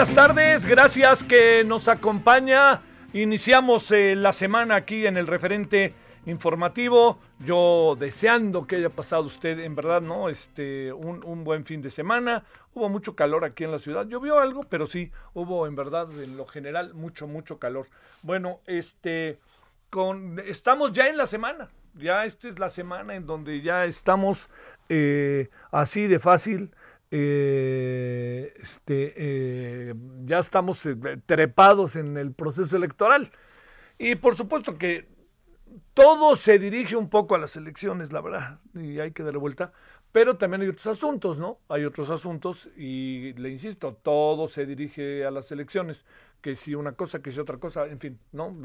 [0.00, 2.80] Buenas tardes, gracias que nos acompaña.
[3.12, 5.92] Iniciamos eh, la semana aquí en el referente
[6.24, 7.18] informativo.
[7.40, 10.30] Yo deseando que haya pasado usted, en verdad, ¿no?
[10.30, 12.44] Este, un, buen fin de semana.
[12.72, 14.06] Hubo mucho calor aquí en la ciudad.
[14.06, 17.86] Llovió algo, pero sí, hubo en verdad, en lo general, mucho, mucho calor.
[18.22, 19.38] Bueno, este,
[19.90, 21.68] con, estamos ya en la semana.
[21.92, 24.48] Ya esta es la semana en donde ya estamos
[24.88, 26.70] eh, así de fácil
[27.10, 29.94] eh, este, eh,
[30.24, 33.30] ya estamos eh, trepados en el proceso electoral.
[33.98, 35.08] Y por supuesto que
[35.94, 39.72] todo se dirige un poco a las elecciones, la verdad, y hay que darle vuelta,
[40.12, 41.58] pero también hay otros asuntos, ¿no?
[41.68, 46.04] Hay otros asuntos y le insisto, todo se dirige a las elecciones,
[46.40, 48.56] que si una cosa, que si otra cosa, en fin, ¿no?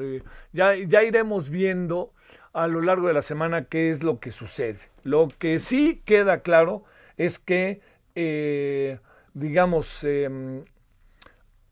[0.53, 2.13] Ya, ya iremos viendo
[2.53, 4.79] a lo largo de la semana qué es lo que sucede.
[5.03, 6.83] Lo que sí queda claro
[7.17, 7.81] es que
[8.15, 8.99] eh,
[9.33, 10.63] digamos, eh,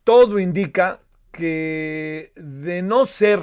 [0.04, 1.00] todo indica
[1.32, 3.40] que de no ser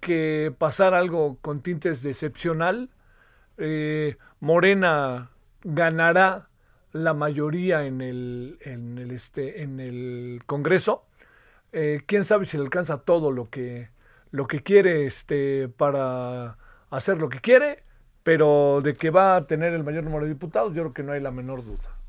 [0.00, 2.90] que pasar algo con tintes de excepcional,
[3.58, 5.30] eh, Morena
[5.62, 6.48] ganará
[6.92, 11.06] la mayoría en el, en el, este, en el Congreso.
[11.72, 13.90] Eh, quién sabe si le alcanza todo lo que,
[14.30, 16.58] lo que quiere este, para
[16.90, 17.84] hacer lo que quiere,
[18.22, 21.12] pero de que va a tener el mayor número de diputados, yo creo que no
[21.12, 22.01] hay la menor duda.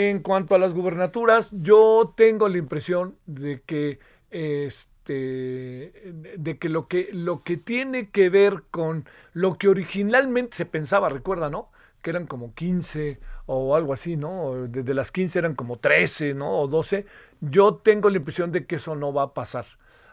[0.00, 3.98] En cuanto a las gubernaturas, yo tengo la impresión de que
[4.30, 5.92] este
[6.38, 11.08] de que lo que lo que tiene que ver con lo que originalmente se pensaba,
[11.08, 11.72] recuerda, ¿no?
[12.00, 14.68] Que eran como 15 o algo así, ¿no?
[14.68, 16.60] Desde las 15 eran como 13, ¿no?
[16.60, 17.04] O 12.
[17.40, 19.66] Yo tengo la impresión de que eso no va a pasar.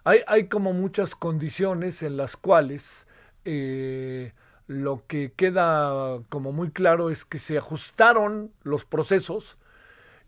[0.04, 3.08] Hay, hay como muchas condiciones en las cuales
[3.44, 4.34] eh,
[4.66, 9.60] lo que queda como muy claro es que se ajustaron los procesos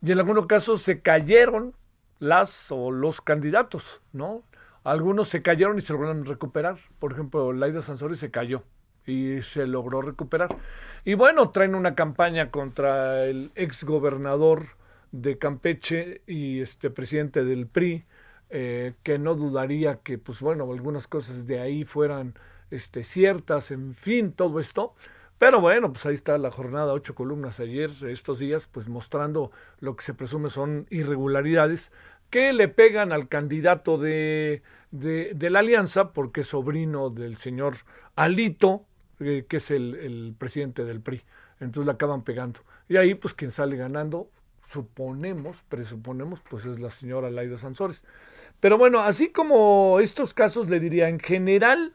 [0.02, 1.74] y en algunos casos se cayeron
[2.20, 4.44] las o los candidatos, ¿no?
[4.84, 6.78] Algunos se cayeron y se lograron recuperar.
[7.00, 8.64] Por ejemplo, Laida Sansori se cayó
[9.06, 10.50] y se logró recuperar.
[11.04, 14.68] Y bueno, traen una campaña contra el ex gobernador
[15.12, 18.06] de Campeche y este presidente del PRI,
[18.50, 22.36] eh, que no dudaría que, pues bueno, algunas cosas de ahí fueran
[22.72, 24.96] este, ciertas, en fin, todo esto.
[25.38, 29.96] Pero bueno, pues ahí está la jornada, ocho columnas ayer, estos días, pues mostrando lo
[29.96, 31.92] que se presume son irregularidades
[32.30, 34.62] que le pegan al candidato de,
[34.92, 37.78] de, la alianza, porque es sobrino del señor
[38.16, 38.86] Alito,
[39.20, 41.24] eh, que es el, el, presidente del PRI.
[41.60, 42.60] Entonces le acaban pegando.
[42.90, 44.30] Y ahí, pues quien sale ganando
[44.70, 48.04] suponemos, presuponemos, pues es la señora Laida Sansores.
[48.60, 51.94] Pero bueno, así como estos casos le diría en general,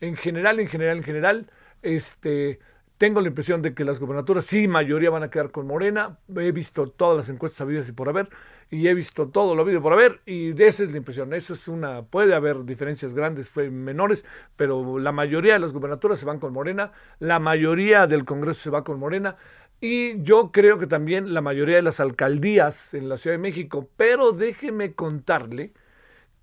[0.00, 1.50] en general, en general, en general,
[1.82, 2.58] este,
[2.98, 6.18] tengo la impresión de que las gobernaturas, sí, mayoría van a quedar con Morena.
[6.34, 8.28] He visto todas las encuestas habidas y por haber,
[8.70, 11.34] y he visto todo lo habido por haber, y de esa es la impresión.
[11.34, 14.24] Esa es una, puede haber diferencias grandes, menores,
[14.56, 18.70] pero la mayoría de las gobernaturas se van con Morena, la mayoría del Congreso se
[18.70, 19.36] va con Morena,
[19.80, 23.90] y yo creo que también la mayoría de las alcaldías en la Ciudad de México,
[23.96, 25.74] pero déjeme contarle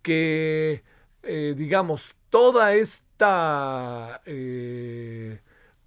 [0.03, 0.83] que,
[1.23, 4.21] eh, digamos, toda esta...
[4.25, 5.39] Eh,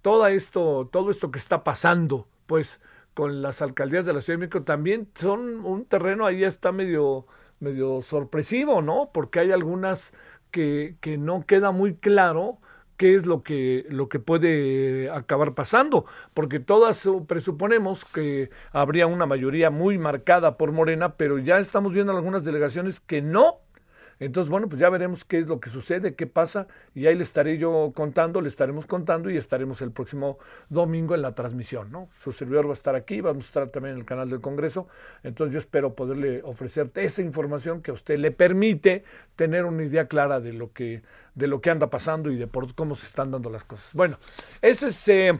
[0.07, 2.79] todo esto, todo esto que está pasando, pues,
[3.13, 7.27] con las alcaldías de la Ciudad de México también son un terreno ahí está medio,
[7.59, 9.09] medio sorpresivo, ¿no?
[9.13, 10.13] Porque hay algunas
[10.49, 12.59] que, que no queda muy claro
[12.95, 19.25] qué es lo que, lo que puede acabar pasando, porque todas presuponemos que habría una
[19.25, 23.59] mayoría muy marcada por Morena, pero ya estamos viendo algunas delegaciones que no
[24.19, 27.23] entonces, bueno, pues ya veremos qué es lo que sucede, qué pasa, y ahí le
[27.23, 32.09] estaré yo contando, le estaremos contando y estaremos el próximo domingo en la transmisión, ¿no?
[32.23, 34.87] Su servidor va a estar aquí, vamos a estar también en el canal del Congreso,
[35.23, 39.03] entonces yo espero poderle ofrecerte esa información que a usted le permite
[39.35, 41.03] tener una idea clara de lo que,
[41.35, 43.91] de lo que anda pasando y de por cómo se están dando las cosas.
[43.93, 44.17] Bueno,
[44.61, 45.07] ese es...
[45.07, 45.39] Eh,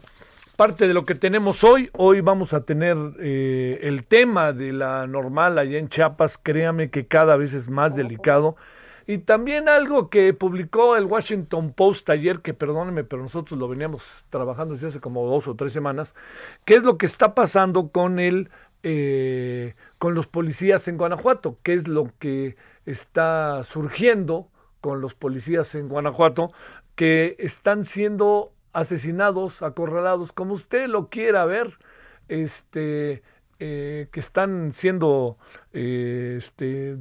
[0.57, 1.89] parte de lo que tenemos hoy.
[1.93, 6.39] Hoy vamos a tener eh, el tema de la normal allá en Chiapas.
[6.41, 8.57] Créame que cada vez es más delicado.
[9.05, 14.25] Y también algo que publicó el Washington Post ayer, que perdónenme, pero nosotros lo veníamos
[14.31, 16.15] trabajando desde hace como dos o tres semanas,
[16.65, 18.49] que es lo que está pasando con el,
[18.81, 24.49] eh, con los policías en Guanajuato, qué es lo que está surgiendo
[24.81, 26.51] con los policías en Guanajuato,
[26.95, 31.79] que están siendo asesinados, acorralados, como usted lo quiera ver,
[32.27, 33.23] este,
[33.57, 35.39] eh, que están siendo
[35.73, 36.99] eh, este,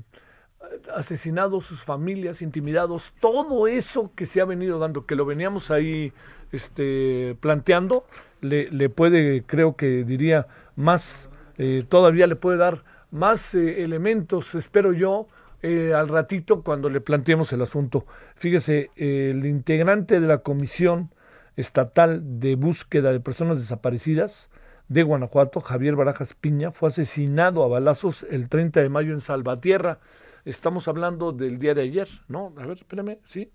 [0.94, 6.14] asesinados sus familias, intimidados, todo eso que se ha venido dando, que lo veníamos ahí
[6.50, 8.06] este, planteando,
[8.40, 10.46] le, le puede, creo que diría,
[10.76, 15.28] más, eh, todavía le puede dar más elementos, espero yo,
[15.62, 18.06] al ratito cuando le planteemos el asunto.
[18.36, 21.10] Fíjese, el integrante de la comisión
[21.56, 24.50] Estatal de Búsqueda de Personas Desaparecidas
[24.88, 29.98] de Guanajuato, Javier Barajas Piña, fue asesinado a balazos el 30 de mayo en Salvatierra.
[30.44, 32.54] Estamos hablando del día de ayer, ¿no?
[32.56, 33.50] A ver, espérame, sí.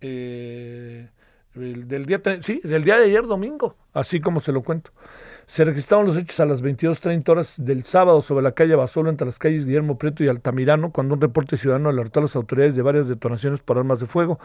[0.00, 1.08] Eh,
[1.54, 4.90] del día, sí, del día de ayer domingo, así como se lo cuento.
[5.46, 9.26] Se registraron los hechos a las 22.30 horas del sábado sobre la calle Basolo entre
[9.26, 12.82] las calles Guillermo Prieto y Altamirano, cuando un reporte ciudadano alertó a las autoridades de
[12.82, 14.40] varias detonaciones por armas de fuego.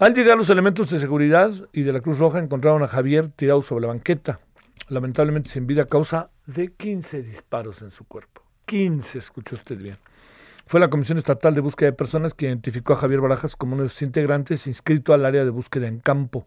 [0.00, 3.60] Al llegar los elementos de seguridad y de la Cruz Roja encontraron a Javier tirado
[3.60, 4.40] sobre la banqueta,
[4.88, 8.42] lamentablemente sin vida a causa de 15 disparos en su cuerpo.
[8.64, 9.98] 15, escuchó usted bien.
[10.64, 13.82] Fue la Comisión Estatal de Búsqueda de Personas que identificó a Javier Barajas como uno
[13.82, 16.46] de sus integrantes inscrito al área de búsqueda en campo.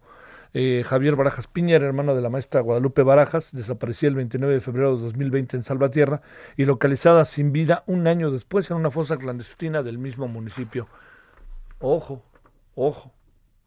[0.55, 4.61] Eh, Javier Barajas Piña era hermano de la maestra Guadalupe Barajas, desaparecía el 29 de
[4.61, 6.23] febrero de 2020 en Salvatierra
[6.57, 10.87] y localizada sin vida un año después en una fosa clandestina del mismo municipio.
[11.77, 12.23] Ojo,
[12.73, 13.13] ojo,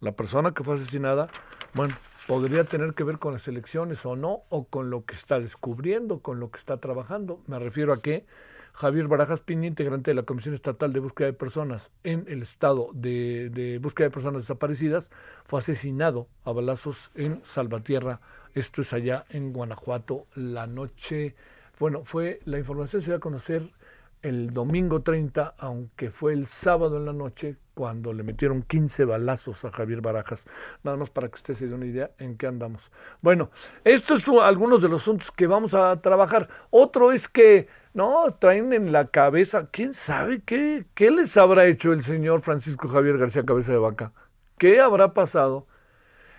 [0.01, 1.29] la persona que fue asesinada,
[1.75, 1.95] bueno,
[2.27, 6.21] podría tener que ver con las elecciones o no, o con lo que está descubriendo,
[6.21, 7.41] con lo que está trabajando.
[7.47, 8.27] Me refiero a que
[8.73, 12.91] Javier Barajas Piña, integrante de la Comisión Estatal de Búsqueda de Personas en el estado
[12.93, 15.11] de, de búsqueda de personas desaparecidas,
[15.45, 18.21] fue asesinado a balazos en Salvatierra.
[18.55, 20.27] Esto es allá en Guanajuato.
[20.35, 21.35] La noche,
[21.79, 23.63] bueno, fue la información se dio a conocer
[24.27, 29.65] el domingo 30, aunque fue el sábado en la noche, cuando le metieron 15 balazos
[29.65, 30.47] a Javier Barajas.
[30.83, 32.91] Nada más para que usted se dé una idea en qué andamos.
[33.23, 33.51] Bueno,
[33.85, 36.49] estos son algunos de los asuntos que vamos a trabajar.
[36.71, 41.93] Otro es que, no, traen en la cabeza, quién sabe qué, qué les habrá hecho
[41.93, 44.13] el señor Francisco Javier García Cabeza de Vaca.
[44.59, 45.69] ¿Qué habrá pasado?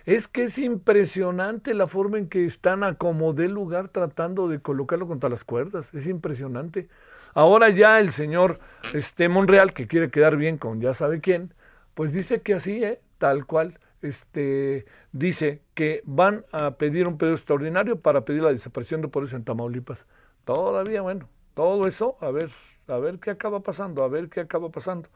[0.08, 4.58] Es que es impresionante la forma en que están a como de lugar tratando de
[4.58, 5.92] colocarlo contra las cuerdas.
[5.92, 6.88] Es impresionante.
[7.34, 8.58] Ahora ya el señor
[8.94, 11.52] este, Monreal, que quiere quedar bien con ya sabe quién,
[11.92, 13.02] pues dice que así, ¿eh?
[13.18, 19.02] tal cual, este, dice que van a pedir un pedido extraordinario para pedir la desaparición
[19.02, 20.06] de poderes en Tamaulipas.
[20.46, 22.48] Todavía, bueno, todo eso, a ver,
[22.86, 25.10] a ver qué acaba pasando, a ver qué acaba pasando.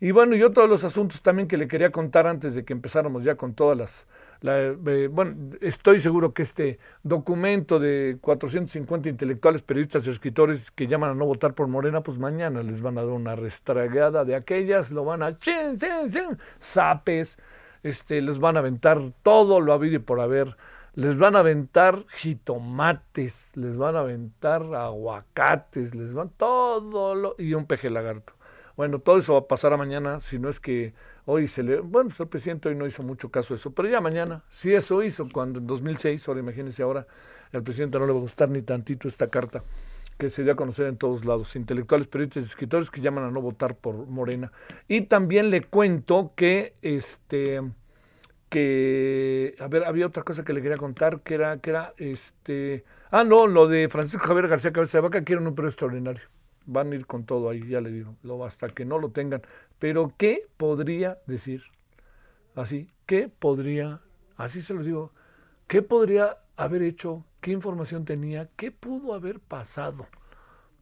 [0.00, 2.74] Y bueno, y otro de los asuntos también que le quería contar antes de que
[2.74, 4.06] empezáramos ya con todas las
[4.42, 11.10] eh, bueno, estoy seguro que este documento de 450 intelectuales, periodistas y escritores que llaman
[11.10, 14.90] a no votar por Morena, pues mañana les van a dar una restragada de aquellas,
[14.90, 15.38] lo van a
[16.60, 17.38] zapes,
[17.82, 20.56] este, les van a aventar todo lo habido y por haber
[20.94, 27.54] les van a aventar jitomates, les van a aventar aguacates, les van todo lo, y
[27.54, 28.34] un peje lagarto.
[28.76, 30.94] Bueno, todo eso va a pasar a mañana, si no es que
[31.26, 31.80] hoy se le...
[31.80, 34.72] Bueno, pues el presidente hoy no hizo mucho caso de eso, pero ya mañana, si
[34.72, 37.06] eso hizo cuando en 2006, ahora imagínense ahora,
[37.52, 39.62] el presidente no le va a gustar ni tantito esta carta
[40.18, 43.30] que se dio a conocer en todos lados, intelectuales, periodistas y escritores que llaman a
[43.30, 44.52] no votar por Morena.
[44.88, 47.60] Y también le cuento que este
[48.48, 52.84] que a ver, había otra cosa que le quería contar que era que era este
[53.10, 56.22] ah no, lo de Francisco Javier García Cabeza de Vaca quieren un perro extraordinario.
[56.66, 58.16] Van a ir con todo ahí, ya le digo,
[58.46, 59.42] hasta que no lo tengan.
[59.78, 61.62] Pero ¿qué podría decir?
[62.54, 64.00] Así, ¿qué podría,
[64.36, 65.12] así se los digo,
[65.66, 70.06] qué podría haber hecho qué información tenía, qué pudo haber pasado.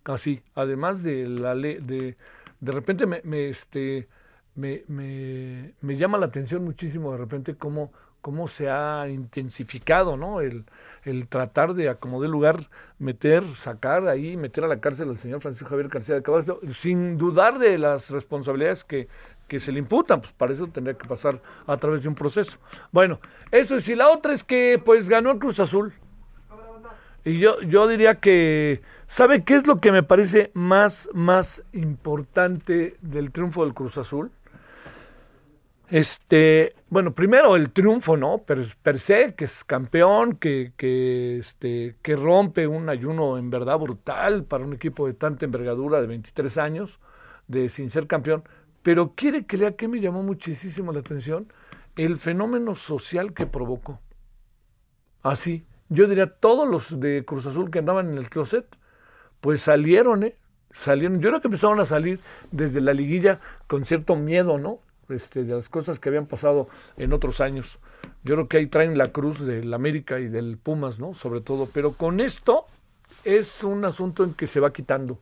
[0.05, 2.17] Así, además de la ley, de,
[2.61, 4.09] de repente me, este,
[4.55, 10.41] me, me, me, llama la atención muchísimo de repente cómo, cómo se ha intensificado, ¿no?
[10.41, 10.65] El,
[11.05, 12.57] el tratar de, acomodar lugar,
[12.99, 17.19] meter, sacar ahí, meter a la cárcel al señor Francisco Javier García de Caballo, sin
[17.19, 19.09] dudar de las responsabilidades que,
[19.49, 22.59] que se le imputan, pues para eso tendría que pasar a través de un proceso.
[22.93, 23.19] Bueno,
[23.51, 25.93] eso es, y la otra es que pues ganó el Cruz Azul.
[27.25, 32.97] Y yo, yo diría que, ¿sabe qué es lo que me parece más, más importante
[33.01, 34.33] del triunfo del Cruz Azul?
[35.93, 38.39] Este, bueno, primero el triunfo, ¿no?
[38.39, 43.79] Per, per se, que es campeón, que, que, este, que rompe un ayuno en verdad
[43.79, 46.99] brutal para un equipo de tanta envergadura de 23 años,
[47.47, 48.43] de sin ser campeón.
[48.83, 51.53] Pero quiere que lea que me llamó muchísimo la atención
[51.97, 54.01] el fenómeno social que provocó.
[55.23, 58.65] Así, yo diría todos los de Cruz Azul que andaban en el closet,
[59.43, 60.39] pues salieron, ¿eh?
[60.71, 61.21] Salieron.
[61.21, 62.19] Yo creo que empezaron a salir
[62.51, 64.81] desde la liguilla con cierto miedo, ¿no?
[65.09, 67.79] Este, de las cosas que habían pasado en otros años.
[68.25, 71.13] Yo creo que ahí traen la cruz del América y del Pumas, ¿no?
[71.15, 71.69] Sobre todo.
[71.73, 72.67] Pero con esto
[73.25, 75.19] es un asunto en que se va quitando.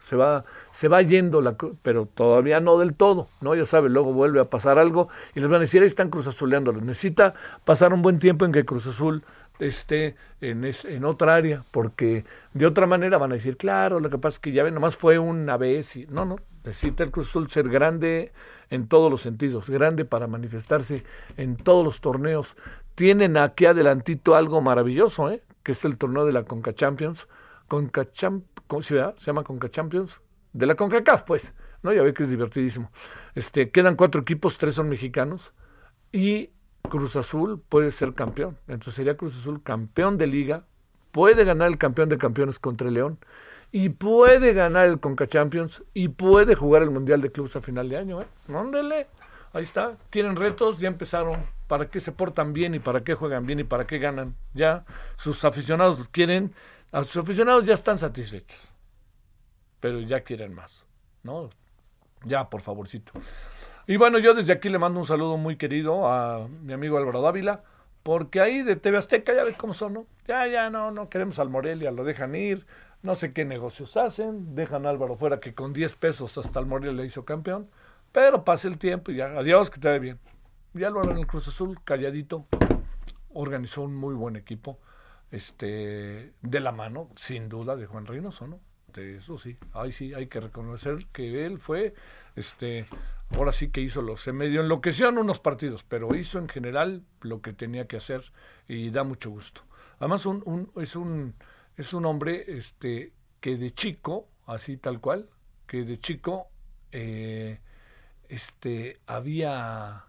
[0.00, 3.54] Se va, se va yendo, la, pero todavía no del todo, ¿no?
[3.54, 6.26] Ya sabe, luego vuelve a pasar algo y les van a decir, ahí están Cruz
[6.26, 6.72] Azuleando.
[6.72, 7.34] Necesita
[7.66, 9.24] pasar un buen tiempo en que Cruz Azul
[9.58, 14.16] esté en, en otra área, porque de otra manera van a decir, claro, lo que
[14.16, 17.28] pasa es que ya ven, nomás fue una vez y no, no, necesita el Cruz
[17.28, 18.32] Azul ser grande
[18.70, 21.04] en todos los sentidos, grande para manifestarse
[21.36, 22.56] en todos los torneos.
[22.94, 25.42] Tienen aquí adelantito algo maravilloso, ¿eh?
[25.62, 27.28] que es el torneo de la Conca Champions.
[27.68, 28.06] Conca
[28.66, 29.14] ¿cómo se llama?
[29.16, 30.20] Se llama Conca Champions.
[30.52, 31.54] De la CONCACAF, pues.
[31.82, 31.92] ¿no?
[31.92, 32.90] Ya ve que es divertidísimo.
[33.34, 35.52] Este, quedan cuatro equipos, tres son mexicanos.
[36.12, 36.50] Y
[36.88, 38.58] Cruz Azul puede ser campeón.
[38.68, 40.64] Entonces sería Cruz Azul campeón de liga,
[41.10, 43.18] puede ganar el campeón de campeones contra el León
[43.76, 47.88] y puede ganar el Conca Champions y puede jugar el Mundial de Clubes a final
[47.88, 48.22] de año.
[48.22, 48.26] ¿eh?
[48.46, 49.08] Mándele.
[49.52, 49.96] Ahí está.
[50.10, 51.44] Quieren retos, ya empezaron.
[51.66, 54.36] ¿Para qué se portan bien y para qué juegan bien y para qué ganan?
[54.52, 54.84] Ya
[55.16, 56.54] sus aficionados quieren,
[56.92, 58.60] a sus aficionados ya están satisfechos.
[59.80, 60.86] Pero ya quieren más.
[61.24, 61.50] ¿No?
[62.22, 63.10] Ya, por favorcito.
[63.88, 67.22] Y bueno, yo desde aquí le mando un saludo muy querido a mi amigo Álvaro
[67.22, 67.64] Dávila,
[68.04, 70.06] porque ahí de TV Azteca ya ves cómo son, ¿no?
[70.28, 72.66] Ya, ya, no, no queremos al Morelia, lo dejan ir,
[73.04, 76.64] no sé qué negocios hacen, dejan a Álvaro fuera que con 10 pesos hasta el
[76.64, 77.68] Morelia le hizo campeón,
[78.12, 80.18] pero pase el tiempo y ya, adiós, que te vaya bien.
[80.72, 82.46] Y Álvaro en el Cruz Azul, calladito,
[83.34, 84.78] organizó un muy buen equipo,
[85.30, 88.58] este, de la mano, sin duda, de Juan Reynoso, ¿no?
[88.94, 91.92] De eso sí, ahí sí hay que reconocer que él fue,
[92.36, 92.86] este,
[93.36, 97.02] ahora sí que hizo lo, se medio enloqueció en unos partidos, pero hizo en general
[97.20, 98.22] lo que tenía que hacer
[98.66, 99.60] y da mucho gusto.
[99.98, 101.34] Además un, un, es un
[101.76, 105.28] es un hombre este que de chico, así tal cual,
[105.66, 106.48] que de chico
[106.92, 107.60] eh,
[108.28, 110.04] este había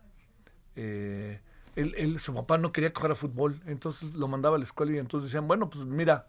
[0.75, 1.39] eh,
[1.75, 4.97] él, su papá no quería coger a fútbol, entonces lo mandaba a la escuela y
[4.97, 6.27] entonces decían, bueno, pues mira,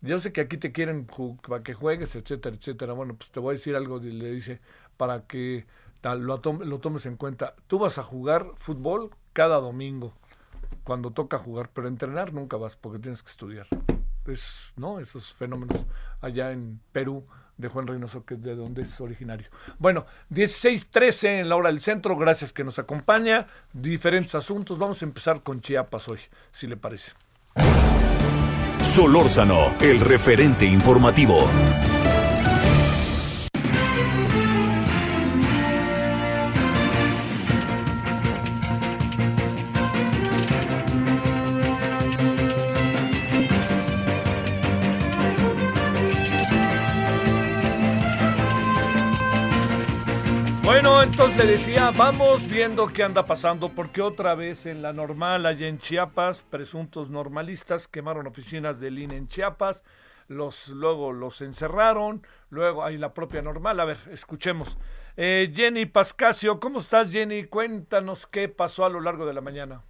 [0.00, 1.06] yo sé que aquí te quieren
[1.46, 2.92] para que juegues, etcétera, etcétera.
[2.92, 4.60] Bueno, pues te voy a decir algo, le dice,
[4.96, 5.66] para que
[6.02, 7.54] lo, lo tomes en cuenta.
[7.66, 10.14] Tú vas a jugar fútbol cada domingo,
[10.84, 13.66] cuando toca jugar, pero entrenar nunca vas porque tienes que estudiar.
[14.28, 15.00] Es, ¿no?
[15.00, 15.86] Esos fenómenos
[16.20, 19.48] allá en Perú de Juan Reynoso, que es de donde es originario.
[19.78, 23.46] Bueno, 16.13 en la hora del centro, gracias que nos acompaña.
[23.72, 24.78] Diferentes asuntos.
[24.78, 26.20] Vamos a empezar con Chiapas hoy,
[26.50, 27.12] si le parece.
[28.80, 31.48] Solórzano, el referente informativo.
[51.38, 55.78] Le decía, vamos viendo qué anda pasando, porque otra vez en la normal, allá en
[55.78, 59.84] Chiapas, presuntos normalistas quemaron oficinas del INE en Chiapas,
[60.26, 63.78] los, luego los encerraron, luego hay la propia normal.
[63.78, 64.78] A ver, escuchemos.
[65.16, 67.44] Eh, Jenny Pascasio, ¿cómo estás Jenny?
[67.44, 69.82] Cuéntanos qué pasó a lo largo de la mañana.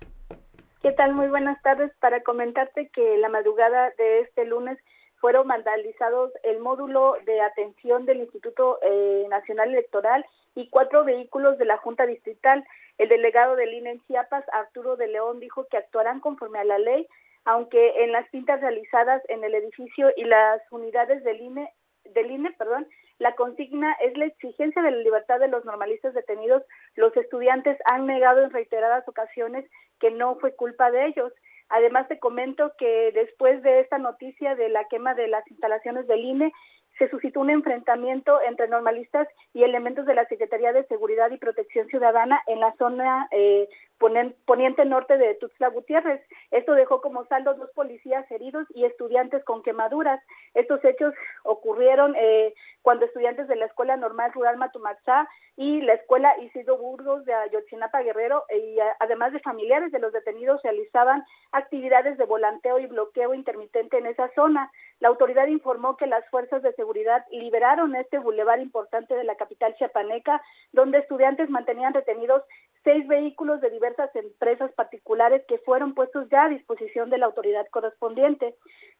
[0.82, 1.14] ¿Qué tal?
[1.14, 1.90] Muy buenas tardes.
[1.98, 4.78] Para comentarte que la madrugada de este lunes
[5.18, 10.26] fueron vandalizados el módulo de atención del Instituto eh, Nacional Electoral
[10.58, 12.64] y cuatro vehículos de la Junta Distrital.
[12.98, 16.78] El delegado del INE en Chiapas, Arturo de León, dijo que actuarán conforme a la
[16.78, 17.06] ley,
[17.44, 21.72] aunque en las pintas realizadas en el edificio y las unidades del INE,
[22.06, 22.88] del INE, perdón,
[23.20, 26.64] la consigna es la exigencia de la libertad de los normalistas detenidos.
[26.96, 29.64] Los estudiantes han negado en reiteradas ocasiones
[30.00, 31.32] que no fue culpa de ellos.
[31.68, 36.24] Además, te comento que después de esta noticia de la quema de las instalaciones del
[36.24, 36.52] INE,
[36.98, 41.86] se suscitó un enfrentamiento entre normalistas y elementos de la Secretaría de Seguridad y Protección
[41.88, 46.20] Ciudadana en la zona eh, poniente norte de Tuxtla Gutiérrez.
[46.50, 50.20] Esto dejó como saldo dos policías heridos y estudiantes con quemaduras.
[50.54, 56.38] Estos hechos ocurrieron eh, cuando estudiantes de la Escuela Normal Rural Matumaxá y la Escuela
[56.40, 62.24] Isidro Burgos de Ayotzinapa Guerrero, y además de familiares de los detenidos, realizaban actividades de
[62.24, 64.70] volanteo y bloqueo intermitente en esa zona.
[65.00, 69.74] La autoridad informó que las fuerzas de seguridad liberaron este bulevar importante de la capital
[69.74, 70.40] chiapaneca,
[70.72, 72.44] donde estudiantes mantenían retenidos
[72.84, 77.66] seis vehículos de diversas empresas particulares que fueron puestos ya a disposición de la autoridad
[77.70, 78.54] correspondiente.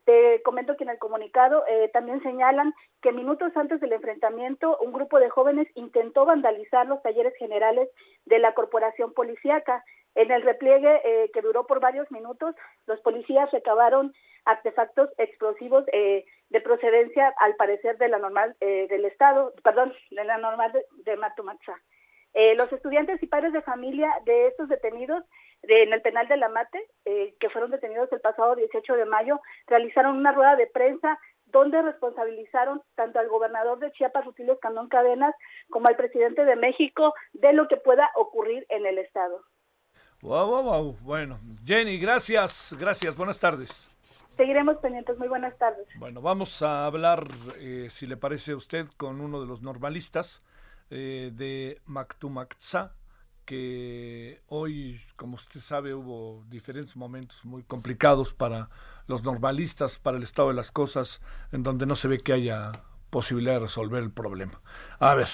[0.04, 4.92] Te comento que en el comunicado eh, también señalan que minutos antes del enfrentamiento un
[4.92, 7.88] grupo de jóvenes intentó vandalizar los talleres generales
[8.25, 9.85] de la corporación policíaca.
[10.14, 12.54] En el repliegue eh, que duró por varios minutos,
[12.87, 14.14] los policías recabaron
[14.47, 20.38] artefactos explosivos eh, de procedencia, al parecer, de la normal del Estado, perdón, de la
[20.38, 21.16] normal de, de
[22.38, 25.25] eh, los estudiantes y padres de familia de estos detenidos
[25.62, 29.40] en el penal de la Mate, eh, que fueron detenidos el pasado 18 de mayo,
[29.66, 35.35] realizaron una rueda de prensa donde responsabilizaron tanto al gobernador de Chiapas, Rutilio Escandón Cadenas,
[35.68, 39.42] como al presidente de México de lo que pueda ocurrir en el Estado.
[40.23, 40.97] Wow, wow, wow.
[41.00, 43.97] Bueno, Jenny, gracias, gracias, buenas tardes.
[44.37, 45.88] Seguiremos pendientes, muy buenas tardes.
[45.98, 47.27] Bueno, vamos a hablar,
[47.59, 50.44] eh, si le parece a usted, con uno de los normalistas
[50.90, 52.92] eh, de Mactumaxá,
[53.44, 58.68] que hoy, como usted sabe, hubo diferentes momentos muy complicados para
[59.07, 62.70] los normalistas, para el estado de las cosas, en donde no se ve que haya
[63.11, 64.61] posibilidad de resolver el problema.
[64.98, 65.29] A ver,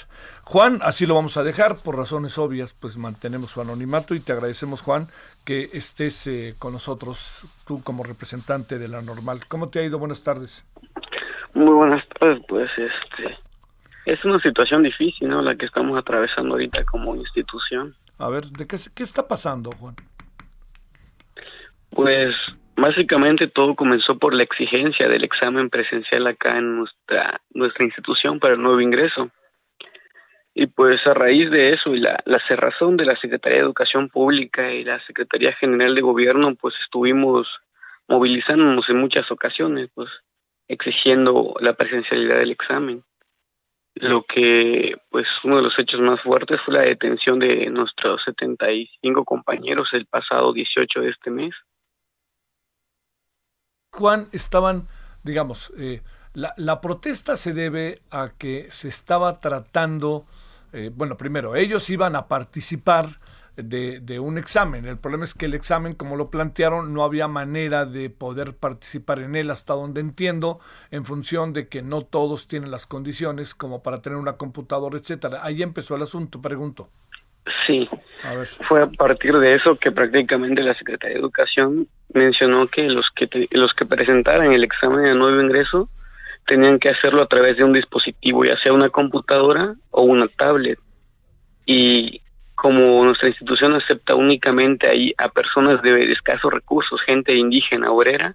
[0.45, 4.33] Juan, así lo vamos a dejar, por razones obvias, pues mantenemos su anonimato y te
[4.33, 5.09] agradecemos, Juan,
[5.45, 9.40] que estés eh, con nosotros, tú como representante de la normal.
[9.49, 9.99] ¿Cómo te ha ido?
[9.99, 10.64] Buenas tardes.
[11.55, 13.37] Muy buenas tardes, pues este
[14.07, 15.43] es una situación difícil, ¿no?
[15.43, 17.95] La que estamos atravesando ahorita como institución.
[18.19, 19.95] A ver, ¿de qué, qué está pasando, Juan?
[21.90, 22.35] Pues
[22.77, 28.55] básicamente todo comenzó por la exigencia del examen presencial acá en nuestra nuestra institución para
[28.55, 29.31] el nuevo ingreso.
[30.57, 34.09] Y pues a raíz de eso y la, la cerrazón de la Secretaría de Educación
[34.09, 37.49] Pública y la Secretaría General de Gobierno, pues estuvimos
[38.07, 40.09] movilizándonos en muchas ocasiones, pues
[40.69, 43.03] exigiendo la presencialidad del examen
[43.95, 49.25] lo que pues uno de los hechos más fuertes fue la detención de nuestros 75
[49.25, 51.55] compañeros el pasado 18 de este mes.
[53.93, 54.89] Juan, estaban,
[55.23, 56.03] digamos, eh,
[56.33, 60.25] la, la, protesta se debe a que se estaba tratando,
[60.73, 63.21] eh, bueno, primero, ellos iban a participar
[63.57, 64.85] de, de, un examen.
[64.87, 69.21] El problema es que el examen, como lo plantearon, no había manera de poder participar
[69.21, 73.83] en él, hasta donde entiendo, en función de que no todos tienen las condiciones como
[73.83, 75.40] para tener una computadora, etcétera.
[75.43, 76.88] Ahí empezó el asunto, pregunto.
[77.67, 77.88] Sí,
[78.69, 83.29] fue a partir de eso que prácticamente la Secretaría de Educación mencionó que los que
[83.51, 85.90] los que presentaran el examen de nuevo ingreso
[86.47, 90.79] tenían que hacerlo a través de un dispositivo, ya sea una computadora o una tablet.
[91.67, 92.23] Y
[92.64, 98.35] como nuestra institución acepta únicamente ahí a personas de escasos recursos, gente indígena, obrera,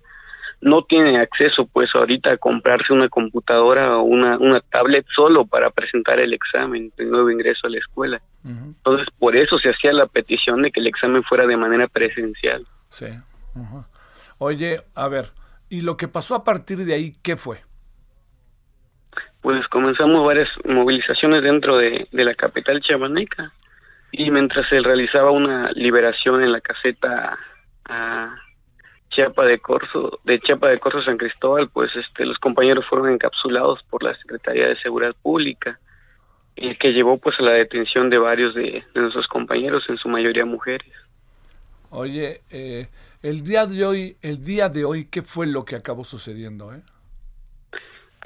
[0.61, 5.71] no tiene acceso pues ahorita a comprarse una computadora o una, una tablet solo para
[5.71, 8.21] presentar el examen de nuevo ingreso a la escuela.
[8.45, 12.67] Entonces por eso se hacía la petición de que el examen fuera de manera presencial.
[12.89, 13.07] Sí.
[14.37, 15.31] Oye, a ver,
[15.69, 17.61] ¿y lo que pasó a partir de ahí qué fue?
[19.41, 23.51] Pues comenzamos varias movilizaciones dentro de, de la capital chabaneca
[24.11, 27.37] y mientras se realizaba una liberación en la caseta
[27.85, 28.35] a
[29.09, 33.83] Chiapa de Corzo, de Chiapa de Corzo San Cristóbal, pues este los compañeros fueron encapsulados
[33.89, 35.79] por la Secretaría de Seguridad Pública
[36.59, 40.45] el que llevó pues a la detención de varios de, nuestros compañeros, en su mayoría
[40.45, 40.91] mujeres.
[41.89, 42.89] Oye, eh,
[43.23, 46.73] el día de hoy, el día de hoy, ¿qué fue lo que acabó sucediendo?
[46.73, 46.81] Eh?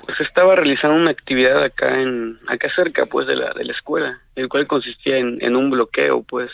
[0.06, 4.22] Pues estaba realizando una actividad acá en, acá cerca pues de la, de la escuela,
[4.36, 6.52] el cual consistía en, en un bloqueo pues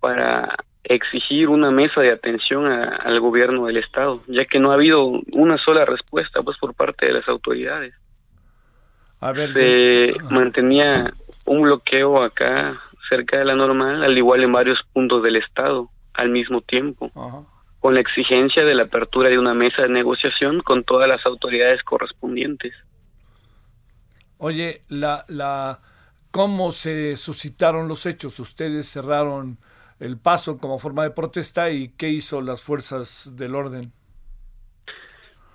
[0.00, 5.06] para exigir una mesa de atención al gobierno del estado, ya que no ha habido
[5.32, 7.94] una sola respuesta pues por parte de las autoridades.
[9.20, 11.12] A ver, se mantenía
[11.44, 16.30] un bloqueo acá cerca de la normal, al igual en varios puntos del estado al
[16.30, 17.10] mismo tiempo,
[17.80, 21.82] con la exigencia de la apertura de una mesa de negociación con todas las autoridades
[21.82, 22.74] correspondientes.
[24.38, 25.80] Oye, la, la,
[26.30, 28.38] ¿cómo se suscitaron los hechos?
[28.40, 29.58] Ustedes cerraron
[30.00, 33.92] el paso como forma de protesta y qué hizo las fuerzas del orden.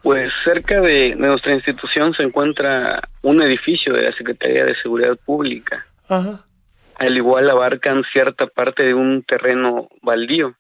[0.02, 5.86] Pues cerca de, nuestra institución se encuentra un edificio de la Secretaría de Seguridad Pública.
[6.10, 10.56] Al igual abarcan cierta parte de un terreno baldío.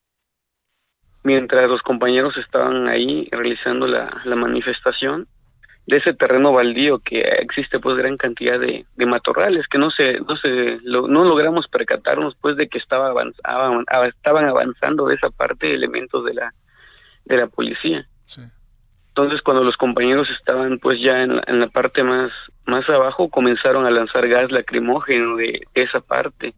[1.24, 5.28] Mientras los compañeros estaban ahí realizando la, la manifestación,
[5.86, 10.20] de ese terreno baldío que existe pues gran cantidad de, de matorrales que no se
[10.22, 15.74] no se no logramos percatarnos pues de que estaba avanzaban, estaban avanzando de esa parte
[15.74, 16.54] elementos de la
[17.26, 18.08] de la policía.
[19.10, 22.32] Entonces cuando los compañeros estaban pues ya en la, en la parte más
[22.66, 26.54] más abajo comenzaron a lanzar gas lacrimógeno de esa parte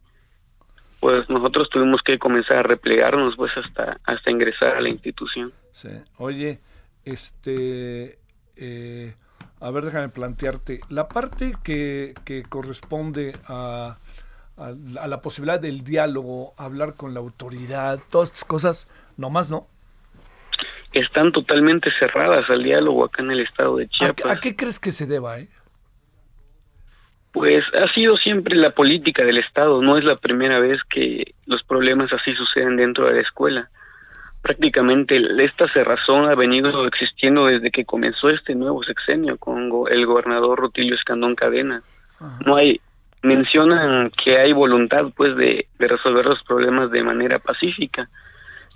[1.00, 5.90] pues nosotros tuvimos que comenzar a replegarnos pues hasta hasta ingresar a la institución sí.
[6.18, 6.60] oye
[7.04, 8.18] este
[8.56, 9.14] eh,
[9.60, 13.96] a ver, déjame plantearte, la parte que, que corresponde a,
[14.56, 19.66] a, la posibilidad del diálogo, hablar con la autoridad, todas estas cosas, nomás no.
[20.92, 24.36] Están totalmente cerradas al diálogo acá en el estado de Chiapas.
[24.36, 25.38] ¿A, qué crees que se deba?
[25.38, 25.48] Eh?
[27.36, 31.62] Pues ha sido siempre la política del Estado, no es la primera vez que los
[31.64, 33.68] problemas así suceden dentro de la escuela.
[34.40, 40.60] Prácticamente esta cerrazón ha venido existiendo desde que comenzó este nuevo sexenio con el gobernador
[40.60, 41.82] Rutilio Escandón Cadena.
[42.46, 42.80] No hay
[43.20, 48.08] mencionan que hay voluntad pues de, resolver los problemas de manera pacífica,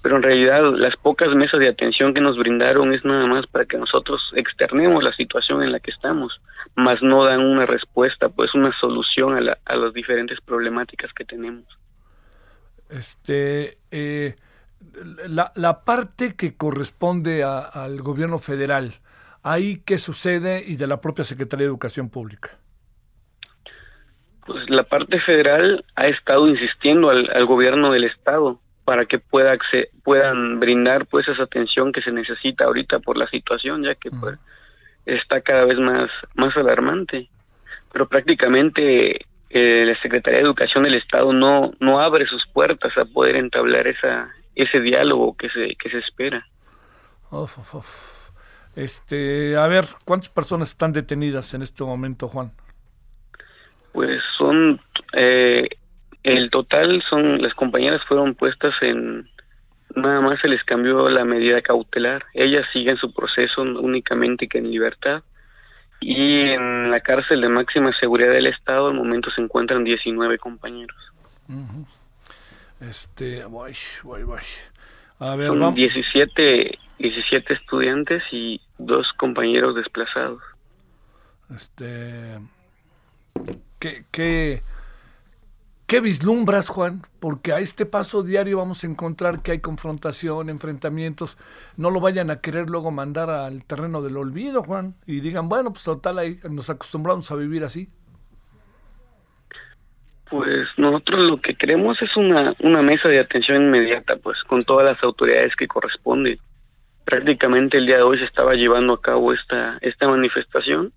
[0.03, 3.65] pero en realidad las pocas mesas de atención que nos brindaron es nada más para
[3.65, 6.43] que nosotros externemos la situación en la que estamos,
[6.77, 11.65] más no dan una respuesta, pues una solución a, a las diferentes problemáticas que tenemos.
[12.89, 14.35] Este, eh,
[15.29, 18.95] la, la parte que corresponde al gobierno federal,
[19.43, 22.51] ¿ahí qué sucede y de la propia Secretaría de Educación Pública?
[24.47, 29.57] Pues la parte federal ha estado insistiendo al, al gobierno del estado para que pueda
[30.03, 34.37] puedan brindar pues esa atención que se necesita ahorita por la situación ya que pues,
[35.17, 37.29] está cada vez más más alarmante
[37.93, 43.05] pero prácticamente eh, la Secretaría de Educación del Estado no no abre sus puertas a
[43.05, 46.47] poder entablar esa ese diálogo que se, que se espera.
[48.77, 52.53] Este, a ver, ¿cuántas personas están detenidas en este momento, Juan?
[53.93, 54.81] Pues son,
[55.13, 55.69] eh,
[56.23, 59.29] el total son, las compañeras fueron puestas en,
[59.95, 62.25] nada más se les cambió la medida cautelar.
[62.35, 65.23] Ellas siguen su proceso únicamente que en libertad.
[66.01, 70.97] Y en la cárcel de máxima seguridad del Estado al momento se encuentran 19 compañeros.
[72.81, 74.41] Este, voy, voy, voy.
[75.19, 80.43] A ver, Son 17, 17 estudiantes y dos compañeros desplazados.
[81.55, 82.39] Este,
[83.79, 84.63] ¿qué, qué,
[85.91, 87.03] ¿Qué vislumbras, Juan?
[87.19, 91.37] Porque a este paso diario vamos a encontrar que hay confrontación, enfrentamientos.
[91.77, 94.95] No lo vayan a querer luego mandar al terreno del olvido, Juan.
[95.05, 97.89] Y digan, bueno, pues total, ahí nos acostumbramos a vivir así.
[100.31, 104.85] Pues nosotros lo que queremos es una, una mesa de atención inmediata, pues con todas
[104.85, 106.39] las autoridades que corresponden.
[107.05, 110.93] Prácticamente el día de hoy se estaba llevando a cabo esta, esta manifestación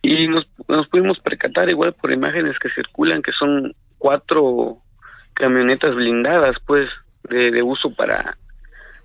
[0.00, 4.78] y nos, nos pudimos percatar igual por imágenes que circulan que son cuatro
[5.32, 6.88] camionetas blindadas, pues,
[7.22, 8.36] de, de uso para,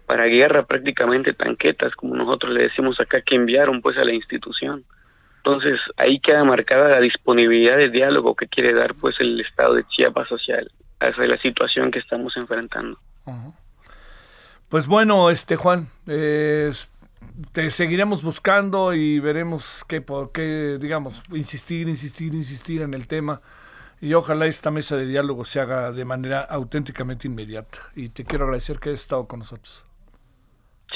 [0.08, 4.84] para guerra, prácticamente tanquetas, como nosotros le decimos acá, que enviaron pues a la institución.
[5.38, 9.86] Entonces ahí queda marcada la disponibilidad de diálogo que quiere dar pues el Estado de
[9.88, 10.66] Chiapas hacia,
[11.00, 12.98] hacia la situación que estamos enfrentando.
[14.68, 22.34] Pues bueno, este Juan, te seguiremos buscando y veremos qué, por qué, digamos, insistir, insistir,
[22.34, 23.42] insistir en el tema
[24.02, 27.80] y ojalá esta mesa de diálogo se haga de manera auténticamente inmediata.
[27.96, 29.86] Y te quiero agradecer que hayas estado con nosotros.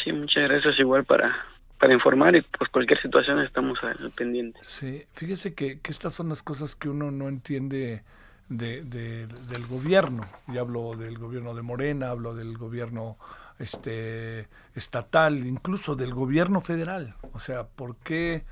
[0.04, 1.46] Sí, muchas gracias igual para
[1.80, 4.60] para informar y pues cualquier situación estamos al pendiente.
[4.62, 8.04] Sí, fíjese que, que estas son las cosas que uno no entiende
[8.50, 10.24] de, del gobierno.
[10.48, 13.18] Y hablo del gobierno de Morena, hablo del gobierno
[13.60, 17.16] este estatal, incluso del gobierno federal.
[17.34, 18.44] O sea, ¿por qué?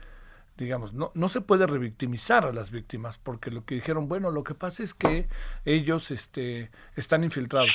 [0.66, 4.44] Digamos, no, no se puede revictimizar a las víctimas, porque lo que dijeron, bueno, lo
[4.44, 5.30] que pasa es que
[5.64, 7.72] ellos este, están infiltrados.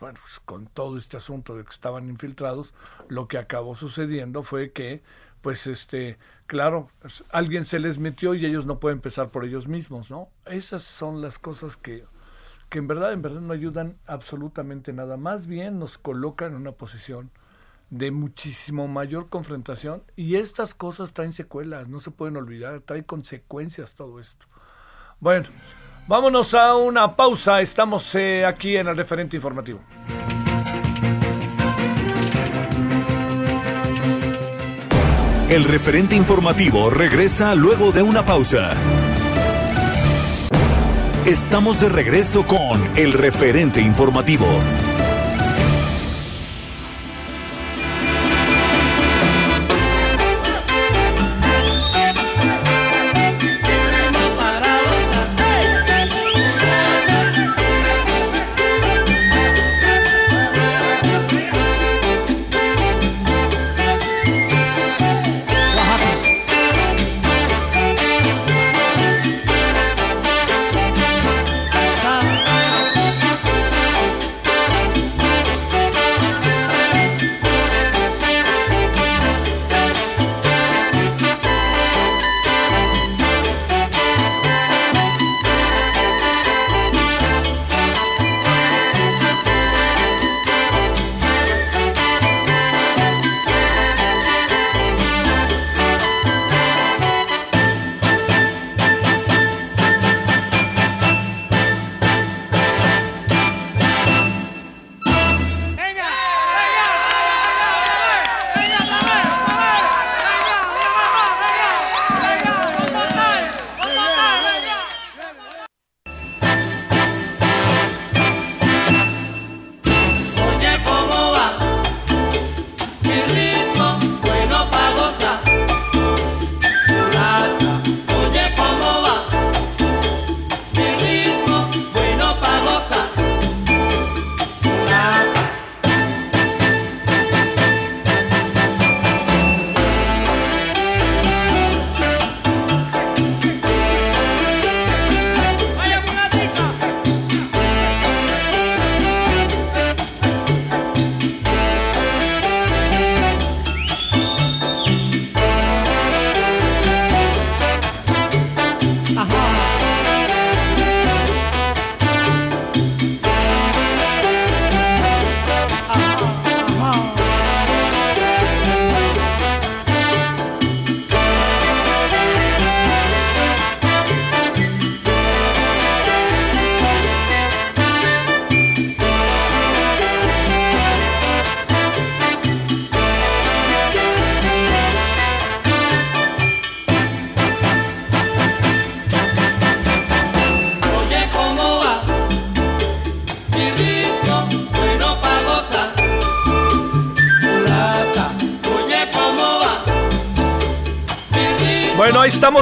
[0.00, 2.72] Bueno, pues, con todo este asunto de que estaban infiltrados,
[3.08, 5.02] lo que acabó sucediendo fue que,
[5.42, 9.68] pues, este, claro, pues, alguien se les metió y ellos no pueden empezar por ellos
[9.68, 10.30] mismos, ¿no?
[10.46, 12.04] Esas son las cosas que,
[12.70, 16.72] que en verdad, en verdad no ayudan absolutamente nada, más bien nos colocan en una
[16.72, 17.30] posición
[17.90, 23.94] de muchísimo mayor confrontación y estas cosas traen secuelas, no se pueden olvidar, trae consecuencias
[23.94, 24.46] todo esto.
[25.18, 25.48] Bueno,
[26.06, 29.80] vámonos a una pausa, estamos eh, aquí en el referente informativo.
[35.50, 38.70] El referente informativo regresa luego de una pausa.
[41.26, 44.46] Estamos de regreso con el referente informativo.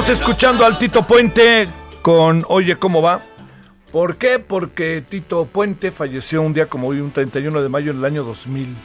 [0.09, 1.65] Escuchando al Tito Puente
[2.01, 3.21] con Oye, ¿cómo va?
[3.91, 4.39] ¿Por qué?
[4.39, 8.75] Porque Tito Puente falleció un día como hoy, un 31 de mayo del año 2000.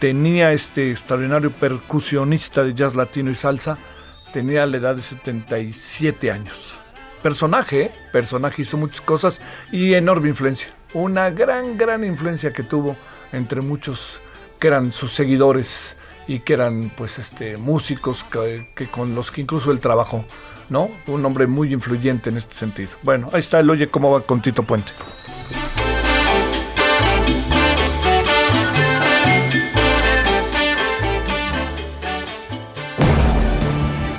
[0.00, 3.78] Tenía este extraordinario percusionista de jazz latino y salsa,
[4.32, 6.80] tenía la edad de 77 años.
[7.22, 7.92] Personaje, ¿eh?
[8.10, 10.70] personaje hizo muchas cosas y enorme influencia.
[10.94, 12.96] Una gran, gran influencia que tuvo
[13.32, 14.20] entre muchos
[14.58, 15.96] que eran sus seguidores
[16.30, 20.24] y que eran pues este músicos que, con los que incluso él trabajó,
[20.68, 20.88] ¿no?
[21.08, 22.90] Un hombre muy influyente en este sentido.
[23.02, 24.92] Bueno, ahí está el Oye cómo va con Tito Puente.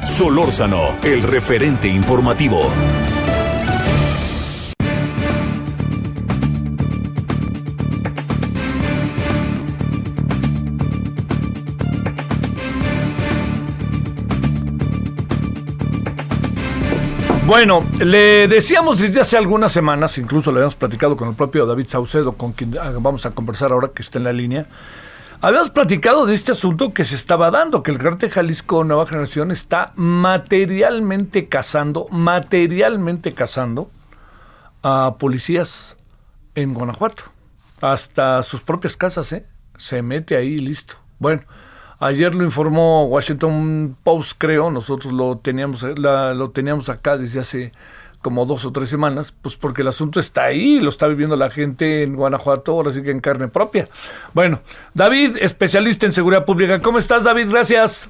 [0.03, 2.69] Solórzano, el referente informativo.
[17.51, 21.87] Bueno, le decíamos desde hace algunas semanas, incluso le habíamos platicado con el propio David
[21.89, 24.67] Saucedo, con quien ah, vamos a conversar ahora que está en la línea.
[25.41, 29.51] Habíamos platicado de este asunto que se estaba dando, que el Cártel Jalisco Nueva Generación
[29.51, 33.91] está materialmente cazando, materialmente cazando
[34.81, 35.97] a policías
[36.55, 37.23] en Guanajuato.
[37.81, 39.45] Hasta sus propias casas, ¿eh?
[39.75, 40.95] Se mete ahí y listo.
[41.19, 41.41] Bueno,
[42.01, 47.71] ayer lo informó Washington Post, creo, nosotros lo teníamos, lo teníamos acá desde hace
[48.21, 51.49] como dos o tres semanas, pues porque el asunto está ahí, lo está viviendo la
[51.49, 53.87] gente en Guanajuato, ahora sí que en carne propia.
[54.33, 54.59] Bueno,
[54.93, 57.47] David, especialista en seguridad pública, ¿cómo estás David?
[57.49, 58.09] Gracias.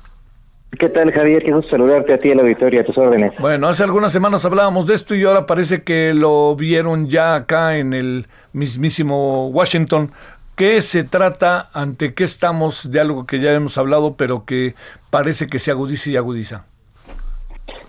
[0.80, 1.44] ¿Qué tal, Javier?
[1.44, 3.34] Qué gusto saludarte a ti, a la auditoría, a tus órdenes.
[3.40, 7.78] Bueno, hace algunas semanas hablábamos de esto y ahora parece que lo vieron ya acá
[7.78, 10.12] en el mismísimo Washington.
[10.56, 11.70] ¿Qué se trata?
[11.74, 12.92] ¿Ante qué estamos?
[12.92, 14.76] De algo que ya hemos hablado, pero que
[15.10, 16.66] parece que se agudiza y agudiza.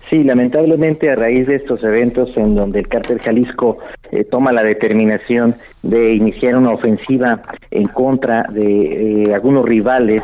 [0.09, 3.79] Sí, lamentablemente a raíz de estos eventos en donde el cártel Jalisco
[4.11, 10.21] eh, toma la determinación de iniciar una ofensiva en contra de eh, algunos rivales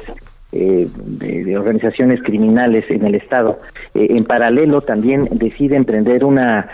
[0.51, 3.59] eh, de, organizaciones criminales en el Estado.
[3.95, 6.69] en paralelo también decide emprender una,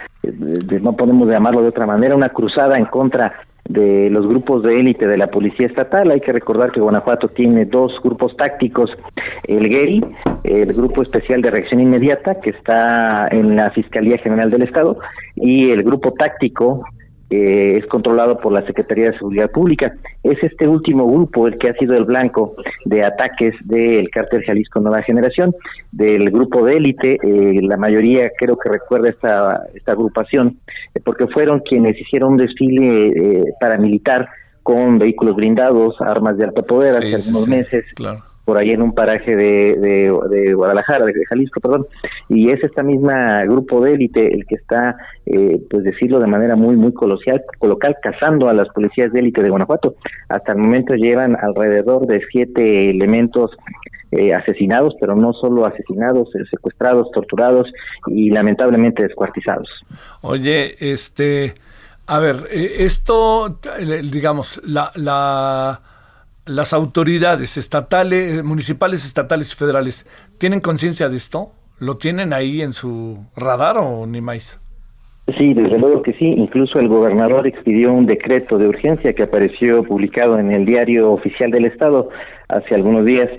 [0.82, 3.34] no podemos llamarlo de otra manera, una cruzada en contra
[3.67, 6.12] de los grupos de élite de la Policía Estatal.
[6.12, 8.91] Hay que recordar que Guanajuato tiene dos grupos tácticos,
[9.43, 10.01] el GERI,
[10.43, 14.99] el Grupo Especial de Reacción Inmediata, que está en la Fiscalía General del Estado,
[15.36, 16.86] y el Grupo Táctico,
[17.29, 19.93] eh, es controlado por la Secretaría de Seguridad Pública.
[20.23, 24.79] Es este último grupo el que ha sido el blanco de ataques del cártel Jalisco
[24.79, 25.53] Nueva Generación,
[25.91, 27.17] del grupo de élite.
[27.23, 30.59] Eh, la mayoría creo que recuerda esta, esta agrupación,
[30.93, 34.29] eh, porque fueron quienes hicieron un desfile eh, paramilitar
[34.61, 37.85] con vehículos blindados, armas de alto poder hace algunos meses.
[37.95, 39.75] Claro por ahí en un paraje de,
[40.29, 41.88] de, Guadalajara, de Jalisco, perdón,
[42.29, 46.55] y es esta misma grupo de élite el que está, eh, pues decirlo de manera
[46.55, 49.95] muy, muy coloquial, colocal, cazando a las policías de élite de Guanajuato.
[50.29, 53.51] Hasta el momento llevan alrededor de siete elementos
[54.12, 57.67] eh, asesinados, pero no solo asesinados, eh, secuestrados, torturados
[58.08, 59.67] y lamentablemente descuartizados.
[60.21, 61.55] Oye, este,
[62.05, 63.60] a ver, esto,
[64.12, 65.81] digamos, la, la
[66.45, 70.05] las autoridades estatales, municipales, estatales y federales,
[70.38, 71.51] ¿tienen conciencia de esto?
[71.79, 74.60] ¿Lo tienen ahí en su radar o ni más?
[75.38, 76.25] Sí, desde luego que sí.
[76.25, 81.49] Incluso el gobernador expidió un decreto de urgencia que apareció publicado en el diario oficial
[81.49, 82.10] del Estado
[82.47, 83.29] hace algunos días,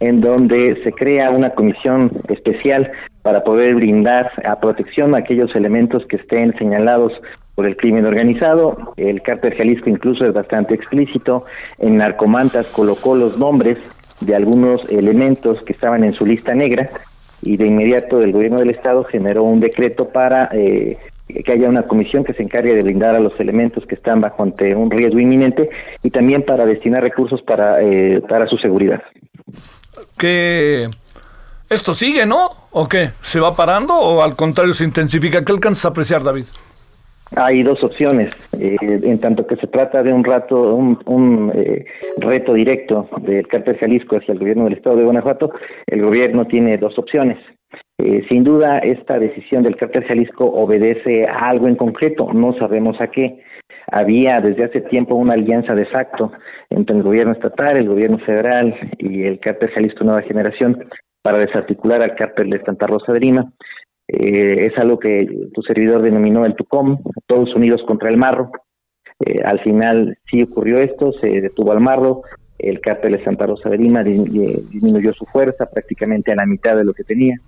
[0.00, 2.90] en donde se crea una comisión especial
[3.22, 7.12] para poder brindar a protección a aquellos elementos que estén señalados
[7.56, 8.92] por el crimen organizado.
[8.96, 11.44] El cártel Jalisco incluso es bastante explícito.
[11.78, 13.78] En Narcomantas colocó los nombres
[14.20, 16.88] de algunos elementos que estaban en su lista negra
[17.42, 21.82] y de inmediato el gobierno del estado generó un decreto para eh, que haya una
[21.82, 25.18] comisión que se encargue de brindar a los elementos que están bajo ante un riesgo
[25.18, 25.68] inminente
[26.02, 29.02] y también para destinar recursos para, eh, para su seguridad.
[30.18, 30.80] Que
[31.68, 32.50] esto sigue, ¿no?
[32.70, 33.10] ¿O qué?
[33.22, 35.44] ¿Se va parando o al contrario se intensifica?
[35.44, 36.44] ¿Qué alcanzas a apreciar, David?
[37.34, 41.84] Hay dos opciones, eh, en tanto que se trata de un rato, un, eh,
[42.18, 45.50] reto directo del cártel Jalisco hacia el gobierno del estado de Guanajuato,
[45.86, 47.38] el gobierno tiene dos opciones.
[47.98, 53.00] Eh, sin duda, esta decisión del cártel Jalisco obedece a algo en concreto, no sabemos
[53.00, 53.42] a qué.
[53.90, 56.30] Había desde hace tiempo una alianza de facto
[56.70, 60.88] entre el gobierno estatal, el gobierno federal y el cártel Jalisco Nueva Generación
[61.22, 63.52] para desarticular al cártel de Santa Rosa de Lima.
[64.08, 68.50] Eh, es algo que tu servidor denominó el TUCOM, todos unidos contra el marro.
[69.20, 72.22] Eh, al final sí ocurrió esto, se detuvo al marro,
[72.58, 76.84] el cártel de Santa Rosa de Lima disminuyó su fuerza prácticamente a la mitad de
[76.84, 77.38] lo que tenía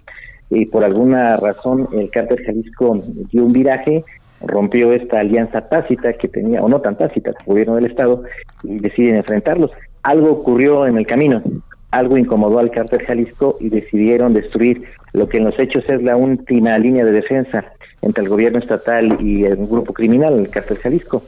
[0.50, 4.04] y por alguna razón el cártel Jalisco dio un viraje,
[4.40, 8.22] rompió esta alianza tácita que tenía, o no tan tácita, el gobierno del Estado,
[8.62, 9.70] y deciden enfrentarlos.
[10.02, 11.42] Algo ocurrió en el camino,
[11.90, 16.16] algo incomodó al cártel Jalisco y decidieron destruir lo que en los hechos es la
[16.16, 17.72] última línea de defensa
[18.02, 21.22] entre el gobierno estatal y el grupo criminal, el cártel Jalisco.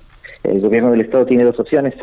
[0.44, 1.94] El gobierno del estado tiene dos opciones,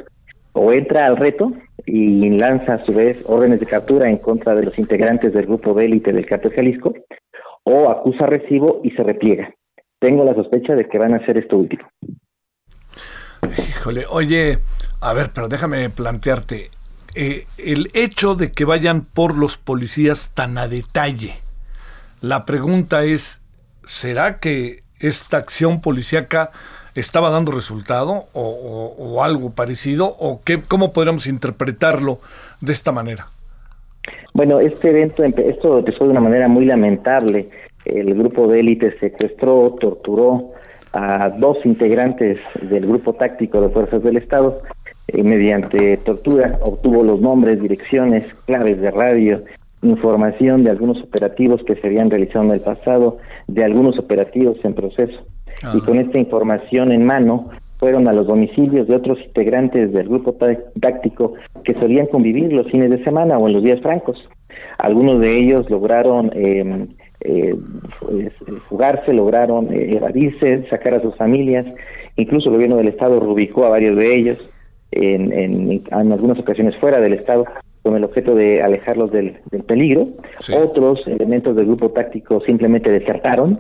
[0.54, 1.54] o entra al reto
[1.86, 5.74] y lanza a su vez órdenes de captura en contra de los integrantes del grupo
[5.74, 6.94] de élite del cártel Jalisco,
[7.64, 9.54] o acusa recibo y se repliega.
[10.00, 11.88] Tengo la sospecha de que van a hacer esto último.
[13.58, 14.60] Híjole, oye,
[15.02, 16.70] a ver, pero déjame plantearte,
[17.20, 21.38] eh, el hecho de que vayan por los policías tan a detalle,
[22.22, 23.42] la pregunta es,
[23.86, 26.52] ¿será que esta acción policíaca
[26.94, 30.06] estaba dando resultado o, algo parecido?
[30.06, 32.20] ¿O qué, cómo podríamos interpretarlo
[32.62, 33.26] de esta manera?
[34.36, 37.50] Bueno, este evento, esto empezó de una manera muy lamentable.
[37.84, 40.52] El grupo de élite secuestró, torturó
[40.94, 44.62] a dos integrantes del grupo táctico de fuerzas del Estado
[45.08, 49.44] eh, mediante tortura, obtuvo los nombres, direcciones, claves de radio,
[49.82, 54.74] información de algunos operativos que se habían realizado en el pasado, de algunos operativos en
[54.74, 55.20] proceso.
[55.74, 60.36] Y con esta información en mano, fueron a los domicilios de otros integrantes del grupo
[60.80, 61.34] táctico
[61.64, 64.18] que solían convivir los fines de semana o en los días francos.
[64.78, 66.88] Algunos de ellos lograron em,
[67.22, 67.56] eh,
[68.00, 68.34] pues,
[68.68, 71.66] fugarse, lograron eh, evadirse, sacar a sus familias.
[72.16, 74.50] Incluso el gobierno del Estado rubicó a varios de ellos
[74.98, 77.46] en, en, algunas ocasiones fuera del Estado
[77.84, 80.10] con el objeto de alejarlos del, peligro.
[80.54, 83.60] Otros elementos del grupo táctico simplemente desertaron,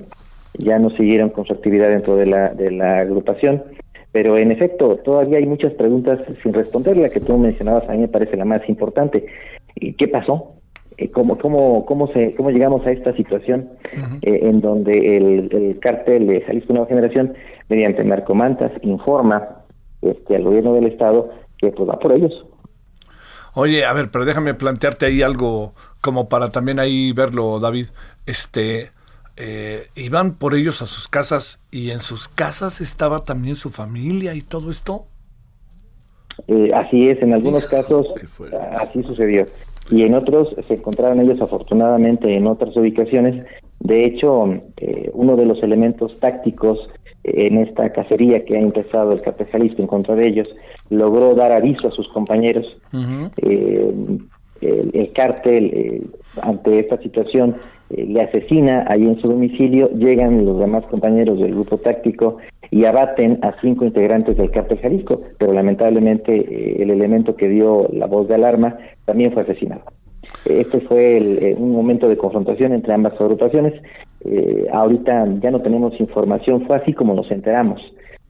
[0.57, 3.63] ya no siguieron con su actividad dentro de la, de la agrupación.
[4.11, 6.97] Pero en efecto, todavía hay muchas preguntas sin responder.
[6.97, 9.25] La que tú mencionabas a mí me parece la más importante.
[9.75, 10.53] ¿Qué pasó?
[10.97, 13.69] Eh, ¿Cómo, cómo, cómo, se, cómo llegamos a esta situación
[14.23, 17.33] eh, en donde el, el cártel de Jalisco Nueva Generación,
[17.69, 19.57] mediante narcomantas, informa
[20.11, 22.45] este, al gobierno del Estado que pues va por ellos?
[23.53, 27.87] Oye, a ver, pero déjame plantearte ahí algo como para también ahí verlo, David.
[28.25, 28.91] Este,
[29.35, 34.33] eh, iban por ellos a sus casas y en sus casas estaba también su familia
[34.35, 35.05] y todo esto.
[36.47, 38.07] Eh, así es, en algunos casos
[38.79, 39.45] así sucedió.
[39.89, 43.45] Y en otros se encontraron ellos afortunadamente en otras ubicaciones.
[43.79, 46.79] De hecho, eh, uno de los elementos tácticos
[47.27, 50.55] en esta cacería que ha empezado el capitalista en contra de ellos,
[50.89, 52.65] logró dar aviso a sus compañeros.
[53.41, 54.21] el,
[54.61, 56.09] el, cártel,
[56.41, 57.57] ante esta situación,
[57.89, 62.37] eh, le asesina ahí en su domicilio, llegan los demás compañeros del grupo táctico
[62.69, 67.87] y abaten a cinco integrantes del cártel Jalisco, pero lamentablemente eh, el elemento que dio
[67.93, 69.83] la voz de alarma también fue asesinado.
[70.45, 73.73] Este fue eh, un momento de confrontación entre ambas agrupaciones.
[74.71, 77.81] ahorita ya no tenemos información, fue así como nos enteramos,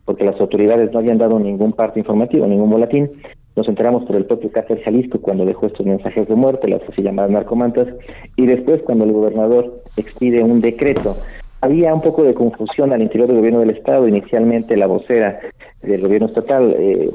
[0.06, 3.10] porque las autoridades no habían dado ningún parte informativo, ningún boletín,
[3.58, 7.02] nos enteramos por el propio Cáceres Jalisco cuando dejó estos mensajes de muerte, las así
[7.02, 7.88] llamadas narcomantas,
[8.36, 11.18] y después cuando el gobernador expide un decreto.
[11.62, 14.08] Había un poco de confusión al interior del gobierno del Estado.
[14.08, 15.39] Inicialmente la vocera
[15.82, 17.10] del gobierno estatal, eh,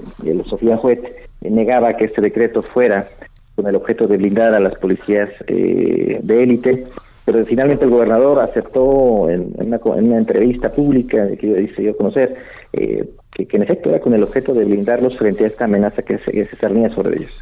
[0.47, 1.01] Sofía Juet,
[1.43, 3.07] negaba que este decreto fuera
[3.55, 6.87] con el objeto de blindar a las policías eh, de élite,
[7.25, 12.35] pero finalmente el gobernador aceptó en, una, entrevista pública que yo hice yo conocer
[12.73, 16.19] eh, que, en efecto era con el objeto de blindarlos frente a esta amenaza que
[16.19, 17.33] se, se cernía sobre ellos.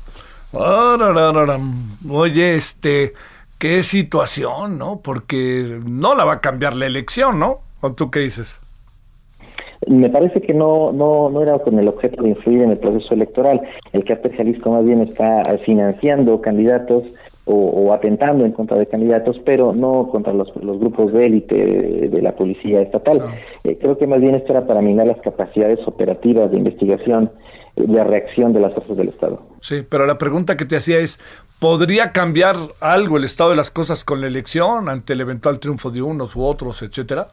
[2.08, 3.12] Oye, este,
[3.58, 5.00] qué situación, ¿no?
[5.00, 7.60] Porque no la va a cambiar la elección, ¿no?
[7.80, 8.58] ¿O tú qué dices?
[9.86, 13.14] Me parece que no, no, no era con el objeto de influir en el proceso
[13.14, 13.62] electoral.
[13.92, 17.04] El cártel Jalisco más bien está financiando candidatos
[17.52, 22.36] o, atentando en contra de candidatos, pero no contra los, grupos de élite de, la
[22.36, 23.22] policía estatal.
[23.64, 27.30] Eh, creo que más bien esto era para minar las capacidades operativas de investigación,
[27.76, 29.42] eh, de reacción de las fuerzas del Estado.
[29.60, 31.18] Sí, pero la pregunta que te hacía es,
[31.58, 35.90] ¿podría cambiar algo el estado de las cosas con la elección ante el eventual triunfo
[35.90, 37.26] de unos u otros, etcétera?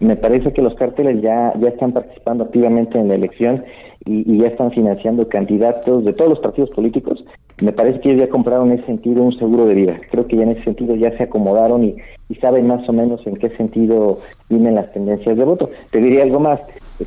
[0.00, 3.64] Me parece que los cárteles ya, ya están participando activamente en la elección
[4.04, 7.24] y, y, ya están financiando candidatos de todos los partidos políticos
[7.62, 10.00] me parece que ellos ya compraron en ese sentido un seguro de vida.
[10.10, 11.96] Creo que ya en ese sentido ya se acomodaron y,
[12.40, 14.18] saben más o menos en qué sentido
[14.48, 15.70] vienen las tendencias de voto.
[15.90, 16.60] Te diría algo más,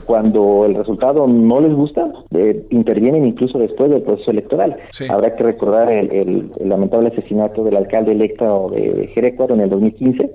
[0.06, 4.76] cuando el resultado no les gusta, eh, intervienen incluso después del proceso electoral.
[5.10, 10.32] Habrá que recordar el, lamentable asesinato del alcalde electo de Jerecuaro en el 2015,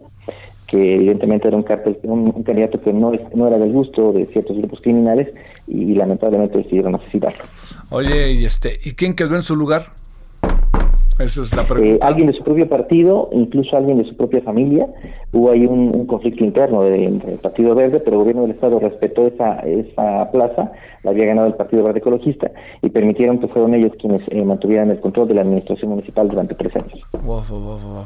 [0.66, 4.56] que evidentemente era un, cartel, un, candidato que no, no era del gusto de ciertos
[4.56, 5.32] grupos criminales
[5.66, 7.44] y, lamentablemente decidieron asesinarlo.
[7.90, 9.92] Oye, ¿y, este, ¿y quién quedó en su lugar?
[11.18, 12.06] Esa es la eh, pregunta.
[12.06, 14.86] alguien de su propio partido, incluso alguien de su propia familia.
[15.32, 18.78] Hubo ahí un, conflicto interno de, entre el Partido Verde, pero el gobierno del Estado
[18.78, 22.50] respetó esa, esa plaza, la había ganado el Partido Verde Ecologista,
[22.82, 26.54] y permitieron que fueron ellos quienes eh, mantuvieran el control de la administración municipal durante
[26.54, 27.00] tres años.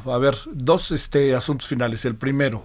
[0.06, 2.04] A ver, dos este, asuntos finales.
[2.04, 2.62] El primero,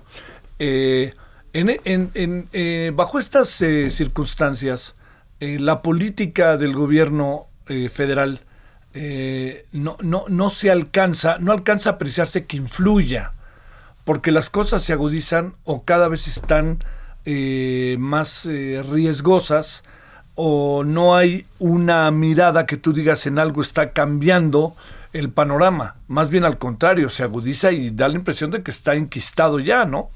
[0.60, 1.12] eh,
[1.54, 4.96] en, en, bajo estas circunstancias,
[5.40, 7.48] la política del gobierno
[7.90, 8.40] federal
[8.98, 13.34] eh, no, no, no se alcanza, no alcanza a apreciarse que influya,
[14.06, 16.80] porque las cosas se agudizan o cada vez están
[17.26, 19.84] eh, más eh, riesgosas
[20.36, 24.76] o no hay una mirada que tú digas en algo está cambiando
[25.12, 28.96] el panorama, más bien al contrario, se agudiza y da la impresión de que está
[28.96, 30.10] enquistado ya, ¿no?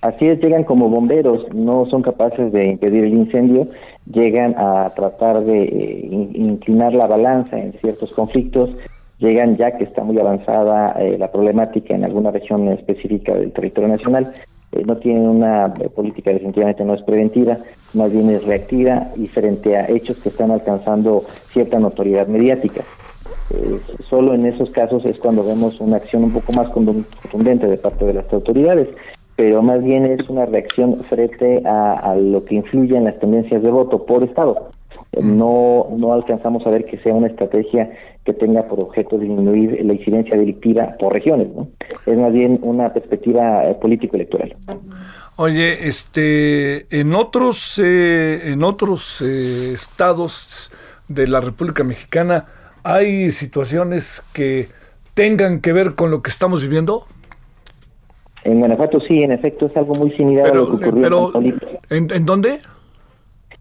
[0.00, 3.68] Así llegan como bomberos, no son capaces de impedir el incendio,
[4.10, 8.70] llegan a tratar de eh, inclinar la balanza en ciertos conflictos,
[9.18, 13.88] llegan ya que está muy avanzada eh, la problemática en alguna región específica del territorio
[13.88, 14.32] nacional,
[14.72, 17.58] eh, no tienen una política definitivamente no es preventiva,
[17.94, 22.82] más bien es reactiva y frente a hechos que están alcanzando cierta notoriedad mediática.
[24.10, 28.04] Solo en esos casos es cuando vemos una acción un poco más contundente de parte
[28.04, 28.88] de las autoridades,
[29.36, 33.70] pero más bien es una reacción frente a, lo que influye en las tendencias de
[33.70, 34.70] voto por Estado.
[35.12, 37.90] Eh, no, no alcanzamos a ver que sea una estrategia
[38.24, 41.68] que tenga por objeto disminuir la incidencia delictiva por regiones, ¿no?
[42.06, 44.56] Es más bien una perspectiva eh, político-electoral.
[45.36, 50.72] Oye, este, en otros, en otros estados
[51.08, 52.46] de la República Mexicana,
[52.88, 54.68] ¿Hay situaciones que
[55.14, 57.04] tengan que ver con lo que estamos viviendo?
[58.46, 61.32] En Guanajuato sí, en efecto, es algo muy similar a lo que ocurrió
[61.90, 62.60] en ¿en, dónde?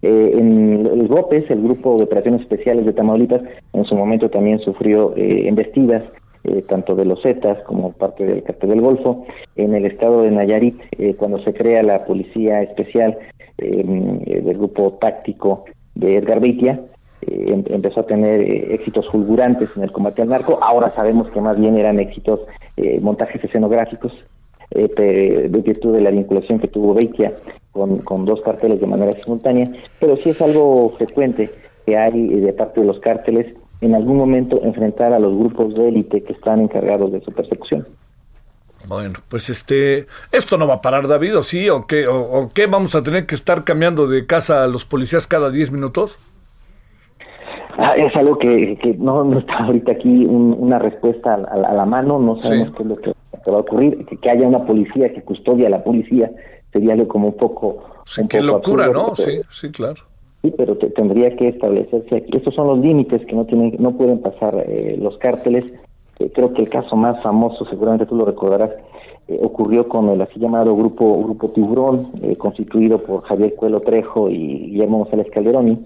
[0.04, 3.42] Eh, en el GOPES, el Grupo de Operaciones Especiales de Tamaulipas,
[3.74, 6.04] en su momento también sufrió eh, embestidas,
[6.44, 9.26] eh, tanto de los Zetas como parte del Cartel del Golfo.
[9.56, 13.18] En el estado de Nayarit, eh, cuando se crea la Policía Especial
[13.58, 15.66] del Grupo Táctico
[15.96, 16.80] de Edgar Beitia,
[17.28, 20.60] eh, em, empezó a tener eh, éxitos fulgurantes en el combate al narco.
[20.62, 22.42] Ahora sabemos que más bien eran éxitos
[22.78, 24.14] eh, montajes escenográficos,
[24.72, 27.34] de virtud de la vinculación que tuvo Beitia
[27.72, 31.52] con, con dos cárteles de manera simultánea, pero sí es algo frecuente
[31.86, 35.90] que hay de parte de los cárteles en algún momento enfrentar a los grupos de
[35.90, 37.88] élite que están encargados de su persecución.
[38.88, 41.70] Bueno, pues este, esto no va a parar, David, ¿o sí?
[41.70, 45.28] ¿O qué, o qué vamos a tener que estar cambiando de casa a los policías
[45.28, 46.20] cada 10 minutos?
[47.78, 52.20] Ah, es algo que, que no, no, está ahorita aquí una respuesta a, la mano,
[52.20, 53.16] no sabemos qué es lo que, va
[53.54, 56.32] a ocurrir, que, haya una policía que custodia a la policía
[56.72, 57.84] sería algo como un poco...
[58.06, 59.16] Sí, qué locura, ¿no?
[59.16, 60.02] sí, sí, claro.
[60.42, 62.38] Sí, pero tendría que establecerse aquí.
[62.38, 65.66] Estos son los límites que no tienen, no pueden pasar eh, los cárteles.
[66.20, 68.72] Eh, creo que el caso más famoso, seguramente tú lo recordarás,
[69.28, 74.30] eh, ocurrió con el así llamado grupo grupo Tiburón, eh, constituido por Javier Cuelo Trejo
[74.30, 75.84] y Guillermo González Calderoni,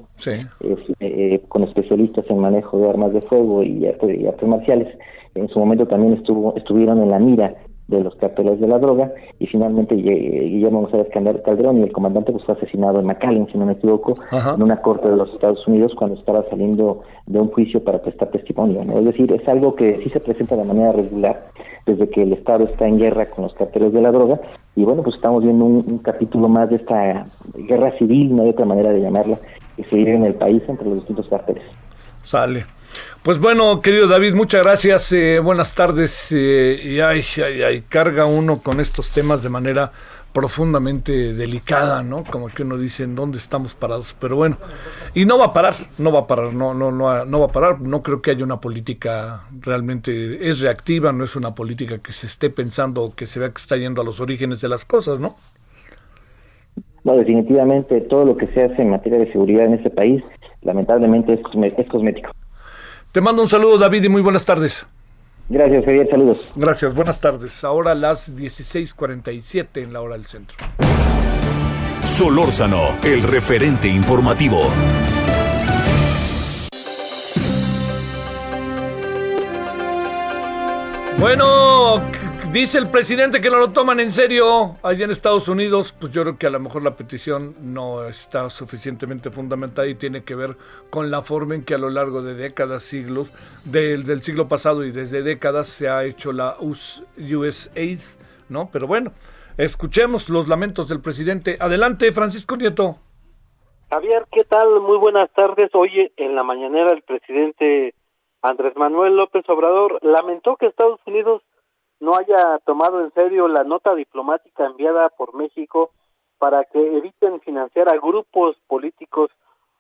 [0.99, 3.87] eh, con especialistas en manejo de armas de fuego y, y
[4.27, 4.87] artes marciales.
[5.35, 7.55] En su momento también estuvo estuvieron en la mira
[7.89, 12.43] de los carteles de la droga y finalmente Guillermo González Calderón y el comandante pues
[12.45, 15.93] fue asesinado en McAllen, si no me equivoco, en una corte de los Estados Unidos
[15.97, 18.81] cuando estaba saliendo de un juicio para prestar testimonio.
[18.81, 21.47] Es decir, es algo que sí se presenta de manera regular
[21.87, 24.39] desde que el Estado está en guerra con los carteles de la droga
[24.75, 28.65] y bueno, pues estamos viendo un, capítulo más de esta guerra civil, no hay otra
[28.65, 29.39] manera de llamarla,
[29.83, 31.63] que en el país entre los distintos carteles.
[32.23, 32.65] Sale.
[33.23, 35.11] Pues bueno, querido David, muchas gracias.
[35.11, 36.31] Eh, buenas tardes.
[36.31, 39.91] Eh, y ay, ay, ay, carga uno con estos temas de manera
[40.33, 42.23] profundamente delicada, ¿no?
[42.23, 44.57] Como que uno dice en dónde estamos parados, pero bueno,
[45.13, 47.51] y no va a parar, no va a parar, no, no, no, no va a
[47.51, 52.13] parar, no creo que haya una política realmente, es reactiva, no es una política que
[52.13, 54.85] se esté pensando o que se vea que está yendo a los orígenes de las
[54.85, 55.35] cosas, ¿no?
[57.03, 60.23] No, definitivamente todo lo que se hace en materia de seguridad en este país,
[60.61, 62.31] lamentablemente es cosmético.
[63.11, 64.85] Te mando un saludo, David, y muy buenas tardes.
[65.47, 66.51] Gracias, Javier, saludos.
[66.55, 67.63] Gracias, buenas tardes.
[67.63, 70.57] Ahora las 16:47 en la hora del centro.
[72.03, 74.59] Solórzano, el referente informativo.
[81.19, 82.01] Bueno,
[82.51, 85.93] Dice el presidente que no lo toman en serio allá en Estados Unidos.
[85.93, 90.23] Pues yo creo que a lo mejor la petición no está suficientemente fundamentada y tiene
[90.23, 90.57] que ver
[90.89, 93.31] con la forma en que a lo largo de décadas, siglos,
[93.65, 97.99] del, del siglo pasado y desde décadas se ha hecho la USAID,
[98.49, 98.69] ¿no?
[98.73, 99.11] Pero bueno,
[99.59, 101.55] escuchemos los lamentos del presidente.
[101.59, 102.97] Adelante, Francisco Nieto.
[103.91, 104.79] Javier, ¿qué tal?
[104.81, 105.69] Muy buenas tardes.
[105.75, 107.93] Hoy en la mañanera el presidente
[108.41, 111.43] Andrés Manuel López Obrador lamentó que Estados Unidos
[111.99, 115.91] no haya tomado en serio la nota diplomática enviada por México
[116.37, 119.29] para que eviten financiar a grupos políticos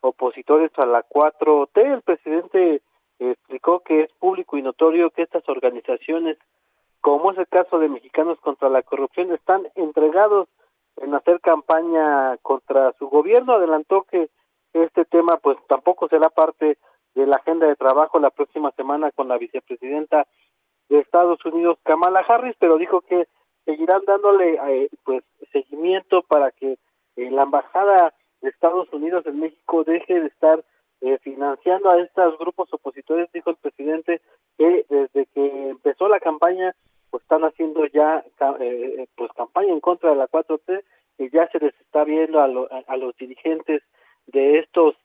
[0.01, 1.93] opositores a la 4T.
[1.93, 2.81] El presidente
[3.19, 6.37] explicó que es público y notorio que estas organizaciones,
[7.01, 10.47] como es el caso de Mexicanos contra la Corrupción, están entregados
[10.97, 13.53] en hacer campaña contra su gobierno.
[13.53, 14.29] Adelantó que
[14.73, 16.77] este tema pues tampoco será parte
[17.15, 20.27] de la agenda de trabajo la próxima semana con la vicepresidenta
[20.89, 23.27] de Estados Unidos Kamala Harris, pero dijo que
[23.69, 26.77] seguirán dándole eh, pues seguimiento para que
[27.15, 30.63] eh, la embajada de Estados Unidos en México deje de estar
[31.01, 34.21] eh, financiando a estos grupos opositores, dijo el presidente
[34.57, 36.75] que desde que empezó la campaña
[37.11, 38.23] pues están haciendo ya
[39.15, 40.83] pues campaña en contra de la 4T
[41.17, 42.45] y ya se les está viendo a,
[42.87, 43.81] a, los dirigentes
[44.27, 44.95] de estos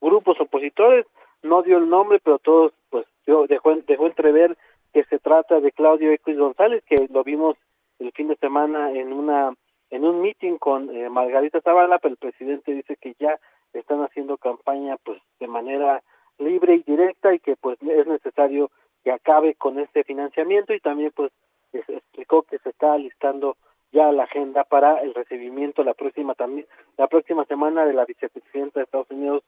[0.00, 1.04] grupos opositores.
[1.42, 3.06] No dio el nombre pero todos pues
[3.48, 4.56] dejó dejó entrever
[4.92, 7.56] que se trata de Claudio X González, que lo vimos
[7.98, 9.54] el fin de semana en una
[9.90, 13.38] en un meeting con eh, Margarita Zavala, pero el presidente dice que ya
[13.72, 16.02] están haciendo campaña pues de manera
[16.38, 18.70] libre y directa y que pues es necesario
[19.02, 21.32] que acabe con este financiamiento y también pues
[21.72, 23.56] explicó que se está listando
[23.92, 26.66] ya la agenda para el recibimiento la próxima también
[26.96, 29.42] la próxima semana de la vicepresidenta de Estados Unidos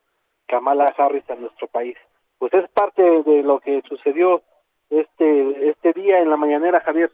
[0.46, 1.96] Kamala Harris a nuestro país.
[2.38, 4.42] Pues es parte de lo que sucedió
[4.90, 7.10] este este día en la mañanera, Javier.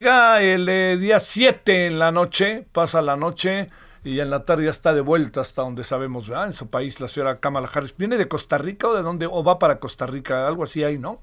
[0.00, 3.66] Ya el eh, día 7 en la noche, pasa la noche
[4.04, 6.46] y en la tarde ya está de vuelta hasta donde sabemos, ¿verdad?
[6.46, 7.96] En su país, la señora Kamala Harris.
[7.96, 9.26] ¿Viene de Costa Rica o de dónde?
[9.26, 10.46] ¿O va para Costa Rica?
[10.46, 11.20] Algo así ahí, ¿no?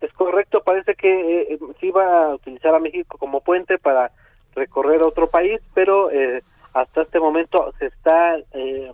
[0.00, 4.12] Es correcto, parece que eh, eh, sí va a utilizar a México como puente para
[4.54, 6.42] recorrer otro país, pero eh,
[6.72, 8.92] hasta este momento se está eh,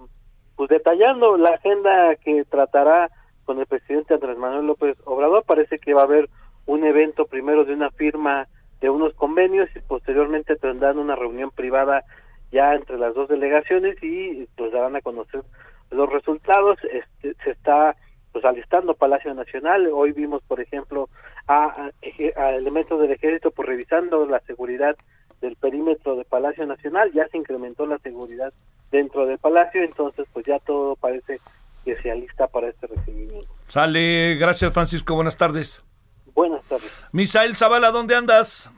[0.56, 3.10] pues detallando la agenda que tratará
[3.50, 5.42] con el presidente Andrés Manuel López Obrador.
[5.42, 6.30] Parece que va a haber
[6.66, 8.46] un evento primero de una firma
[8.80, 12.04] de unos convenios y posteriormente tendrán una reunión privada
[12.52, 15.42] ya entre las dos delegaciones y pues darán a conocer
[15.90, 16.78] los resultados.
[16.92, 17.96] Este, se está
[18.30, 19.88] pues alistando Palacio Nacional.
[19.92, 21.08] Hoy vimos, por ejemplo,
[21.48, 21.90] a,
[22.36, 24.94] a, elementos del ejército pues, revisando la seguridad
[25.40, 28.52] del perímetro de Palacio Nacional, ya se incrementó la seguridad
[28.92, 31.40] dentro del Palacio, entonces pues ya todo parece
[31.84, 33.48] que se alista para este recibimiento.
[33.68, 35.84] Sale, gracias Francisco, buenas tardes.
[36.34, 36.92] Buenas tardes.
[37.12, 38.70] Misael Zavala, ¿dónde andas?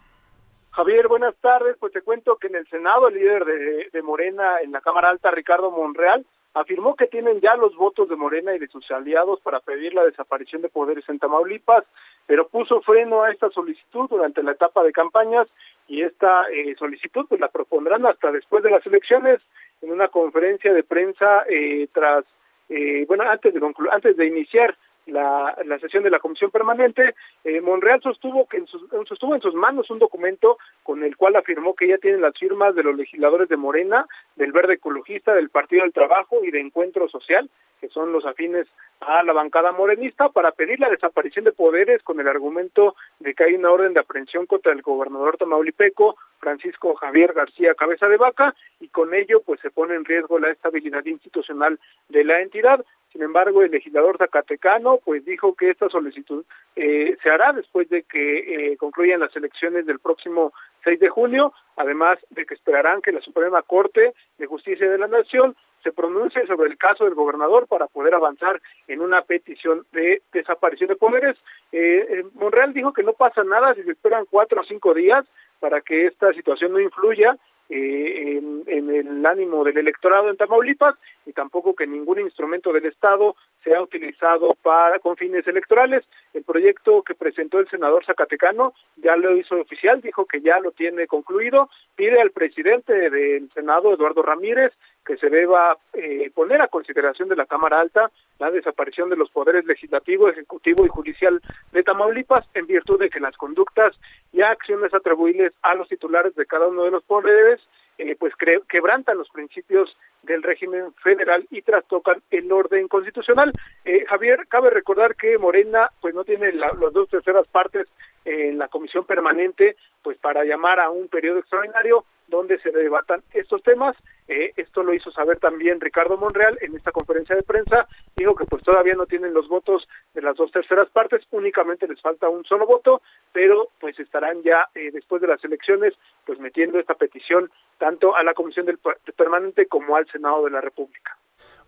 [0.70, 1.76] Javier, buenas tardes.
[1.78, 5.10] Pues te cuento que en el Senado el líder de, de Morena en la Cámara
[5.10, 6.24] Alta, Ricardo Monreal,
[6.54, 10.04] afirmó que tienen ya los votos de Morena y de sus aliados para pedir la
[10.04, 11.84] desaparición de poderes en Tamaulipas,
[12.26, 15.48] pero puso freno a esta solicitud durante la etapa de campañas
[15.88, 19.40] y esta eh, solicitud pues la propondrán hasta después de las elecciones
[19.80, 22.24] en una conferencia de prensa eh, tras
[22.72, 23.60] eh, bueno antes de
[23.90, 24.76] antes de iniciar
[25.06, 29.40] la, la sesión de la comisión permanente, eh, Monreal sostuvo que en sus, sostuvo en
[29.40, 32.96] sus manos un documento con el cual afirmó que ya tienen las firmas de los
[32.96, 37.50] legisladores de Morena, del Verde Ecologista, del Partido del Trabajo y de Encuentro Social,
[37.80, 38.68] que son los afines
[39.00, 43.42] a la bancada morenista, para pedir la desaparición de poderes con el argumento de que
[43.42, 48.54] hay una orden de aprehensión contra el gobernador tamaulipeco, Francisco Javier García Cabeza de Vaca,
[48.78, 52.84] y con ello pues se pone en riesgo la estabilidad institucional de la entidad.
[53.12, 56.44] Sin embargo, el legislador zacatecano pues dijo que esta solicitud
[56.76, 60.52] eh, se hará después de que eh, concluyan las elecciones del próximo
[60.84, 65.08] 6 de junio, además de que esperarán que la Suprema Corte de Justicia de la
[65.08, 70.22] Nación se pronuncie sobre el caso del gobernador para poder avanzar en una petición de
[70.32, 71.36] desaparición de poderes.
[71.72, 75.26] Eh, eh Monreal dijo que no pasa nada si se esperan cuatro o cinco días
[75.60, 77.36] para que esta situación no influya
[77.74, 80.94] eh, en, el ánimo del electorado en Tamaulipas
[81.24, 86.04] y tampoco que ningún instrumento del Estado sea utilizado para con fines electorales.
[86.34, 90.72] El proyecto que presentó el senador Zacatecano ya lo hizo oficial, dijo que ya lo
[90.72, 94.72] tiene concluido, pide al presidente del Senado, Eduardo Ramírez,
[95.04, 99.30] que se deba eh, poner a consideración de la Cámara Alta la desaparición de los
[99.30, 101.40] poderes legislativo, ejecutivo y judicial
[101.72, 103.94] de Tamaulipas en virtud de que las conductas
[104.32, 107.60] y acciones atribuibles a los titulares de cada uno de los poderes
[107.98, 108.32] eh, pues
[108.68, 113.52] quebrantan los principios del régimen federal y trastocan el orden constitucional.
[113.84, 117.86] Eh, Javier, cabe recordar que Morena pues no tiene las dos terceras partes
[118.24, 123.62] en la comisión permanente pues para llamar a un periodo extraordinario donde se debatan estos
[123.62, 123.96] temas.
[124.28, 127.86] Eh, esto lo hizo saber también Ricardo Monreal en esta conferencia de prensa.
[128.16, 132.00] Dijo que pues todavía no tienen los votos de las dos terceras partes, únicamente les
[132.00, 133.02] falta un solo voto,
[133.32, 135.94] pero pues estarán ya eh, después de las elecciones
[136.24, 138.78] pues metiendo esta petición tanto a la Comisión del
[139.16, 141.16] Permanente como al Senado de la República.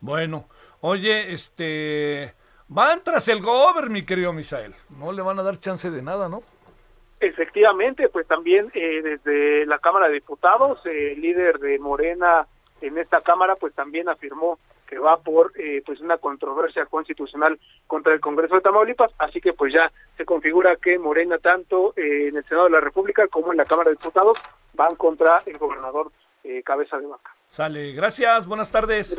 [0.00, 0.48] Bueno,
[0.80, 2.34] oye, este
[2.68, 4.74] van tras el gobierno, mi querido Misael.
[4.90, 6.42] No le van a dar chance de nada, ¿no?
[7.24, 12.46] Efectivamente, pues también eh, desde la Cámara de Diputados, el líder de Morena
[12.82, 18.12] en esta Cámara, pues también afirmó que va por eh, pues una controversia constitucional contra
[18.12, 22.36] el Congreso de Tamaulipas, así que pues ya se configura que Morena tanto eh, en
[22.36, 24.36] el Senado de la República como en la Cámara de Diputados
[24.74, 26.12] van contra el gobernador
[26.62, 27.34] Cabeza de Vaca.
[27.48, 29.18] Sale, gracias, buenas tardes.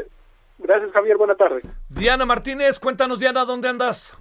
[0.59, 1.63] Gracias Javier, buenas tardes.
[1.89, 4.15] Diana Martínez, cuéntanos Diana, ¿dónde andas?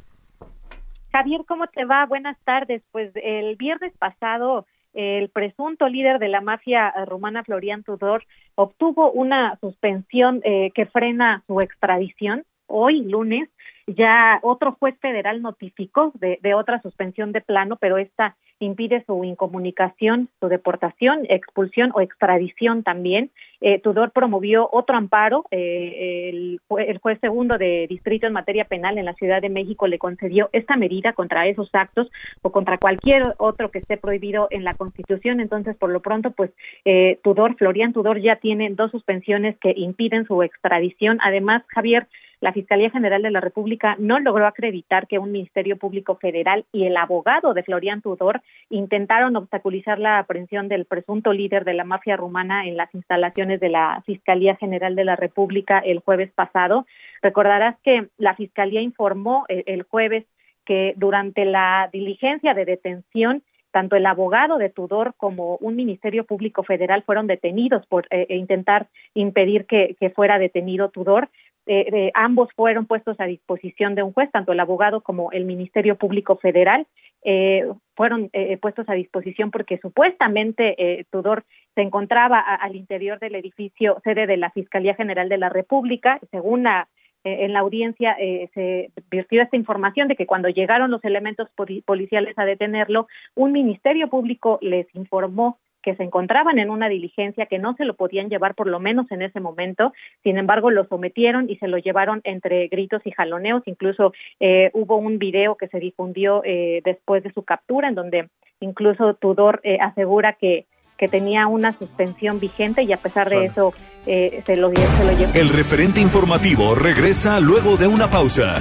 [1.14, 2.06] Javier, ¿cómo te va?
[2.06, 2.82] Buenas tardes.
[2.90, 8.24] Pues el viernes pasado el presunto líder de la mafia rumana Florian Tudor
[8.56, 13.48] obtuvo una suspensión eh, que frena su extradición hoy lunes
[13.86, 19.24] ya otro juez federal notificó de, de otra suspensión de plano, pero esta impide su
[19.24, 23.30] incomunicación, su deportación, expulsión o extradición también.
[23.61, 25.44] Eh, Tudor promovió otro amparo.
[25.50, 29.86] Eh, el, el, juez segundo de distrito en materia penal en la Ciudad de México
[29.86, 32.11] le concedió esta medida contra esos actos
[32.42, 35.40] o contra cualquier otro que esté prohibido en la Constitución.
[35.40, 36.50] Entonces, por lo pronto, pues
[36.84, 41.18] eh, Tudor, Florian Tudor ya tiene dos suspensiones que impiden su extradición.
[41.22, 42.07] Además, Javier,
[42.45, 46.84] la Fiscalía General de la República no logró acreditar que un Ministerio Público Federal y
[46.84, 52.18] el abogado de Florian Tudor intentaron obstaculizar la aprehensión del presunto líder de la mafia
[52.18, 56.84] rumana en las instalaciones de la Fiscalía General de la República el jueves pasado.
[57.22, 60.26] Recordarás que la Fiscalía informó eh, el jueves
[60.66, 63.42] que durante la diligencia de detención
[63.74, 68.36] tanto el abogado de Tudor como un Ministerio Público Federal fueron detenidos por eh, e
[68.36, 71.28] intentar impedir que, que, fuera detenido Tudor.
[71.66, 75.96] Eh, ambos fueron puestos a disposición de un juez, tanto el abogado como el Ministerio
[75.96, 76.86] Público Federal
[77.26, 77.64] eh,
[77.96, 81.44] fueron eh, puestos a disposición porque supuestamente eh, Tudor
[81.74, 86.64] se encontraba al interior del edificio sede de la Fiscalía General de la República, según
[86.64, 86.88] la
[87.26, 91.48] en la audiencia se virtió esta información de que cuando llegaron los elementos
[91.86, 97.59] policiales a detenerlo, un ministerio público les informó que se encontraban en una diligencia que
[97.59, 101.51] no se lo podían llevar por lo menos en ese momento, sin embargo lo sometieron
[101.51, 105.78] y se lo llevaron entre gritos y jaloneos, incluso eh, hubo un video que se
[105.78, 108.28] difundió eh, después de su captura en donde
[108.61, 110.66] incluso Tudor eh, asegura que
[110.97, 113.74] que tenía una suspensión vigente y a pesar de eso
[114.07, 115.32] eh, se, lo, se lo llevó.
[115.35, 118.61] El referente informativo regresa luego de una pausa.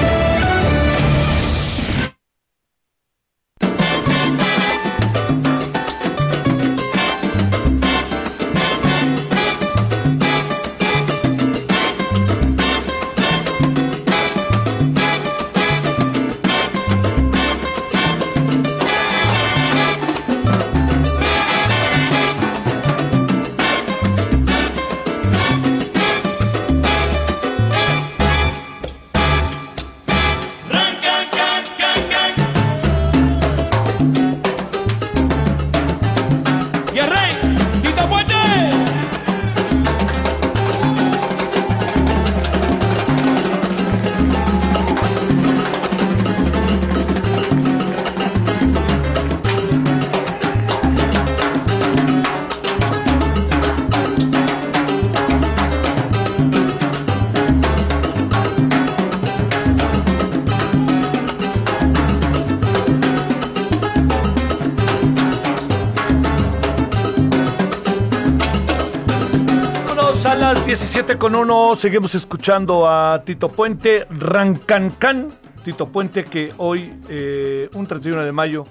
[71.03, 75.29] 7 con 1, seguimos escuchando a Tito Puente, Rancancán,
[75.63, 78.65] Tito Puente que hoy, eh, un 31 de mayo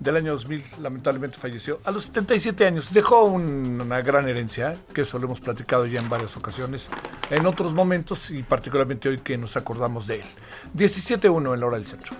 [0.00, 2.92] del año 2000, lamentablemente falleció a los 77 años.
[2.92, 4.78] Dejó un, una gran herencia, ¿eh?
[4.92, 6.88] que eso lo hemos platicado ya en varias ocasiones,
[7.30, 10.26] en otros momentos y particularmente hoy que nos acordamos de él.
[10.74, 12.16] 17-1 en la hora del centro.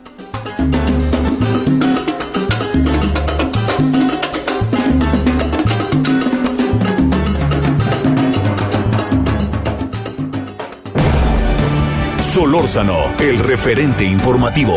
[12.36, 14.76] Solórzano, el referente informativo.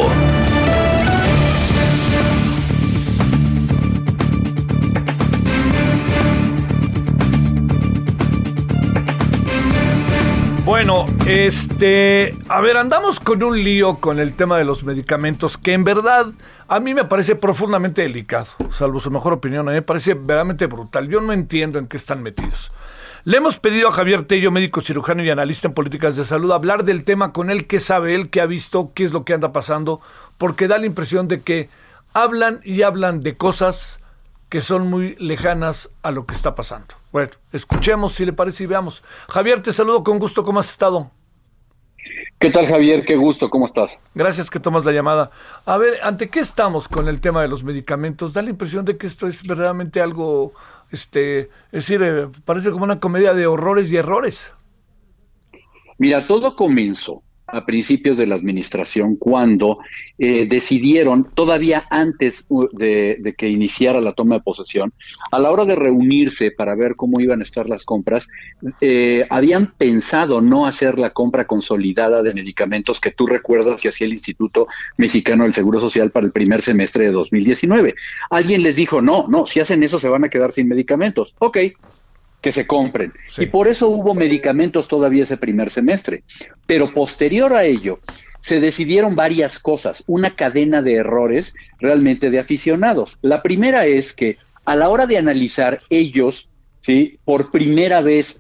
[10.63, 15.73] Bueno, este, a ver, andamos con un lío con el tema de los medicamentos que
[15.73, 16.27] en verdad
[16.69, 20.67] a mí me parece profundamente delicado, salvo su mejor opinión, a mí me parece verdaderamente
[20.67, 21.09] brutal.
[21.09, 22.71] Yo no entiendo en qué están metidos.
[23.25, 26.85] Le hemos pedido a Javier Tello, médico cirujano y analista en políticas de salud, hablar
[26.85, 29.51] del tema con él, qué sabe él, qué ha visto, qué es lo que anda
[29.51, 29.99] pasando,
[30.37, 31.69] porque da la impresión de que
[32.13, 33.99] hablan y hablan de cosas
[34.47, 36.95] que son muy lejanas a lo que está pasando.
[37.11, 39.03] Bueno, escuchemos si le parece y veamos.
[39.27, 41.11] Javier, te saludo con gusto, ¿cómo has estado?
[42.39, 43.05] ¿Qué tal Javier?
[43.05, 43.99] Qué gusto, ¿cómo estás?
[44.15, 45.29] Gracias que tomas la llamada.
[45.65, 48.33] A ver, ¿ante qué estamos con el tema de los medicamentos?
[48.33, 50.53] Da la impresión de que esto es verdaderamente algo
[50.91, 54.53] este, es decir, eh, parece como una comedia de horrores y errores.
[55.97, 59.77] Mira, todo comenzó a principios de la administración cuando
[60.17, 64.93] eh, decidieron, todavía antes de, que iniciara la toma de posesión,
[65.31, 68.27] a la hora de reunirse para ver cómo iban a estar las compras,
[68.81, 74.07] eh, habían pensado no hacer la compra consolidada de medicamentos que tú recuerdas que hacía
[74.07, 77.95] el Instituto Mexicano del Seguro Social para el primer semestre de 2019.
[78.29, 81.35] Alguien les dijo, no, no, si hacen eso se van a quedar sin medicamentos.
[81.39, 81.57] Ok,
[82.41, 83.13] que se compren.
[83.37, 86.23] Y por eso hubo medicamentos todavía ese primer semestre.
[86.65, 87.99] Pero posterior a ello,
[88.41, 93.17] se decidieron varias cosas, una cadena de errores realmente de aficionados.
[93.21, 96.49] La primera es que a la hora de analizar ellos,
[96.81, 97.19] ¿sí?
[97.25, 98.39] por primera vez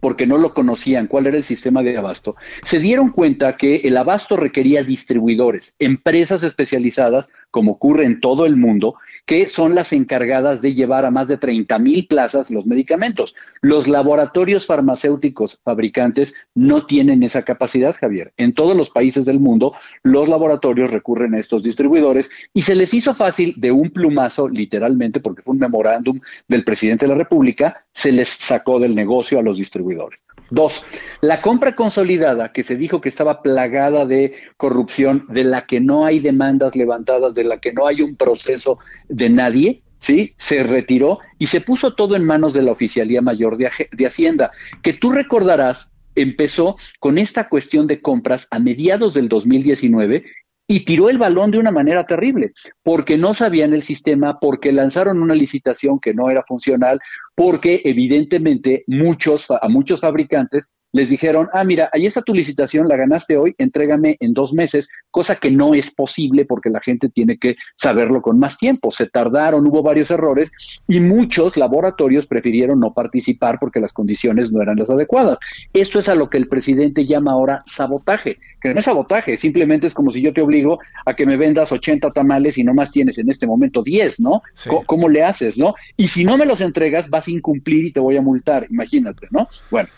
[0.00, 3.96] porque no lo conocían, cuál era el sistema de abasto, se dieron cuenta que el
[3.96, 8.96] abasto requería distribuidores, empresas especializadas, como ocurre en todo el mundo,
[9.26, 13.34] que son las encargadas de llevar a más de 30 mil plazas los medicamentos.
[13.60, 18.32] Los laboratorios farmacéuticos fabricantes no tienen esa capacidad, Javier.
[18.36, 19.74] En todos los países del mundo,
[20.04, 25.18] los laboratorios recurren a estos distribuidores y se les hizo fácil de un plumazo, literalmente,
[25.18, 29.42] porque fue un memorándum del presidente de la República, se les sacó del negocio a
[29.42, 30.20] los distribuidores.
[30.50, 30.84] Dos,
[31.22, 36.04] la compra consolidada, que se dijo que estaba plagada de corrupción, de la que no
[36.04, 38.78] hay demandas levantadas, de la que no hay un proceso
[39.08, 40.34] de nadie, ¿sí?
[40.36, 44.50] Se retiró y se puso todo en manos de la Oficialía Mayor de, de Hacienda,
[44.82, 50.24] que tú recordarás empezó con esta cuestión de compras a mediados del 2019
[50.68, 52.52] y tiró el balón de una manera terrible,
[52.82, 57.00] porque no sabían el sistema, porque lanzaron una licitación que no era funcional,
[57.34, 62.96] porque evidentemente muchos, a muchos fabricantes les dijeron, ah, mira, ahí está tu licitación, la
[62.96, 67.38] ganaste hoy, entrégame en dos meses, cosa que no es posible porque la gente tiene
[67.38, 68.90] que saberlo con más tiempo.
[68.90, 70.50] Se tardaron, hubo varios errores
[70.88, 75.38] y muchos laboratorios prefirieron no participar porque las condiciones no eran las adecuadas.
[75.72, 79.86] Esto es a lo que el presidente llama ahora sabotaje, que no es sabotaje, simplemente
[79.86, 82.90] es como si yo te obligo a que me vendas 80 tamales y no más
[82.90, 84.42] tienes en este momento 10, ¿no?
[84.86, 85.74] ¿Cómo le haces, no?
[85.96, 89.28] Y si no me los entregas, vas a incumplir y te voy a multar, imagínate,
[89.30, 89.48] ¿no?
[89.70, 89.88] Bueno.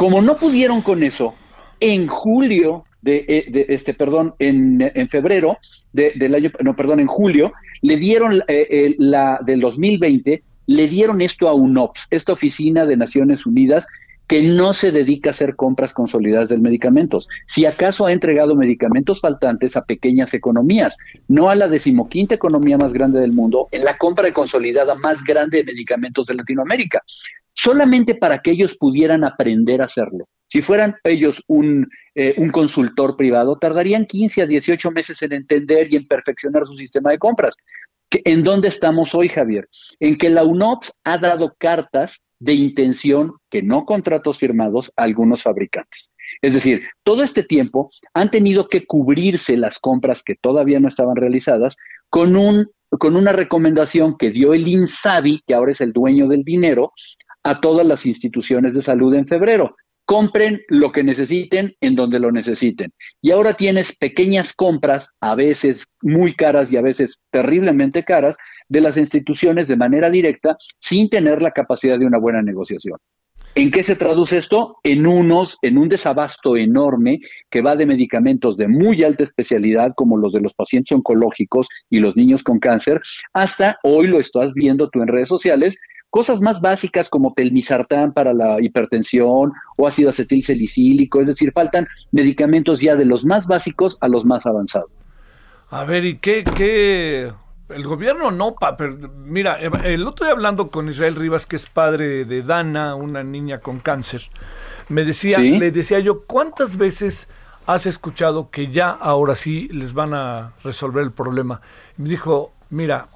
[0.00, 1.34] Como no pudieron con eso,
[1.78, 4.80] en julio de, eh, este, perdón, en,
[5.10, 5.58] febrero
[5.92, 11.50] del año, no, perdón, en julio, le dieron eh, la del 2020, le dieron esto
[11.50, 13.86] a UNOPS, esta oficina de Naciones Unidas
[14.26, 17.28] que no se dedica a hacer compras consolidadas de medicamentos.
[17.46, 20.96] Si acaso ha entregado medicamentos faltantes a pequeñas economías,
[21.28, 25.58] no a la decimoquinta economía más grande del mundo, en la compra consolidada más grande
[25.58, 27.02] de medicamentos de Latinoamérica
[27.62, 30.28] solamente para que ellos pudieran aprender a hacerlo.
[30.48, 35.92] Si fueran ellos un, eh, un, consultor privado, tardarían 15 a 18 meses en entender
[35.92, 37.54] y en perfeccionar su sistema de compras.
[38.10, 39.68] ¿En dónde estamos hoy, Javier?
[40.00, 45.42] En que la UNOPS ha dado cartas de intención, que no contratos firmados, a algunos
[45.42, 46.10] fabricantes.
[46.40, 51.16] Es decir, todo este tiempo han tenido que cubrirse las compras que todavía no estaban
[51.16, 51.76] realizadas
[52.08, 56.42] con, un, con una recomendación que dio el INSABI, que ahora es el dueño del
[56.42, 56.92] dinero,
[57.42, 59.76] a todas las instituciones de salud en febrero.
[60.04, 62.92] Compren lo que necesiten en donde lo necesiten.
[63.22, 68.36] Y ahora tienes pequeñas compras, a veces muy caras y a veces terriblemente caras,
[68.68, 72.98] de las instituciones de manera directa sin tener la capacidad de una buena negociación.
[73.56, 74.76] ¿En qué se traduce esto?
[74.84, 77.18] En unos, en un desabasto enorme
[77.50, 81.98] que va de medicamentos de muy alta especialidad, como los de los pacientes oncológicos y
[81.98, 83.00] los niños con cáncer,
[83.32, 85.76] hasta hoy lo estás viendo tú en redes sociales,
[86.10, 92.80] cosas más básicas como telmisartán para la hipertensión o ácido acetilsalicílico, es decir, faltan medicamentos
[92.80, 94.90] ya de los más básicos a los más avanzados.
[95.70, 97.32] A ver, ¿y qué, qué?
[97.68, 98.76] El gobierno no, pa,
[99.24, 103.60] mira, el otro día hablando con Israel Rivas, que es padre de Dana, una niña
[103.60, 104.22] con cáncer,
[104.88, 107.28] me decía, le decía yo, ¿cuántas veces
[107.66, 111.60] has escuchado que ya ahora sí les van a resolver el problema?
[111.96, 113.06] me dijo, mira,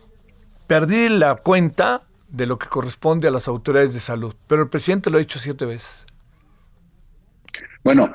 [0.68, 2.03] perdí la cuenta
[2.35, 4.35] de lo que corresponde a las autoridades de salud.
[4.49, 6.05] Pero el presidente lo ha dicho siete veces.
[7.85, 8.12] Bueno,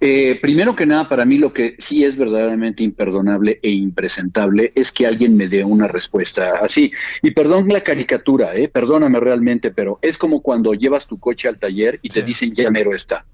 [0.00, 4.92] eh, primero que nada, para mí lo que sí es verdaderamente imperdonable e impresentable es
[4.92, 6.92] que alguien me dé una respuesta así.
[7.22, 11.58] Y perdón la caricatura, eh, perdóname realmente, pero es como cuando llevas tu coche al
[11.58, 13.24] taller y te dicen llamero está.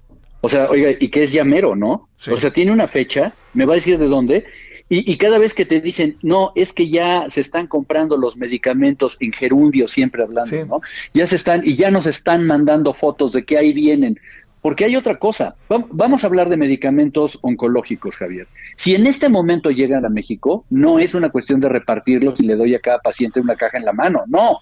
[0.41, 2.07] O sea, oiga, ¿y qué es llamero, no?
[2.31, 4.45] O sea, tiene una fecha, me va a decir de dónde,
[4.91, 9.17] y, cada vez que te dicen, no, es que ya se están comprando los medicamentos
[9.19, 10.81] en gerundio, siempre hablando, ¿no?
[11.13, 14.19] Ya se están, y ya nos están mandando fotos de que ahí vienen.
[14.61, 15.55] Porque hay otra cosa.
[15.69, 18.47] Vamos a hablar de medicamentos oncológicos, Javier.
[18.77, 22.55] Si en este momento llegan a México, no es una cuestión de repartirlos y le
[22.55, 24.23] doy a cada paciente una caja en la mano.
[24.27, 24.57] No.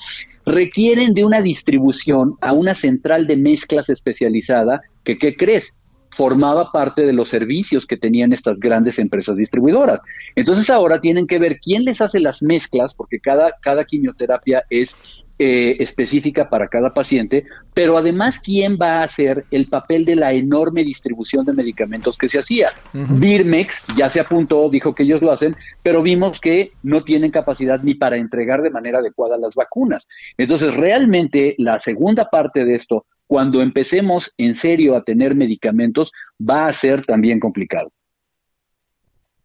[0.46, 5.74] Requieren de una distribución a una central de mezclas especializada que, ¿qué crees?
[6.18, 10.02] Formaba parte de los servicios que tenían estas grandes empresas distribuidoras.
[10.36, 14.96] Entonces ahora tienen que ver quién les hace las mezclas, porque cada, cada quimioterapia es
[15.38, 17.46] eh, específica para cada paciente,
[17.76, 22.28] pero además quién va a hacer el papel de la enorme distribución de medicamentos que
[22.28, 22.70] se hacía.
[22.94, 27.80] Birmex ya se apuntó, dijo que ellos lo hacen, pero vimos que no tienen capacidad
[27.84, 30.08] ni para entregar de manera adecuada las vacunas.
[30.36, 36.68] Entonces, realmente la segunda parte de esto, cuando empecemos en serio a tener medicamentos, va
[36.68, 37.92] a ser también complicado.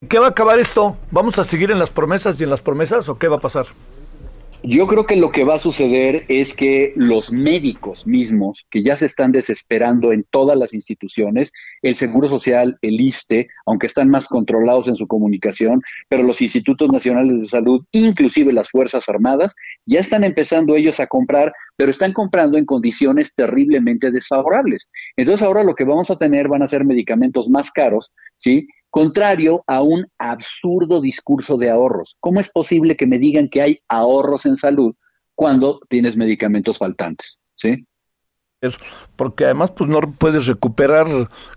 [0.09, 0.97] ¿Qué va a acabar esto?
[1.11, 3.66] ¿Vamos a seguir en las promesas y en las promesas o qué va a pasar?
[4.65, 8.97] Yo creo que lo que va a suceder es que los médicos mismos, que ya
[8.97, 11.53] se están desesperando en todas las instituciones,
[11.83, 16.91] el Seguro Social, el ISTE, aunque están más controlados en su comunicación, pero los institutos
[16.93, 19.53] nacionales de salud, inclusive las Fuerzas Armadas,
[19.85, 24.89] ya están empezando ellos a comprar, pero están comprando en condiciones terriblemente desfavorables.
[25.17, 28.69] Entonces ahora lo que vamos a tener van a ser medicamentos más caros, ¿sí?
[28.93, 32.16] Contrario a un absurdo discurso de ahorros.
[32.20, 34.95] ¿Cómo es posible que me digan que hay ahorros en salud
[35.34, 37.40] cuando tienes medicamentos faltantes?
[37.55, 37.86] ¿Sí?
[39.16, 41.07] Porque además pues no puedes recuperar,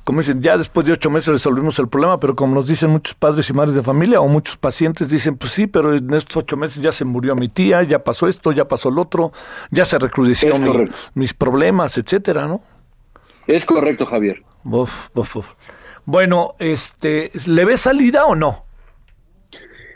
[0.06, 3.14] como dicen, ya después de ocho meses resolvimos el problema, pero como nos dicen muchos
[3.14, 6.56] padres y madres de familia o muchos pacientes dicen, pues sí, pero en estos ocho
[6.56, 9.34] meses ya se murió mi tía, ya pasó esto, ya pasó el otro,
[9.72, 12.62] ya se recrudecieron mis problemas, etcétera, ¿no?
[13.46, 14.42] Es correcto, Javier.
[14.64, 15.52] Uf, uf, uf.
[16.06, 18.66] Bueno, este, ¿le ve salida o no?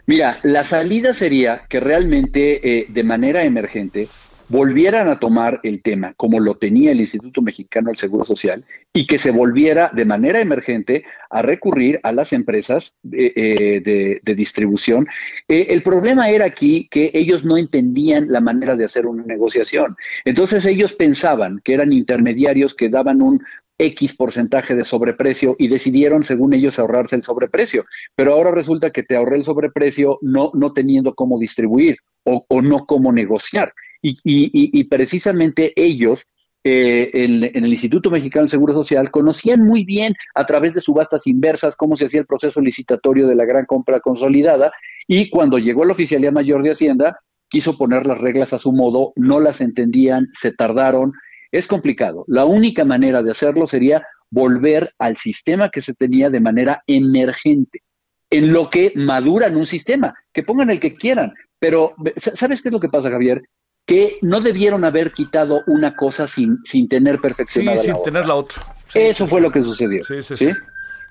[0.07, 4.07] Mira, la salida sería que realmente eh, de manera emergente
[4.47, 9.05] volvieran a tomar el tema como lo tenía el Instituto Mexicano del Seguro Social y
[9.05, 15.07] que se volviera de manera emergente a recurrir a las empresas de, eh, distribución.
[15.47, 19.95] Eh, el problema era aquí que ellos no entendían la manera de hacer una negociación.
[20.25, 23.43] Entonces ellos pensaban que eran intermediarios que daban un,
[23.79, 27.85] X porcentaje de sobreprecio y decidieron, según ellos, ahorrarse el sobreprecio.
[28.15, 32.85] Pero ahora resulta que te ahorré el sobreprecio no, no teniendo cómo distribuir o, no
[32.85, 33.73] cómo negociar.
[34.01, 36.25] Y, precisamente ellos,
[36.63, 41.25] eh, en, el Instituto Mexicano de Seguro Social, conocían muy bien a través de subastas
[41.25, 44.71] inversas cómo se hacía el proceso licitatorio de la gran compra consolidada
[45.07, 47.19] y cuando llegó la Oficialía Mayor de Hacienda,
[47.49, 51.13] quiso poner las reglas a su modo, no las entendían, se tardaron,
[51.51, 52.25] es complicado.
[52.27, 57.81] La única manera de hacerlo sería volver al sistema que se tenía de manera emergente,
[58.29, 61.33] en lo que maduran un sistema, que pongan el que quieran.
[61.57, 63.41] Pero, ¿sabes qué es lo que pasa, Javier?
[63.85, 68.35] Que no debieron haber quitado una cosa sin, sin tener perfeccionada sí, sin tener la
[68.35, 68.61] otra.
[68.93, 70.03] Eso fue lo que sucedió.
[70.03, 70.49] Sí, sí, sí.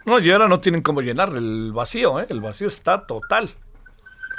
[0.06, 2.26] No, y ahora no tienen cómo llenar el vacío, ¿eh?
[2.30, 3.50] El vacío está total.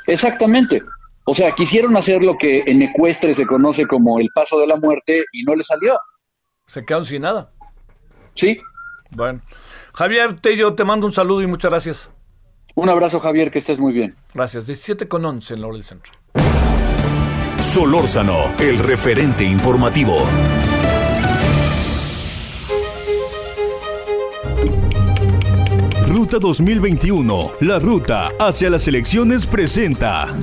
[0.07, 0.81] Exactamente.
[1.31, 4.77] O sea, quisieron hacer lo que en ecuestre se conoce como el paso de la
[4.77, 5.93] muerte y no le salió.
[6.65, 7.51] Se quedaron sin nada.
[8.33, 8.59] Sí.
[9.11, 9.39] Bueno.
[9.93, 12.11] Javier Tello, te mando un saludo y muchas gracias.
[12.73, 14.15] Un abrazo, Javier, que estés muy bien.
[14.33, 14.65] Gracias.
[14.65, 16.11] 17 con 11 en la hora del centro.
[17.59, 20.17] Solórzano, el referente informativo.
[26.07, 30.35] Ruta 2021, la ruta hacia las elecciones presenta.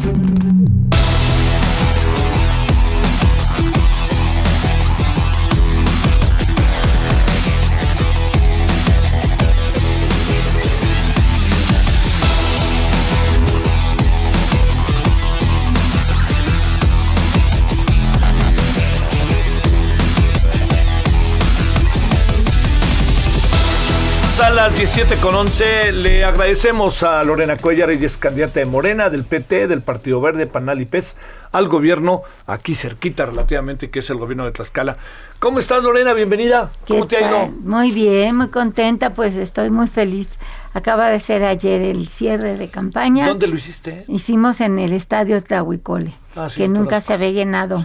[24.67, 29.23] Las 17 con 11 le agradecemos a Lorena Cuellar, ella es candidata de Morena, del
[29.23, 31.14] PT, del Partido Verde, Panal y PES,
[31.53, 34.97] al gobierno aquí cerquita relativamente, que es el gobierno de Tlaxcala.
[35.39, 36.14] ¿Cómo estás Lorena?
[36.14, 36.73] Bienvenida.
[36.89, 37.47] ¿Cómo te ha ido?
[37.62, 40.37] Muy bien, muy contenta, pues estoy muy feliz.
[40.75, 43.29] Acaba de ser ayer el cierre de campaña.
[43.29, 44.05] ¿Dónde lo hiciste?
[44.09, 47.85] Hicimos en el estadio Tlahuicole, ah, que nunca se había llenado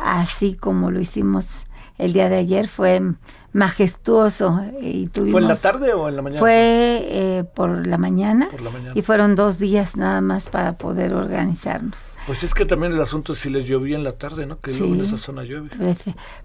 [0.00, 1.48] así como lo hicimos
[1.98, 2.68] el día de ayer.
[2.68, 3.02] Fue
[3.52, 4.60] majestuoso.
[4.80, 6.40] Y tuvimos, ¿Fue en la tarde o en la mañana?
[6.40, 8.48] Fue eh, por, la mañana,
[8.94, 12.12] y fueron dos días nada más para poder organizarnos.
[12.26, 14.60] Pues es que también el asunto si les llovía en la tarde, ¿no?
[14.60, 15.70] Que en esa zona llueve.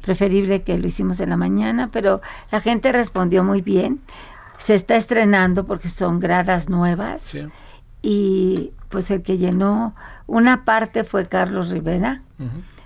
[0.01, 4.01] preferible que lo hicimos en la mañana, pero la gente respondió muy bien.
[4.57, 7.37] Se está estrenando porque son gradas nuevas.
[8.01, 9.95] Y pues el que llenó
[10.27, 12.21] una parte fue Carlos Rivera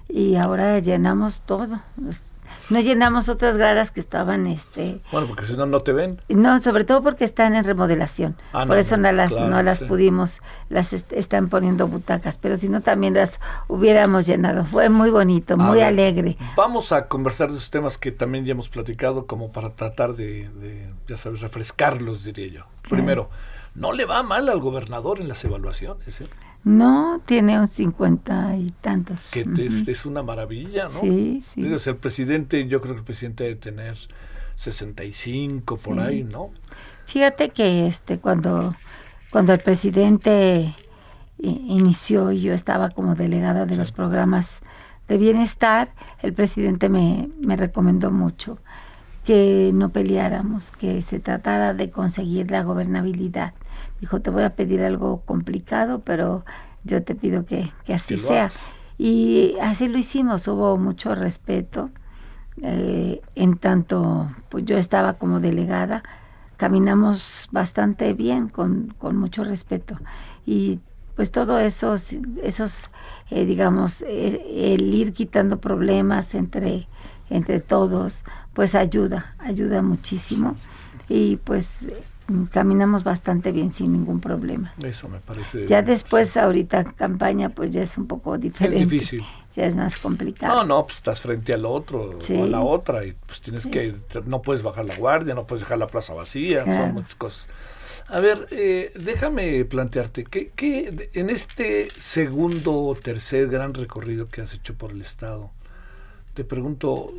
[0.07, 1.79] y ahora llenamos todo
[2.69, 4.99] no llenamos otras gradas que estaban, este...
[5.11, 6.21] Bueno, porque si no, no te ven.
[6.29, 8.35] No, sobre todo porque están en remodelación.
[8.53, 12.81] Ah, Por eso no, las, no las pudimos, las están poniendo butacas, pero si no
[12.81, 14.65] también las hubiéramos llenado.
[14.65, 16.37] Fue muy bonito, muy alegre.
[16.55, 20.49] Vamos a conversar de esos temas que también ya hemos platicado, como para tratar de,
[21.07, 22.65] ya sabes, refrescarlos, diría yo.
[22.89, 23.29] Primero,
[23.75, 26.25] no le va mal al gobernador en las evaluaciones, ¿eh?
[26.63, 29.27] No, tiene un cincuenta y tantos.
[29.31, 29.45] Que
[29.87, 30.99] es, una maravilla, ¿no?
[30.99, 31.61] Sí, sí.
[31.65, 33.95] el presidente, yo creo que el presidente debe tener
[34.55, 36.51] 65 por ahí, ¿no?
[37.05, 38.75] Fíjate que este cuando
[39.31, 40.75] cuando el presidente
[41.37, 44.59] inició y yo estaba como delegada de los programas
[45.07, 48.59] de bienestar, el presidente me, me recomendó mucho
[49.29, 53.53] que no peleáramos, que se tratara de conseguir la gobernabilidad.
[54.01, 56.45] Dijo, te voy a pedir algo complicado, pero
[56.83, 58.49] yo te pido que, así sea.
[58.97, 61.91] Y así lo hicimos, hubo mucho respeto.
[62.63, 66.01] Eh, en tanto, pues yo estaba como delegada,
[66.57, 69.95] caminamos bastante bien, con, con mucho respeto.
[70.43, 70.79] Y
[71.15, 71.93] pues todo eso,
[72.41, 72.89] esos,
[73.29, 76.87] eh, digamos, eh, el ir quitando problemas entre,
[77.29, 78.23] entre todos,
[78.53, 80.55] pues ayuda, ayuda muchísimo.
[81.07, 81.87] Y pues
[82.51, 84.73] caminamos bastante bien sin ningún problema.
[84.83, 85.67] Eso me parece.
[85.67, 88.83] Ya después, ahorita campaña, pues ya es un poco diferente.
[88.83, 89.25] Es difícil.
[89.55, 90.57] Ya es más complicado.
[90.57, 93.95] No, no, pues estás frente al otro o a la otra y pues tienes que,
[94.25, 97.49] no puedes bajar la guardia, no puedes dejar la plaza vacía, son muchas cosas.
[98.07, 104.41] A ver, eh, déjame plantearte, ¿qué, ¿qué, en este segundo o tercer gran recorrido que
[104.41, 105.51] has hecho por el Estado,
[106.39, 107.11] te pregunto,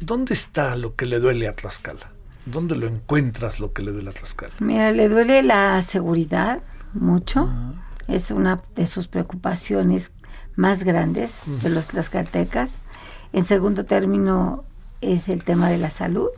[0.00, 2.10] ¿dónde está lo que le duele a Tlaxcala?
[2.44, 4.52] ¿Dónde lo encuentras lo que le duele a Tlaxcala?
[4.58, 6.60] Mira, le duele la seguridad
[6.92, 7.48] mucho.
[8.06, 10.10] Es una de sus preocupaciones
[10.56, 12.80] más grandes de los tlaxcaltecas.
[13.32, 14.64] En segundo término
[15.00, 16.28] es el tema de la salud.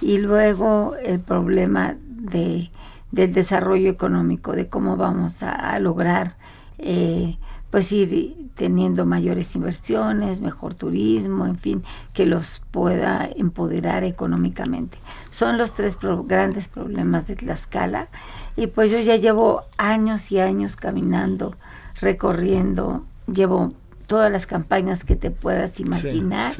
[0.00, 2.72] Y luego el problema de,
[3.12, 6.36] del desarrollo económico, de cómo vamos a, lograr
[6.78, 7.38] eh,
[7.74, 14.96] pues ir teniendo mayores inversiones, mejor turismo, en fin, que los pueda empoderar económicamente.
[15.32, 18.06] Son los tres grandes problemas de Tlaxcala
[18.54, 21.56] y pues yo ya llevo años y años caminando,
[22.00, 23.70] recorriendo, llevo
[24.06, 26.52] todas las campañas que te puedas imaginar.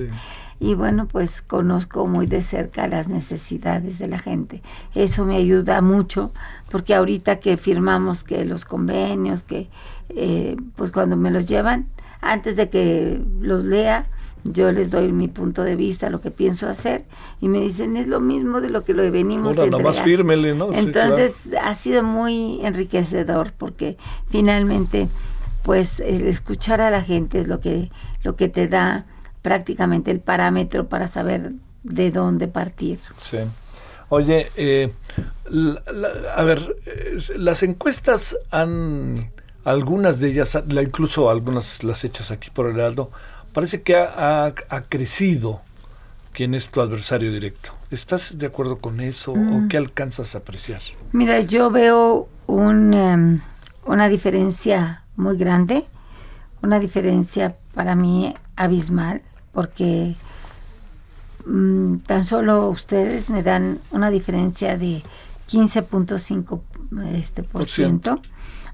[0.59, 4.63] Y bueno, pues conozco muy de cerca las necesidades de la gente.
[4.97, 6.33] Eso me ayuda mucho
[6.75, 9.69] porque ahorita que firmamos que los convenios, que
[10.09, 11.87] eh, pues cuando me los llevan,
[12.21, 14.09] antes de que los lea,
[14.43, 17.05] yo les doy mi punto de vista, lo que pienso hacer,
[17.41, 19.95] y me dicen, es lo mismo de lo que lo venimos a entregar.
[20.03, 20.73] fírmele, ¿no?
[20.73, 23.97] Entonces, ha sido muy enriquecedor, porque
[24.31, 25.07] finalmente,
[25.63, 27.93] pues, el escuchar a la gente es lo que,
[28.25, 29.07] lo que te da
[29.43, 31.53] prácticamente el parámetro para saber
[31.85, 32.99] de dónde partir.
[33.23, 33.39] Sí.
[34.15, 34.93] Oye, eh,
[36.37, 36.77] a ver,
[37.37, 39.33] las encuestas han
[39.65, 43.11] algunas de ellas, incluso algunas las hechas aquí por el Aldo,
[43.53, 44.55] parece que ha,
[44.89, 45.63] crecido
[46.33, 47.73] quién es tu adversario directo.
[47.91, 49.69] ¿Estás de acuerdo con eso o mm.
[49.69, 50.81] qué alcanzas a apreciar?
[51.13, 53.41] Mira, yo veo un, em,
[53.85, 55.87] una diferencia muy grande,
[56.63, 60.15] una diferencia para mí abismal, porque
[61.47, 65.03] mm, tan solo ustedes me dan una diferencia de
[65.49, 66.61] 15.5
[67.13, 68.21] este, por ciento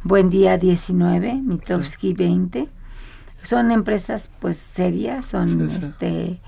[0.02, 2.68] Buen Día 19, Mitowski 20.
[3.42, 6.40] Son empresas pues serias, son este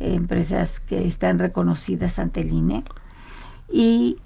[0.00, 2.84] empresas que están reconocidas ante el INE
[3.70, 4.16] y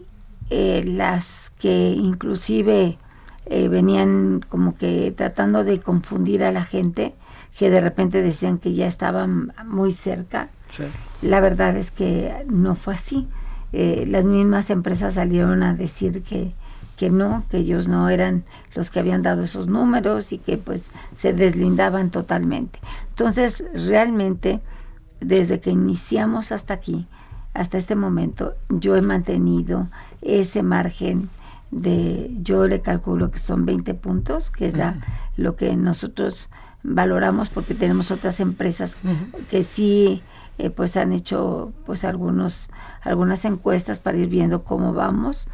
[0.51, 2.99] eh, las que inclusive
[3.47, 7.15] eh, venían como que tratando de confundir a la gente
[7.59, 10.51] que de repente decían que ya estaban muy cerca.
[11.23, 13.29] La verdad es que no fue así.
[13.73, 16.55] Eh, las mismas empresas salieron a decir que
[16.97, 18.45] que no, que ellos no eran
[18.75, 22.79] los que habían dado esos números y que pues se deslindaban totalmente.
[23.11, 24.61] Entonces, realmente,
[25.21, 27.07] desde que iniciamos hasta aquí,
[27.53, 29.89] hasta este momento, yo he mantenido
[30.23, 31.29] ese margen
[31.71, 35.01] de, yo le calculo que son 20 puntos, que es la,
[35.37, 36.49] lo que nosotros
[36.83, 38.97] valoramos porque tenemos otras empresas
[39.51, 40.23] que sí
[40.59, 42.69] eh, pues han hecho pues algunos
[43.03, 45.49] algunas encuestas para ir viendo cómo vamos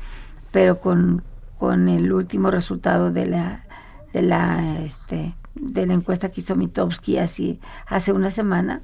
[0.53, 1.23] pero con,
[1.59, 3.65] con el último resultado de la
[4.13, 8.83] de la este de la encuesta que hizo Mitowski así hace una semana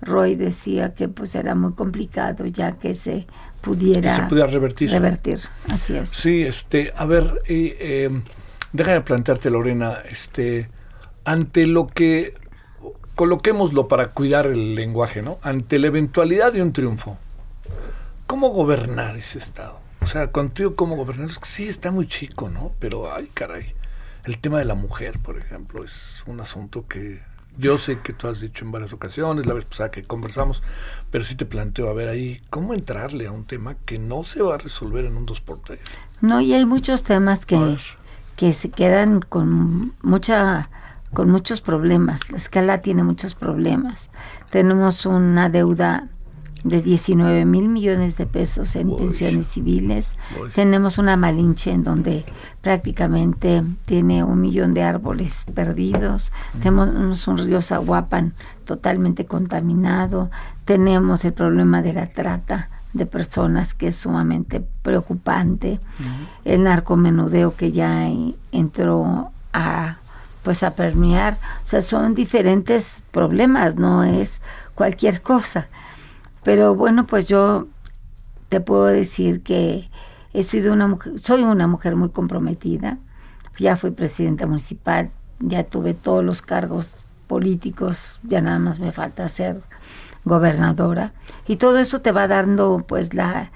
[0.00, 3.26] Roy decía que pues era muy complicado ya que se
[3.60, 4.90] pudiera, se pudiera revertir.
[4.90, 5.40] revertir.
[5.68, 6.10] Así es.
[6.10, 8.10] Sí este a ver eh,
[8.72, 10.68] déjame plantearte Lorena este
[11.24, 12.34] ante lo que
[13.14, 15.38] coloquémoslo para cuidar el lenguaje, ¿no?
[15.42, 17.18] Ante la eventualidad de un triunfo,
[18.26, 19.78] ¿cómo gobernar ese Estado?
[20.00, 21.30] O sea, contigo, ¿cómo gobernar?
[21.42, 22.72] Sí, está muy chico, ¿no?
[22.78, 23.74] Pero, ay, caray.
[24.24, 27.20] El tema de la mujer, por ejemplo, es un asunto que
[27.58, 30.62] yo sé que tú has dicho en varias ocasiones, la vez pasada que conversamos,
[31.10, 34.42] pero sí te planteo, a ver ahí, ¿cómo entrarle a un tema que no se
[34.42, 35.78] va a resolver en un 2x3?
[36.20, 37.76] No, y hay muchos temas que,
[38.36, 40.70] que se quedan con mucha
[41.12, 42.20] con muchos problemas.
[42.30, 44.10] La escala tiene muchos problemas.
[44.50, 46.08] Tenemos una deuda
[46.64, 50.16] de 19 mil millones de pesos en pensiones civiles.
[50.54, 52.24] Tenemos una Malinche en donde
[52.60, 56.30] prácticamente tiene un millón de árboles perdidos.
[56.62, 58.34] Tenemos un río Zaguapan
[58.64, 60.30] totalmente contaminado.
[60.64, 65.80] Tenemos el problema de la trata de personas que es sumamente preocupante.
[66.44, 68.08] El narcomenudeo que ya
[68.52, 69.96] entró a
[70.42, 74.40] pues a permear, o sea, son diferentes problemas, no es
[74.74, 75.68] cualquier cosa.
[76.42, 77.68] Pero bueno, pues yo
[78.48, 79.88] te puedo decir que
[80.32, 82.98] he sido una mujer, soy una mujer muy comprometida.
[83.58, 89.28] Ya fui presidenta municipal, ya tuve todos los cargos políticos, ya nada más me falta
[89.28, 89.62] ser
[90.24, 91.12] gobernadora.
[91.46, 93.50] Y todo eso te va dando pues la,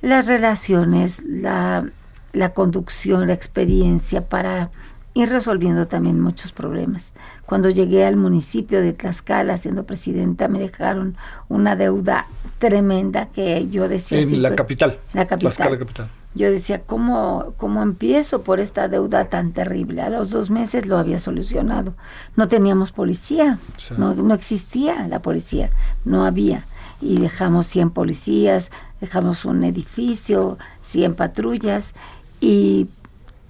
[0.00, 1.88] las relaciones, la,
[2.32, 4.70] la conducción, la experiencia para
[5.18, 7.12] ir resolviendo también muchos problemas.
[7.44, 11.16] Cuando llegué al municipio de Tlaxcala siendo presidenta me dejaron
[11.48, 12.26] una deuda
[12.58, 14.20] tremenda que yo decía...
[14.20, 14.98] En la capital.
[15.12, 15.52] La capital.
[15.52, 16.10] Tlaxcala capital.
[16.34, 20.02] Yo decía, ¿cómo, ¿cómo empiezo por esta deuda tan terrible?
[20.02, 21.94] A los dos meses lo había solucionado.
[22.36, 23.58] No teníamos policía,
[23.96, 25.70] no, no existía la policía,
[26.04, 26.64] no había.
[27.00, 28.70] Y dejamos 100 policías,
[29.00, 31.94] dejamos un edificio, 100 patrullas
[32.40, 32.86] y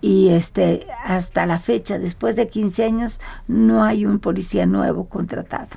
[0.01, 5.69] y este hasta la fecha, después de 15 años, no hay un policía nuevo contratado.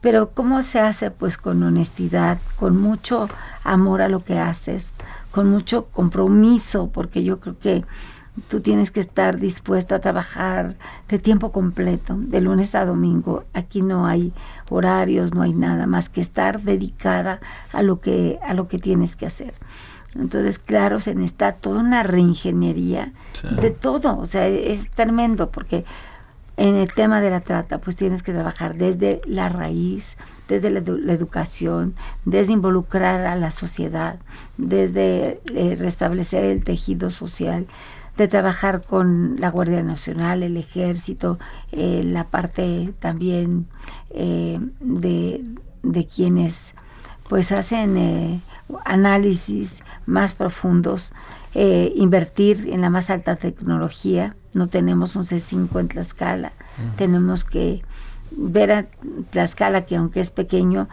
[0.00, 1.10] Pero ¿cómo se hace?
[1.10, 3.28] Pues con honestidad, con mucho
[3.62, 4.92] amor a lo que haces,
[5.30, 7.84] con mucho compromiso, porque yo creo que
[8.48, 10.76] tú tienes que estar dispuesta a trabajar
[11.08, 13.44] de tiempo completo, de lunes a domingo.
[13.52, 14.32] Aquí no hay
[14.70, 17.40] horarios, no hay nada más que estar dedicada
[17.72, 19.54] a lo que a lo que tienes que hacer.
[20.14, 23.12] Entonces, claro, se necesita toda una reingeniería
[23.60, 24.18] de todo.
[24.18, 25.84] O sea, es tremendo porque
[26.56, 30.16] en el tema de la trata, pues tienes que trabajar desde la raíz,
[30.48, 31.94] desde la, educación,
[32.24, 34.18] desde involucrar a la sociedad,
[34.58, 37.66] desde eh, restablecer el tejido social,
[38.16, 41.38] de trabajar con la Guardia Nacional, el Ejército,
[41.72, 43.66] eh, la parte también
[44.10, 45.42] eh, de,
[45.82, 46.74] de quienes
[47.32, 48.42] pues hacen
[48.84, 51.14] análisis más profundos,
[51.54, 54.36] eh, invertir en la más alta tecnología.
[54.52, 56.52] No tenemos un C5 en Tlaxcala,
[56.98, 57.80] tenemos que
[58.32, 58.84] ver a
[59.30, 60.90] Tlaxcala, que aunque es pequeño,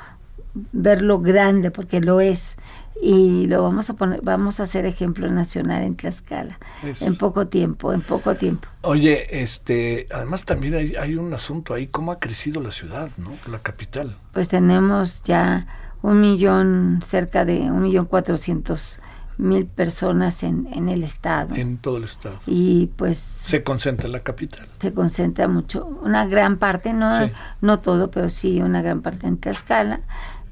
[0.72, 2.56] verlo grande, porque lo es.
[3.02, 6.58] Y lo vamos a poner, vamos a hacer ejemplo nacional en Tlaxcala,
[7.02, 8.70] en poco tiempo, en poco tiempo.
[8.84, 13.32] Oye, este, además también hay, hay un asunto ahí, cómo ha crecido la ciudad, ¿no?
[13.52, 14.16] La capital.
[14.32, 15.68] Pues tenemos ya
[16.02, 19.00] un millón, cerca de un millón cuatrocientos
[19.40, 21.56] mil personas en, en el estado.
[21.56, 22.36] En todo el estado.
[22.46, 23.18] Y pues...
[23.18, 24.68] Se concentra en la capital.
[24.80, 27.10] Se concentra mucho, una gran parte, no,
[27.62, 30.02] no todo, pero sí una gran parte en Tlaxcala,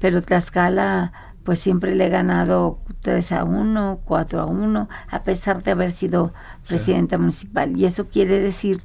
[0.00, 1.12] pero Tlaxcala
[1.44, 5.92] pues siempre le he ganado 3 a 1, 4 a 1, a pesar de haber
[5.92, 6.34] sido
[6.66, 7.74] presidenta municipal.
[7.76, 8.82] Y eso quiere decir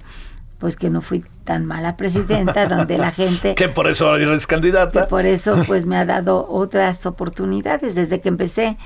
[0.60, 3.56] pues que no fui tan mala presidenta, donde la gente...
[3.56, 5.04] que por eso eres candidata.
[5.04, 7.96] Que por eso pues me ha dado otras oportunidades.
[7.96, 8.78] Desde que empecé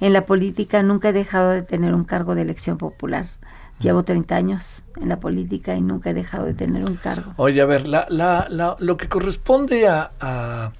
[0.00, 3.26] en la política nunca he dejado de tener un cargo de elección popular.
[3.80, 7.32] Llevo 30 años en la política y nunca he dejado de tener un cargo.
[7.36, 10.72] Oye, a ver, la, la, la, lo que corresponde a, a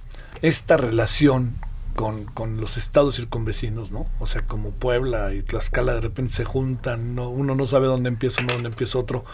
[0.42, 1.54] esta relación
[1.94, 4.06] con, con, los estados circunvecinos, ¿no?
[4.18, 8.08] O sea, como Puebla y Tlaxcala de repente se juntan, no, uno no sabe dónde
[8.08, 9.24] empieza uno, dónde empieza otro.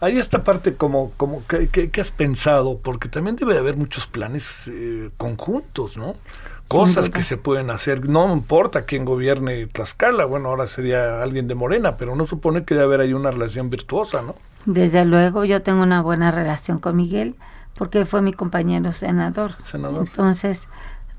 [0.00, 2.78] Hay esta parte como, como ¿qué, has pensado?
[2.78, 6.14] Porque también debe haber muchos planes eh, conjuntos, ¿no?
[6.68, 11.54] Cosas que se pueden hacer, no importa quién gobierne Tlaxcala, bueno, ahora sería alguien de
[11.54, 14.34] Morena, pero no supone que debe haber ahí una relación virtuosa, ¿no?
[14.64, 17.36] Desde luego, yo tengo una buena relación con Miguel,
[17.78, 19.52] porque él fue mi compañero senador.
[19.62, 20.06] Senador.
[20.08, 20.66] Entonces,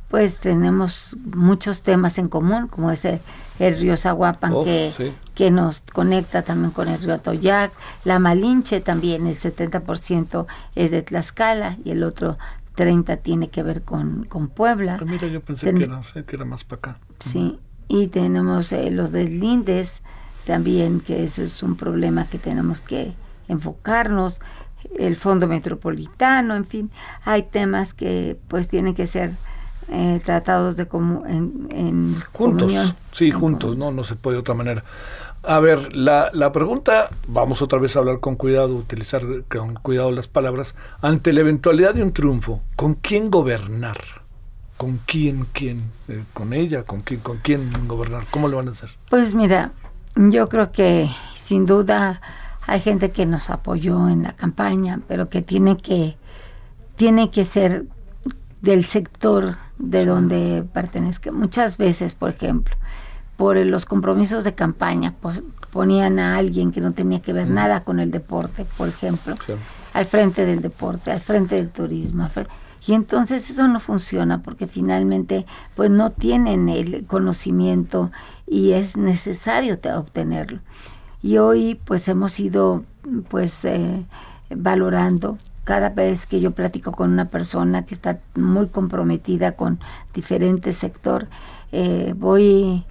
[0.09, 3.21] pues tenemos muchos temas en común, como ese
[3.59, 7.71] el río Zaguapan que, que nos conecta también con el río Toyac,
[8.03, 12.37] la Malinche también, el 70% es de Tlaxcala y el otro
[12.75, 14.97] 30 tiene que ver con, con Puebla.
[14.99, 16.99] Pero mira, yo pensé que, era, que, era, más para acá.
[17.19, 20.01] Sí, y tenemos eh, los deslindes
[20.45, 23.13] también, que eso es un problema que tenemos que
[23.47, 24.41] enfocarnos.
[24.97, 26.91] el Fondo Metropolitano, en fin,
[27.25, 29.31] hay temas que pues tienen que ser
[29.89, 32.73] eh, tratados de como en, juntos,
[33.11, 34.83] sí, juntos, no, no se puede de otra manera.
[35.43, 40.11] A ver, la, la pregunta, vamos otra vez a hablar con cuidado, utilizar con cuidado
[40.11, 43.97] las palabras, ante la eventualidad de un triunfo, ¿con quién gobernar?
[44.75, 45.89] ¿Con quién, quién?
[46.07, 46.83] Eh, ¿Con ella?
[46.83, 48.25] ¿Con quién, ¿Con quién gobernar?
[48.29, 48.89] ¿Cómo lo van a hacer?
[49.09, 49.71] Pues mira,
[50.15, 51.07] yo creo que
[51.39, 52.21] sin duda
[52.67, 56.17] hay gente que nos apoyó en la campaña, pero que tiene que,
[56.95, 57.85] tiene que ser
[58.61, 61.31] del sector de donde pertenezca.
[61.31, 62.75] Muchas veces, por ejemplo,
[63.35, 65.41] por los compromisos de campaña, pues,
[65.71, 69.35] ponían a alguien que no tenía que ver nada con el deporte, por ejemplo,
[69.93, 72.27] al frente del deporte, al frente del turismo.
[72.87, 75.45] y entonces eso no funciona porque finalmente
[75.75, 78.11] pues no tienen el conocimiento
[78.47, 80.59] y es necesario obtenerlo.
[81.21, 82.83] Y hoy pues hemos ido
[83.29, 84.05] pues eh,
[84.49, 85.37] valorando
[85.67, 89.81] cada vez que yo platico con una persona que está muy comprometida con
[90.13, 91.27] diferente sector,
[91.73, 92.85] eh, voy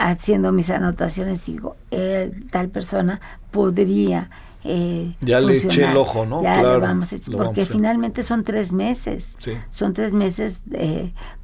[0.00, 3.20] haciendo mis anotaciones y digo, eh, tal persona
[3.52, 4.28] podría
[4.62, 6.42] eh, ya le eché el ojo, ¿no?
[6.42, 9.36] Ya claro, vamos porque finalmente son tres meses.
[9.70, 10.58] Son tres meses,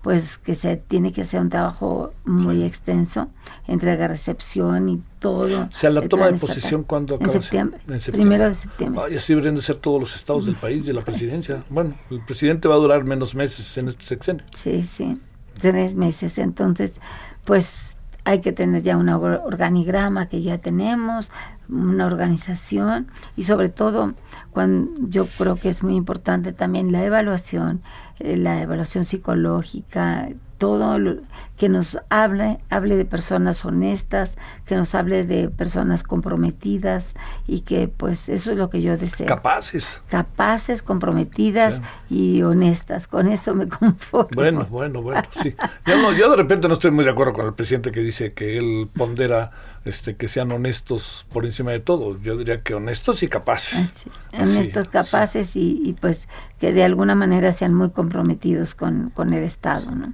[0.03, 3.29] pues que se tiene que hacer un trabajo muy extenso,
[3.67, 5.65] entrega, recepción y todo.
[5.65, 7.33] O sea, la toma de posesión cuando acaba.
[7.33, 8.21] En septiembre, en septiembre.
[8.21, 9.03] Primero de septiembre.
[9.11, 11.65] y así deberían de ser todos los estados del país de la presidencia.
[11.71, 14.45] Bueno, el presidente va a durar menos meses en este sexenio.
[14.55, 15.19] Sí, sí,
[15.59, 16.39] tres meses.
[16.39, 17.01] Entonces,
[17.45, 21.31] pues hay que tener ya un organigrama que ya tenemos,
[21.69, 24.15] una organización y sobre todo
[24.51, 27.83] cuando yo creo que es muy importante también la evaluación,
[28.19, 30.29] eh, la evaluación psicológica,
[30.59, 31.17] todo lo
[31.59, 34.35] que nos hable, hable de personas honestas,
[34.67, 37.15] que nos hable de personas comprometidas
[37.47, 39.27] y que pues eso es lo que yo deseo.
[39.27, 40.01] Capaces.
[40.09, 41.81] Capaces, comprometidas
[42.11, 43.09] y honestas.
[43.09, 44.31] Con eso me conformo.
[44.35, 45.55] Bueno, bueno, bueno, sí.
[45.87, 48.33] Yo, no, yo de repente no estoy muy de acuerdo con el presidente que dice
[48.33, 49.51] que él pondera
[49.87, 52.21] este, que sean honestos por encima de todo.
[52.21, 54.05] Yo diría que honestos y capaces.
[54.33, 59.45] honestos, capaces y, y, pues que de alguna manera sean muy comprometidos con, con el
[59.45, 60.13] Estado, ¿no?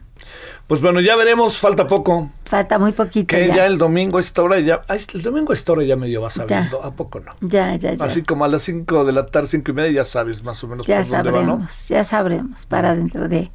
[0.67, 2.31] Pues bueno, ya veremos, falta poco.
[2.45, 3.35] Falta muy poquito.
[3.35, 5.97] Que ya, el domingo a esta hora ya, ah, el domingo a esta hora ya
[5.97, 7.33] medio vas sabiendo, ¿a poco no?
[7.41, 8.05] Ya, ya, ya.
[8.05, 10.69] Así como a las 5 de la tarde, cinco y media, ya sabes más o
[10.69, 11.69] menos ya por sabremos, dónde va, ¿no?
[11.89, 13.51] Ya sabremos, para dentro de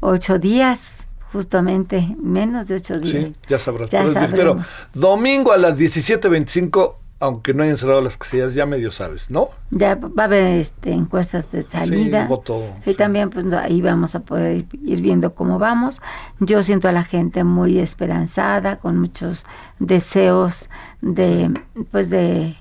[0.00, 0.92] ocho días,
[1.32, 3.28] justamente, menos de ocho días.
[3.28, 3.90] Sí, ya sabrás.
[3.90, 4.58] Ya pero,
[4.94, 9.48] domingo a las 17.25 aunque no hayan cerrado las casillas, ya medio sabes, ¿no?
[9.70, 12.22] Ya va a haber este, encuestas de salida.
[12.22, 16.02] Sí, voto, y también pues ahí vamos a poder ir viendo cómo vamos.
[16.40, 19.46] Yo siento a la gente muy esperanzada, con muchos
[19.78, 20.68] deseos
[21.00, 21.50] de,
[21.90, 22.54] pues de,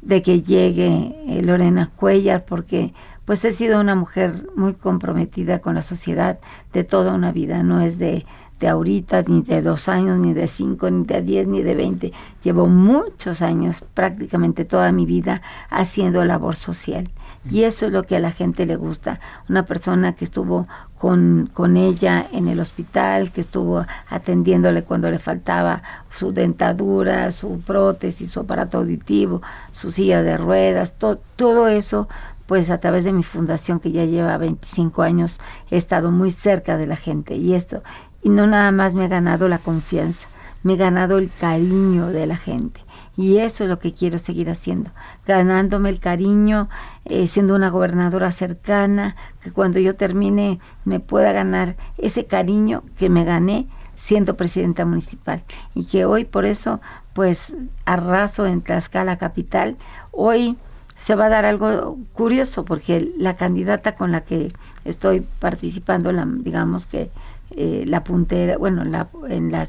[0.00, 2.94] de que llegue eh, Lorena Cuellar, porque
[3.30, 6.40] pues he sido una mujer muy comprometida con la sociedad
[6.72, 8.26] de toda una vida, no es de
[8.58, 12.12] de ahorita, ni de dos años, ni de cinco, ni de diez, ni de veinte.
[12.44, 15.40] Llevo muchos años, prácticamente toda mi vida,
[15.70, 17.08] haciendo labor social.
[17.50, 19.18] Y eso es lo que a la gente le gusta.
[19.48, 25.18] Una persona que estuvo con, con ella en el hospital, que estuvo atendiéndole cuando le
[25.18, 25.82] faltaba
[26.14, 29.40] su dentadura, su prótesis, su aparato auditivo,
[29.72, 32.08] su silla de ruedas, todo eso
[32.50, 35.38] pues a través de mi fundación que ya lleva 25 años
[35.70, 37.84] he estado muy cerca de la gente y esto
[38.24, 40.26] y no nada más me ha ganado la confianza,
[40.64, 42.80] me he ganado el cariño de la gente.
[43.16, 44.90] Y eso es lo que quiero seguir haciendo,
[45.28, 46.68] ganándome el cariño,
[47.04, 53.10] eh, siendo una gobernadora cercana, que cuando yo termine me pueda ganar ese cariño que
[53.10, 55.44] me gané siendo presidenta municipal.
[55.72, 56.80] Y que hoy por eso,
[57.12, 57.54] pues,
[57.84, 59.76] arraso en Tlaxcala Capital.
[60.10, 60.56] Hoy
[61.00, 64.52] se va a dar algo curioso, porque la candidata con la que
[64.84, 67.10] estoy participando, la, digamos que
[67.56, 69.66] eh, la puntera, bueno, la, en la,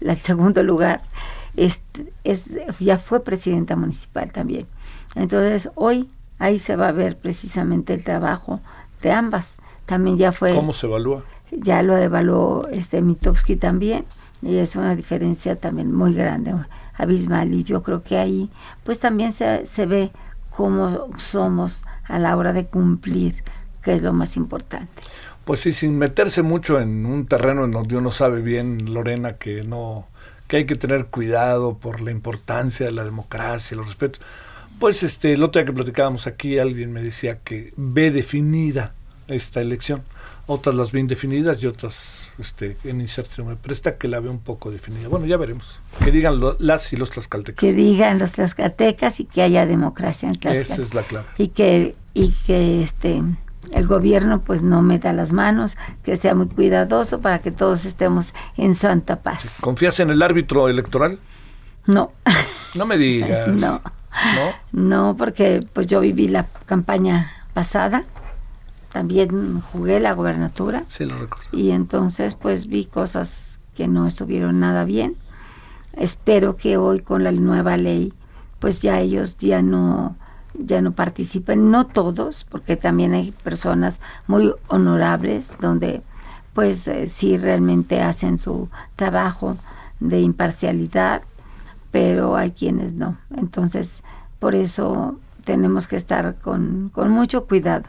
[0.00, 1.02] el segundo lugar,
[1.56, 1.80] es,
[2.24, 2.44] es,
[2.78, 4.66] ya fue presidenta municipal también.
[5.14, 8.60] Entonces, hoy ahí se va a ver precisamente el trabajo
[9.00, 9.56] de ambas.
[9.86, 10.54] También ya fue...
[10.54, 11.24] ¿Cómo se evalúa?
[11.50, 14.04] Ya lo evaluó este Mitowski también,
[14.42, 16.54] y es una diferencia también muy grande,
[16.98, 18.50] abismal, y yo creo que ahí
[18.84, 20.10] pues también se, se ve
[20.56, 23.34] cómo somos a la hora de cumplir,
[23.82, 25.02] que es lo más importante.
[25.44, 29.62] Pues sí, sin meterse mucho en un terreno en donde uno sabe bien, Lorena, que
[29.62, 30.08] no,
[30.48, 34.22] que hay que tener cuidado por la importancia de la democracia, los respetos.
[34.80, 38.94] Pues este, el otro día que platicábamos aquí, alguien me decía que ve definida
[39.28, 40.02] esta elección.
[40.48, 43.56] Otras las bien definidas y otras este, en incertidumbre.
[43.60, 45.08] Pero esta que la veo un poco definida.
[45.08, 45.80] Bueno, ya veremos.
[46.04, 47.58] Que digan las y los tlaxcaltecas.
[47.58, 50.74] Que digan los tlaxcaltecas y que haya democracia en Tlaxcala.
[50.74, 51.26] Esa es la clave.
[51.38, 53.22] Y que, y que este
[53.72, 58.32] el gobierno pues no meta las manos, que sea muy cuidadoso para que todos estemos
[58.56, 59.58] en santa paz.
[59.60, 61.18] ¿Confías en el árbitro electoral?
[61.86, 62.12] No.
[62.74, 63.48] No me digas.
[63.52, 63.80] no.
[64.34, 64.52] ¿No?
[64.72, 68.04] No, porque pues yo viví la campaña pasada
[68.96, 70.84] también jugué la gobernatura.
[70.88, 71.50] Sí, lo recuerdo.
[71.52, 75.16] Y entonces pues vi cosas que no estuvieron nada bien.
[75.92, 78.14] Espero que hoy con la nueva ley
[78.58, 80.16] pues ya ellos ya no
[80.54, 86.00] ya no participen, no todos, porque también hay personas muy honorables donde
[86.54, 89.58] pues eh, sí realmente hacen su trabajo
[90.00, 91.20] de imparcialidad,
[91.90, 93.18] pero hay quienes no.
[93.36, 94.02] Entonces,
[94.38, 97.84] por eso tenemos que estar con, con mucho cuidado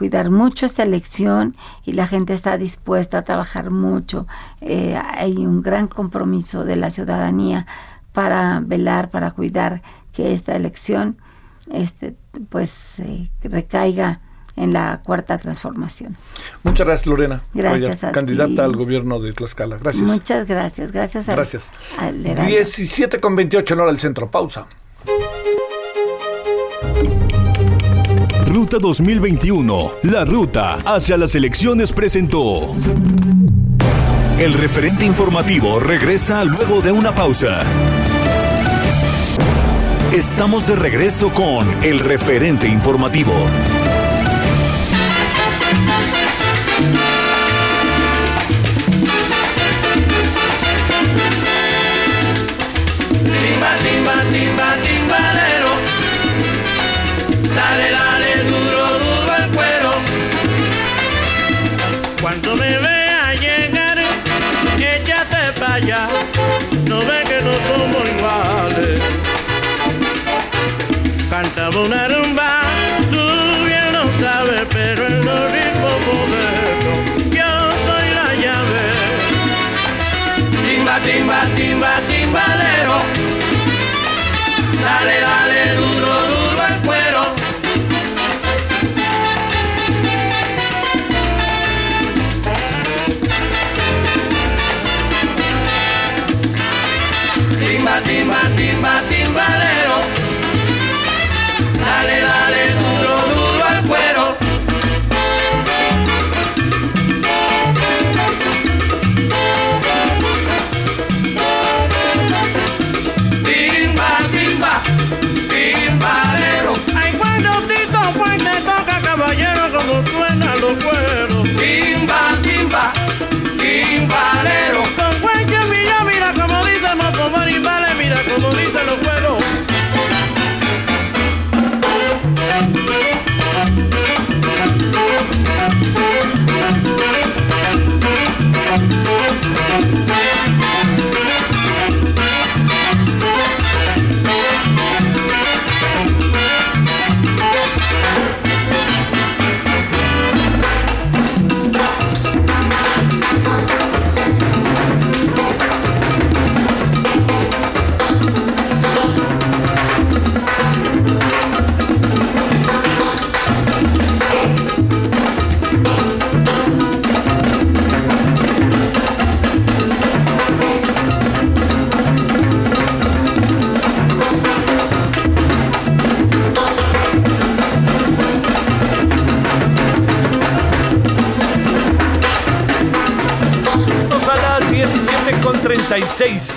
[0.00, 1.54] cuidar mucho esta elección
[1.84, 4.26] y la gente está dispuesta a trabajar mucho.
[4.62, 7.66] Eh, hay un gran compromiso de la ciudadanía
[8.14, 9.82] para velar, para cuidar
[10.14, 11.18] que esta elección
[11.70, 12.16] este,
[12.48, 14.22] pues eh, recaiga
[14.56, 16.16] en la cuarta transformación.
[16.62, 17.42] Muchas gracias, Lorena.
[17.52, 19.76] Gracias Candidata al gobierno de Tlaxcala.
[19.76, 20.04] Gracias.
[20.04, 20.92] Muchas gracias.
[20.92, 21.70] Gracias a Gracias.
[22.24, 24.30] 17 con 28 en hora del centro.
[24.30, 24.66] Pausa.
[28.60, 32.76] Ruta 2021, la ruta hacia las elecciones presentó.
[34.38, 37.62] El referente informativo regresa luego de una pausa.
[40.12, 43.32] Estamos de regreso con el referente informativo.
[71.88, 72.49] Narumba!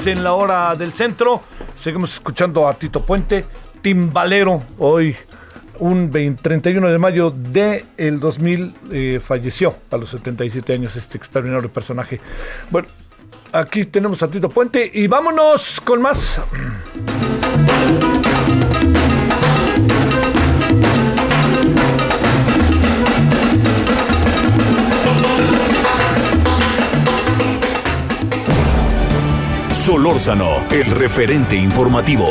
[0.06, 1.42] En la hora del centro.
[1.76, 3.44] Seguimos escuchando a Tito Puente,
[3.82, 5.16] timbalero, hoy
[5.80, 11.70] un 31 de mayo del el 2000 eh, falleció a los 77 años este extraordinario
[11.70, 12.22] personaje.
[12.70, 12.88] Bueno,
[13.52, 16.40] aquí tenemos a Tito Puente y vámonos con más.
[29.86, 32.30] Solórzano, el referente informativo.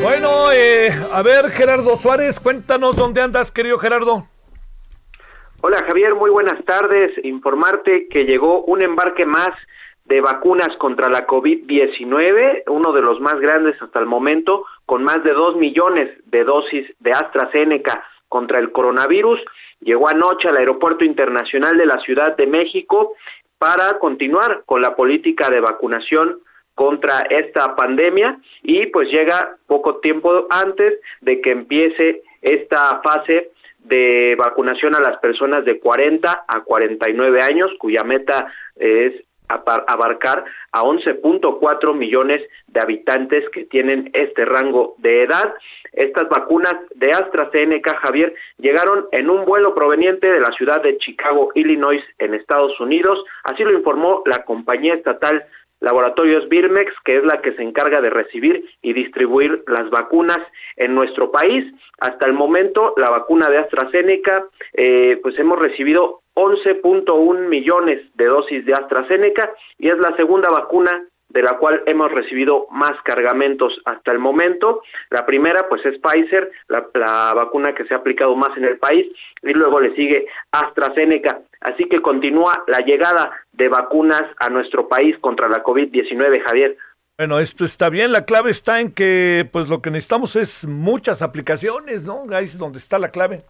[0.00, 4.28] Bueno, eh, a ver, Gerardo Suárez, cuéntanos dónde andas, querido Gerardo.
[5.62, 7.10] Hola Javier, muy buenas tardes.
[7.24, 9.50] Informarte que llegó un embarque más
[10.04, 15.22] de vacunas contra la COVID-19, uno de los más grandes hasta el momento, con más
[15.24, 19.40] de dos millones de dosis de AstraZeneca contra el coronavirus.
[19.80, 23.14] Llegó anoche al Aeropuerto Internacional de la Ciudad de México
[23.58, 26.40] para continuar con la política de vacunación
[26.74, 33.50] contra esta pandemia y pues llega poco tiempo antes de que empiece esta fase
[33.84, 39.12] de vacunación a las personas de 40 a 49 años, cuya meta es
[39.54, 45.54] abarcar a 11.4 millones de habitantes que tienen este rango de edad.
[45.92, 51.50] Estas vacunas de AstraZeneca, Javier, llegaron en un vuelo proveniente de la ciudad de Chicago,
[51.54, 53.22] Illinois, en Estados Unidos.
[53.44, 55.44] Así lo informó la compañía estatal
[55.82, 60.38] Laboratorios Birmex, que es la que se encarga de recibir y distribuir las vacunas
[60.76, 61.64] en nuestro país.
[61.98, 68.64] Hasta el momento, la vacuna de AstraZeneca, eh, pues hemos recibido 11.1 millones de dosis
[68.64, 74.12] de AstraZeneca y es la segunda vacuna de la cual hemos recibido más cargamentos hasta
[74.12, 74.82] el momento.
[75.10, 79.06] La primera, pues es Pfizer, la, vacuna que se ha aplicado más en el país,
[79.42, 81.40] y luego le sigue AstraZeneca.
[81.60, 86.76] Así que continúa la llegada de vacunas a nuestro país contra la COVID-19, Javier.
[87.16, 88.12] Bueno, esto está bien.
[88.12, 92.24] La clave está en que, pues, lo que necesitamos es muchas aplicaciones, ¿no?
[92.30, 93.42] Ahí es donde está la clave.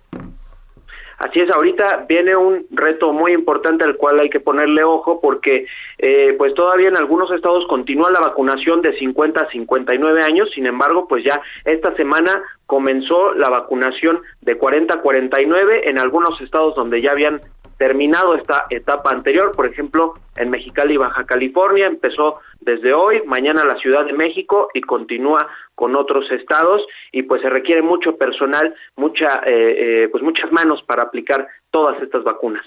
[1.18, 5.66] Así es, ahorita viene un reto muy importante al cual hay que ponerle ojo porque
[5.98, 10.66] eh, pues todavía en algunos estados continúa la vacunación de 50 a 59 años, sin
[10.66, 16.74] embargo pues ya esta semana comenzó la vacunación de 40 a 49 en algunos estados
[16.74, 17.40] donde ya habían
[17.82, 23.74] terminado esta etapa anterior, por ejemplo, en Mexicali, Baja California, empezó desde hoy, mañana la
[23.78, 26.80] Ciudad de México y continúa con otros estados
[27.10, 32.00] y pues se requiere mucho personal, mucha, eh, eh, pues muchas manos para aplicar todas
[32.00, 32.64] estas vacunas.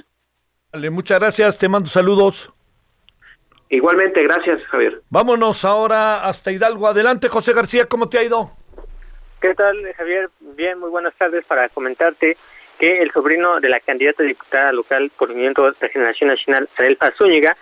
[0.73, 2.51] Vale, muchas gracias, te mando saludos.
[3.69, 5.01] Igualmente, gracias Javier.
[5.09, 6.89] Vámonos ahora hasta Hidalgo.
[6.89, 8.51] Adelante, José García, ¿cómo te ha ido?
[9.39, 10.29] ¿Qué tal, Javier?
[10.57, 12.35] Bien, muy buenas tardes para comentarte
[12.77, 17.11] que el sobrino de la candidata diputada local por el Movimiento de Regeneración Nacional, Adelfa
[17.17, 17.55] Zúñiga,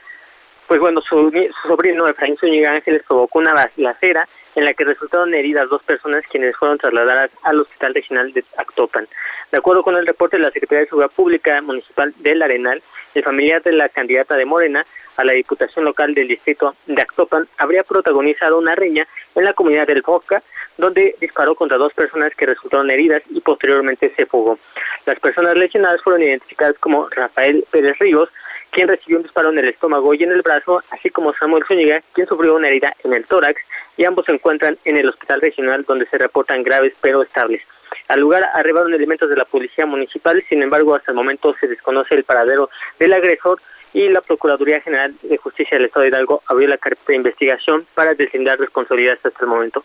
[0.68, 1.32] pues bueno, su,
[1.68, 6.56] sobrino Efraín Zúñiga Ángeles provocó una balacera en la que resultaron heridas dos personas quienes
[6.56, 9.08] fueron trasladadas al Hospital Regional de Actopan.
[9.52, 12.82] De acuerdo con el reporte de la Secretaría de Seguridad Pública Municipal del Arenal,
[13.14, 14.86] el familiar de la candidata de Morena
[15.18, 19.88] a la Diputación Local del Distrito de Actopan habría protagonizado una riña en la comunidad
[19.88, 20.42] del Boca,
[20.78, 24.58] donde disparó contra dos personas que resultaron heridas y posteriormente se fugó.
[25.06, 28.30] Las personas lesionadas fueron identificadas como Rafael Pérez Ríos,
[28.74, 32.02] quien recibió un disparo en el estómago y en el brazo, así como Samuel Zúñiga,
[32.14, 33.62] quien sufrió una herida en el tórax,
[33.96, 37.62] y ambos se encuentran en el hospital regional donde se reportan graves pero estables.
[38.08, 42.16] Al lugar arribaron elementos de la policía municipal, sin embargo, hasta el momento se desconoce
[42.16, 42.70] el paradero
[43.00, 43.62] del agresor
[43.94, 47.86] y la Procuraduría General de Justicia del Estado de Hidalgo abrió la carpeta de investigación
[47.94, 49.84] para deslindar responsabilidades hasta el momento.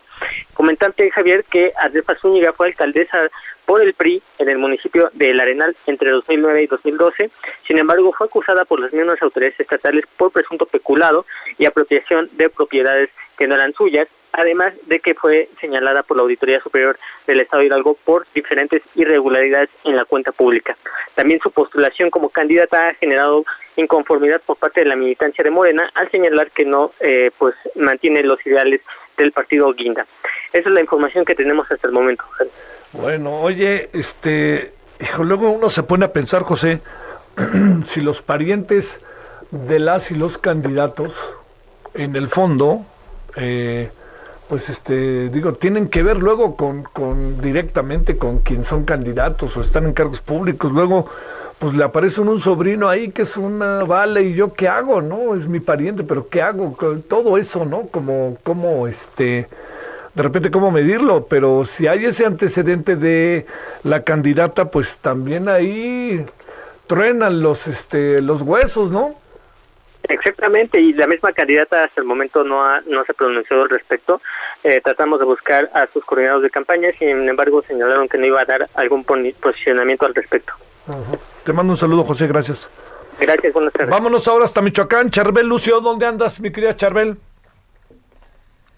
[0.53, 3.29] Comentante Javier que Adelfa Zúñiga fue alcaldesa
[3.65, 7.29] por el PRI en el municipio de El Arenal entre 2009 y 2012.
[7.67, 11.27] Sin embargo, fue acusada por las mismas autoridades estatales por presunto peculado
[11.59, 16.23] y apropiación de propiedades que no eran suyas, además de que fue señalada por la
[16.23, 16.97] Auditoría Superior
[17.27, 20.77] del Estado de Hidalgo por diferentes irregularidades en la cuenta pública.
[21.15, 23.45] También su postulación como candidata ha generado
[23.75, 28.23] inconformidad por parte de la militancia de Morena al señalar que no eh, pues mantiene
[28.23, 28.81] los ideales
[29.17, 30.05] del partido Guinda.
[30.53, 32.23] Esa es la información que tenemos hasta el momento.
[32.93, 36.81] Bueno, oye, este, hijo, luego uno se pone a pensar, José,
[37.85, 39.01] si los parientes
[39.51, 41.35] de las y los candidatos,
[41.93, 42.85] en el fondo,
[43.35, 43.91] eh,
[44.49, 49.61] pues este, digo, tienen que ver luego con, con directamente con quien son candidatos o
[49.61, 50.71] están en cargos públicos.
[50.71, 51.05] Luego,
[51.59, 55.35] pues le aparece un, sobrino ahí que es una vale y yo qué hago, ¿no?
[55.35, 56.75] Es mi pariente, pero ¿qué hago?
[57.07, 57.87] Todo eso, ¿no?
[57.87, 59.47] Como, como este
[60.15, 63.45] de repente cómo medirlo, pero si hay ese antecedente de
[63.83, 66.25] la candidata, pues también ahí
[66.87, 69.13] truenan los este los huesos, ¿no?
[70.09, 73.69] Exactamente, y la misma candidata hasta el momento no ha, no se ha pronunciado al
[73.69, 74.19] respecto.
[74.63, 78.41] Eh, tratamos de buscar a sus coordinados de campaña, sin embargo señalaron que no iba
[78.41, 80.53] a dar algún posicionamiento al respecto.
[81.43, 82.71] Te mando un saludo, José, gracias.
[83.19, 83.89] Gracias, buenas tardes.
[83.89, 85.11] Vámonos ahora hasta Michoacán.
[85.11, 87.17] Charbel Lucio, ¿dónde andas, mi querida Charbel?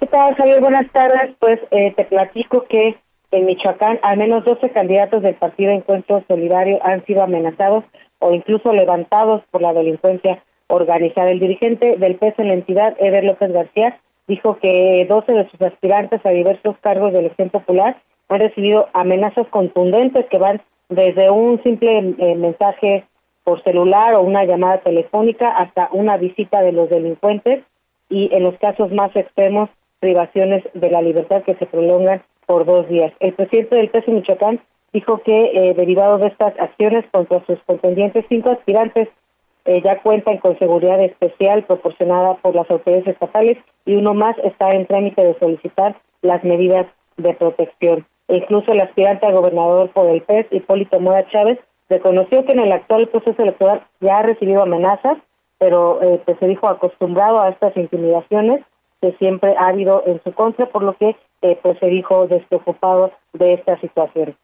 [0.02, 0.60] ¿Qué tal, Javier?
[0.60, 1.36] Buenas tardes.
[1.40, 3.00] Pues eh, te platico que
[3.32, 7.86] en Michoacán al menos 12 candidatos del Partido Encuentro Solidario han sido amenazados
[8.20, 11.30] o incluso levantados por la delincuencia organizada.
[11.30, 15.62] El dirigente del PES en la entidad, Eder López García, dijo que 12 de sus
[15.62, 21.62] aspirantes a diversos cargos de elección popular han recibido amenazas contundentes que van desde un
[21.64, 23.06] simple eh, mensaje
[23.44, 27.64] por celular o una llamada telefónica hasta una visita de los delincuentes
[28.10, 29.70] y en los casos más extremos
[30.00, 33.14] privaciones de la libertad que se prolongan por dos días.
[33.20, 34.62] El presidente del PES Michoacán
[34.94, 39.08] dijo que eh, derivado de estas acciones contra sus contendientes, cinco aspirantes
[39.66, 44.72] eh, ya cuentan con seguridad especial proporcionada por las autoridades estatales y uno más está
[44.72, 48.06] en trámite de solicitar las medidas de protección.
[48.28, 51.60] E incluso el aspirante a gobernador por el PES, Hipólito Mora Chávez,
[51.90, 55.18] reconoció que en el actual proceso electoral ya ha recibido amenazas,
[55.58, 58.62] pero eh, pues se dijo acostumbrado a estas intimidaciones
[59.02, 63.12] que siempre ha habido en su contra, por lo que eh, pues se dijo despreocupado
[63.34, 64.36] de esta situación.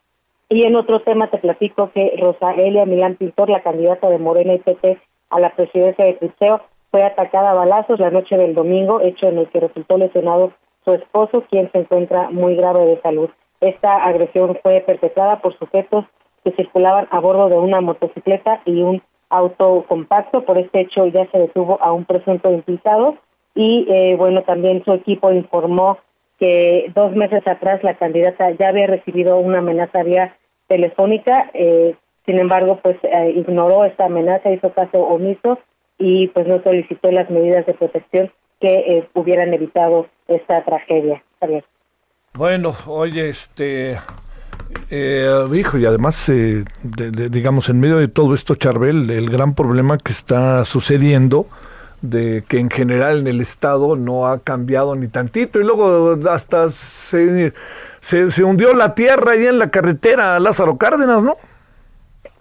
[0.49, 4.53] Y en otro tema te platico que Rosa Elia Milán Pintor, la candidata de Morena
[4.53, 4.97] y PT
[5.29, 9.39] a la presidencia de Cristeo, fue atacada a balazos la noche del domingo, hecho en
[9.39, 10.53] el que resultó lesionado
[10.85, 13.29] su esposo, quien se encuentra muy grave de salud.
[13.59, 16.05] Esta agresión fue perpetrada por sujetos
[16.43, 20.45] que circulaban a bordo de una motocicleta y un auto compacto.
[20.45, 23.17] Por este hecho ya se detuvo a un presunto implicado
[23.53, 25.97] y eh, bueno, también su equipo informó
[26.39, 30.37] que dos meses atrás la candidata ya había recibido una amenaza vía
[30.67, 31.95] telefónica, eh,
[32.27, 35.57] sin embargo, pues eh, ignoró esta amenaza, hizo caso omiso
[35.97, 38.31] y pues no solicitó las medidas de protección
[38.61, 41.23] que eh, hubieran evitado esta tragedia.
[42.37, 43.97] Bueno, oye, este,
[44.91, 46.31] hijo, y además,
[46.83, 51.47] digamos, en medio de todo esto, Charbel, el gran problema que está sucediendo
[52.01, 56.69] de que en general en el Estado no ha cambiado ni tantito y luego hasta
[56.69, 57.53] se,
[57.99, 61.37] se, hundió la tierra ahí en la carretera Lázaro Cárdenas, ¿no?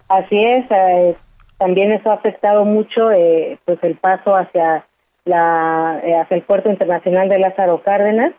[0.07, 1.15] Así es, eh,
[1.57, 4.85] también eso ha afectado mucho eh, pues el paso hacia
[5.25, 8.33] la eh, hacia el puerto internacional de Lázaro Cárdenas.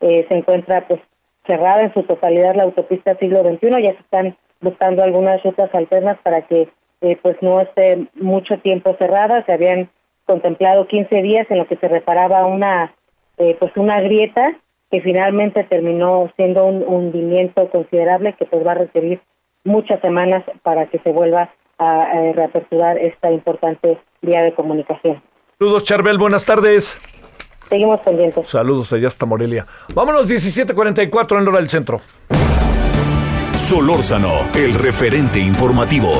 [0.00, 1.00] Se encuentra pues
[1.46, 6.18] cerrada en su totalidad la autopista siglo XXI ya se están buscando algunas rutas alternas
[6.22, 6.68] para que
[7.22, 9.44] pues no esté mucho tiempo cerrada.
[9.46, 9.88] Se habían
[10.26, 12.94] contemplado 15 días en lo que se reparaba una
[13.36, 14.54] eh, pues una grieta
[14.90, 19.20] que finalmente terminó siendo un hundimiento considerable que pues va a requerir
[19.64, 25.22] muchas semanas para que se vuelva a, reaperturar esta importante vía de comunicación.
[25.58, 27.00] Saludos Charbel, buenas tardes.
[27.68, 28.46] Seguimos pendientes.
[28.48, 29.66] Saludos allá hasta Morelia.
[29.94, 32.00] Vámonos 17:44 en hora del centro.
[33.54, 36.12] Solórzano, el referente informativo.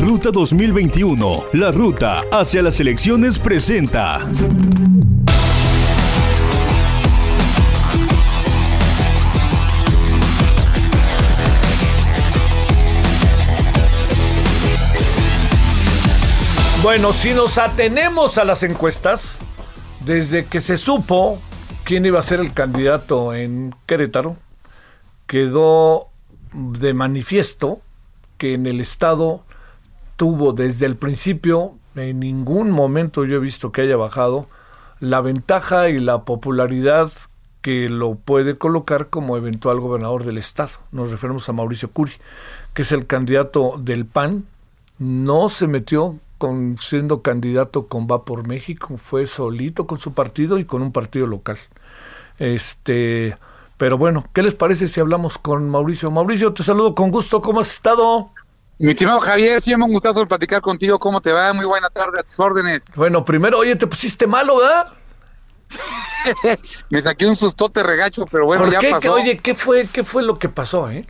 [0.00, 4.18] Ruta 2021, la ruta hacia las elecciones presenta.
[16.82, 19.36] Bueno, si nos atenemos a las encuestas,
[20.06, 21.38] desde que se supo
[21.84, 24.36] quién iba a ser el candidato en Querétaro,
[25.26, 26.08] quedó
[26.54, 27.82] de manifiesto
[28.38, 29.44] que en el estado
[30.16, 34.48] tuvo desde el principio, en ningún momento yo he visto que haya bajado,
[35.00, 37.12] la ventaja y la popularidad
[37.60, 40.70] que lo puede colocar como eventual gobernador del estado.
[40.92, 42.14] Nos referimos a Mauricio Curi,
[42.72, 44.46] que es el candidato del PAN.
[44.98, 50.58] No se metió con siendo candidato con Va por México, fue solito con su partido
[50.58, 51.58] y con un partido local.
[52.38, 53.36] Este,
[53.76, 56.10] pero bueno, ¿qué les parece si hablamos con Mauricio?
[56.10, 58.30] Mauricio, te saludo con gusto, ¿cómo has estado?
[58.78, 60.98] Mi estimado Javier, siempre un gustazo platicar contigo.
[60.98, 61.52] ¿Cómo te va?
[61.52, 62.86] Muy buena tarde, a tus órdenes.
[62.94, 64.86] Bueno, primero, oye, te pusiste malo, ¿verdad?
[66.88, 69.12] Me saqué un sustote regacho, pero bueno, ya pasó.
[69.12, 71.06] oye, ¿qué fue, ¿qué fue lo que pasó, eh?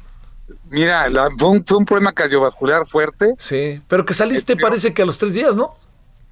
[0.69, 1.09] Mira,
[1.39, 3.35] fue, un, problema cardiovascular fuerte.
[3.39, 5.75] Sí, pero que saliste parece que a los tres días, ¿no?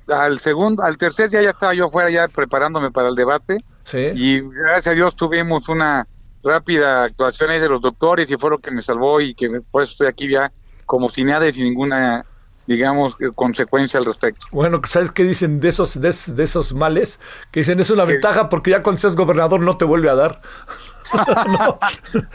[0.08, 3.58] Al segundo, al tercer día ya estaba yo afuera ya preparándome para el debate.
[3.84, 4.12] Sí.
[4.14, 6.06] Y gracias a Dios tuvimos una
[6.42, 9.82] rápida actuación ahí de los doctores y fue lo que me salvó y que por
[9.82, 10.52] eso estoy aquí ya
[10.86, 12.24] como sin nada y sin ninguna
[12.68, 14.44] digamos, consecuencia al respecto.
[14.52, 17.18] Bueno, ¿sabes qué dicen de esos, de, esos males?
[17.50, 20.42] Que dicen, es una ventaja porque ya cuando seas gobernador no te vuelve a dar.
[21.48, 21.78] no.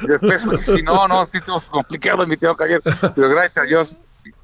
[0.07, 2.81] Después, si no, no, sí estamos complicado, mi tío Javier,
[3.15, 3.95] pero gracias a Dios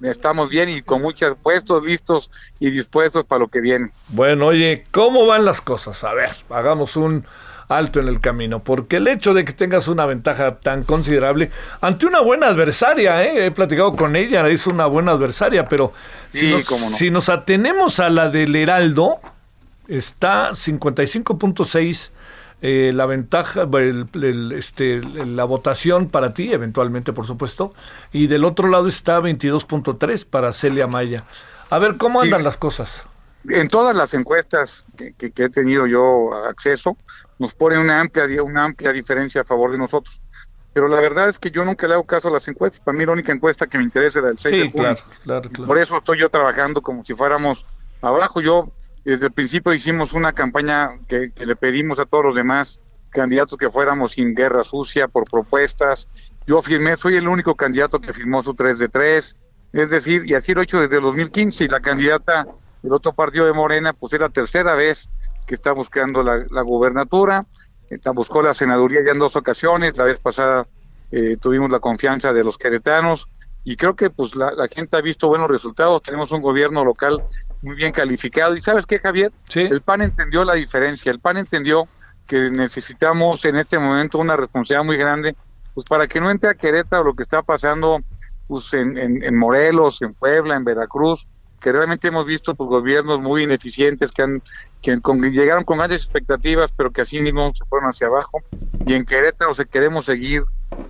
[0.03, 2.29] estamos bien y con muchos puestos listos
[2.59, 3.89] y dispuestos para lo que viene.
[4.09, 6.03] Bueno, oye, ¿cómo van las cosas?
[6.03, 7.25] A ver, hagamos un
[7.69, 12.05] alto en el camino, porque el hecho de que tengas una ventaja tan considerable ante
[12.05, 13.45] una buena adversaria, ¿eh?
[13.45, 15.93] he platicado con ella, es una buena adversaria, pero
[16.33, 19.19] si, nos, si nos atenemos a la del Heraldo,
[19.87, 22.11] está 55.6
[22.61, 23.65] eh, la ventaja,
[24.53, 27.69] este, la votación para ti, eventualmente, por supuesto,
[28.11, 31.23] y del otro lado está 22.3 para Celia Maya.
[31.69, 33.03] A ver, ¿cómo andan las cosas?
[33.47, 36.97] En todas las encuestas que, he tenido yo acceso,
[37.39, 40.21] nos pone una amplia, una amplia diferencia a favor de nosotros.
[40.73, 42.79] pero la verdad es que yo nunca le hago caso a las encuestas.
[42.81, 44.95] Para mí la única encuesta que me interesa es la del 6 de junio.
[45.23, 47.65] Claro, claro, Por eso estoy yo trabajando como si fuéramos
[48.01, 48.39] abajo.
[48.39, 48.71] Yo
[49.03, 52.79] desde el principio hicimos una campaña que, que le pedimos a todos los demás
[53.09, 56.07] candidatos que fuéramos sin guerra sucia por propuestas.
[56.45, 59.35] Yo firmé, soy el único candidato que firmó su 3 de 3.
[59.73, 62.47] Es decir, y así lo he hecho desde el 2015 y la candidata
[62.81, 65.09] del otro partido de Morena, pues es la tercera vez
[65.49, 67.47] que está buscando la, la gubernatura.
[68.13, 69.97] Buscó la senaduría ya en dos ocasiones.
[69.97, 70.67] La vez pasada
[71.11, 73.27] eh, tuvimos la confianza de los queretanos
[73.63, 76.03] y creo que pues la, la, gente ha visto buenos resultados.
[76.03, 77.23] Tenemos un gobierno local
[77.63, 78.55] muy bien calificado.
[78.55, 79.31] ¿Y sabes qué, Javier?
[79.55, 81.11] El PAN entendió la diferencia.
[81.11, 81.88] El PAN entendió
[82.27, 85.35] que necesitamos en este momento una responsabilidad muy grande,
[85.73, 88.01] pues para que no entre a Querétaro lo que está pasando
[88.47, 91.27] pues en, en, en Morelos, en Puebla, en Veracruz,
[91.59, 94.41] que realmente hemos visto pues, gobiernos muy ineficientes que han
[94.81, 98.41] que con, llegaron con grandes expectativas pero que así mismo se fueron hacia abajo.
[98.85, 100.43] Y en Querétaro se queremos seguir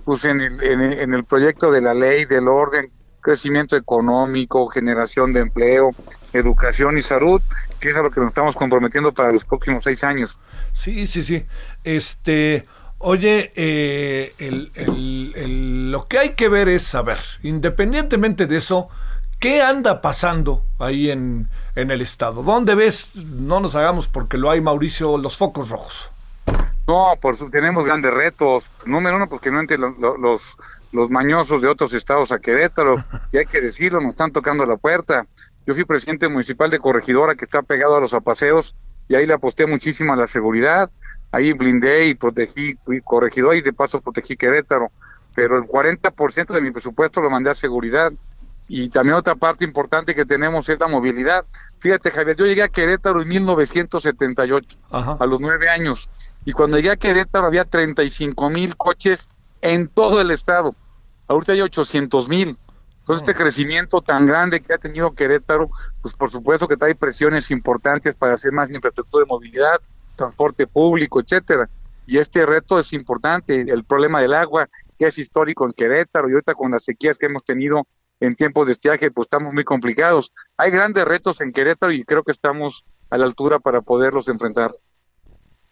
[0.04, 2.90] pues en el, en, en el proyecto de la ley del orden
[3.20, 5.90] crecimiento económico generación de empleo
[6.32, 7.42] educación y salud
[7.78, 10.38] que es a lo que nos estamos comprometiendo para los próximos seis años.
[10.72, 11.44] Sí sí sí.
[11.84, 12.66] Este
[13.02, 18.90] Oye, eh, el, el, el, lo que hay que ver es saber, independientemente de eso,
[19.40, 22.42] ¿Qué anda pasando ahí en, en el estado?
[22.42, 26.10] ¿Dónde ves, no nos hagamos porque lo hay Mauricio, los focos rojos?
[26.86, 28.70] No, por su, tenemos grandes retos.
[28.84, 30.42] Número uno, porque no entre los, los,
[30.92, 33.02] los mañosos de otros estados a Querétaro.
[33.32, 35.26] Y hay que decirlo, nos están tocando la puerta.
[35.66, 38.74] Yo fui presidente municipal de Corregidora, que está pegado a los apaseos,
[39.08, 40.90] y ahí le aposté muchísimo a la seguridad.
[41.32, 44.90] Ahí blindé y protegí Corregidora y de paso protegí Querétaro.
[45.34, 48.12] Pero el 40% de mi presupuesto lo mandé a seguridad
[48.72, 51.44] y también otra parte importante que tenemos es la movilidad.
[51.80, 55.16] Fíjate, Javier, yo llegué a Querétaro en 1978, Ajá.
[55.18, 56.08] a los nueve años,
[56.44, 59.28] y cuando llegué a Querétaro había 35 mil coches
[59.60, 60.76] en todo el estado.
[61.26, 62.56] Ahorita hay 800 mil.
[63.00, 65.68] Entonces, este crecimiento tan grande que ha tenido Querétaro,
[66.00, 69.80] pues por supuesto que trae presiones importantes para hacer más infraestructura de movilidad,
[70.14, 71.68] transporte público, etcétera.
[72.06, 76.34] Y este reto es importante, el problema del agua, que es histórico en Querétaro, y
[76.34, 77.84] ahorita con las sequías que hemos tenido
[78.20, 80.32] en tiempos de estiaje, pues estamos muy complicados.
[80.56, 84.72] Hay grandes retos en Querétaro y creo que estamos a la altura para poderlos enfrentar.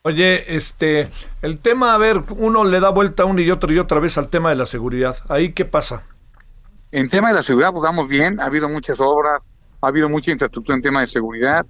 [0.03, 1.11] Oye, este,
[1.43, 4.29] el tema, a ver, uno le da vuelta una y otra y otra vez al
[4.29, 5.17] tema de la seguridad.
[5.29, 6.05] ¿Ahí qué pasa?
[6.91, 9.41] En tema de la seguridad, pues vamos bien, ha habido muchas obras,
[9.83, 11.67] ha habido mucha infraestructura en tema de seguridad,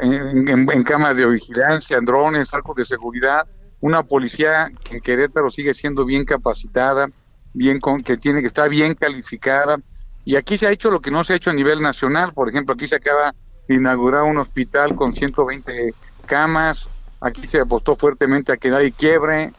[0.00, 3.46] en, en, en cámaras de vigilancia, en drones, arcos de seguridad,
[3.80, 7.08] una policía que en Querétaro sigue siendo bien capacitada,
[7.52, 9.78] bien con, que tiene que estar bien calificada,
[10.26, 12.32] y aquí se ha hecho lo que no se ha hecho a nivel nacional.
[12.32, 13.32] Por ejemplo, aquí se acaba
[13.68, 15.94] de inaugurar un hospital con 120
[16.26, 16.88] camas.
[17.20, 19.52] Aquí se apostó fuertemente a que nadie quiebre.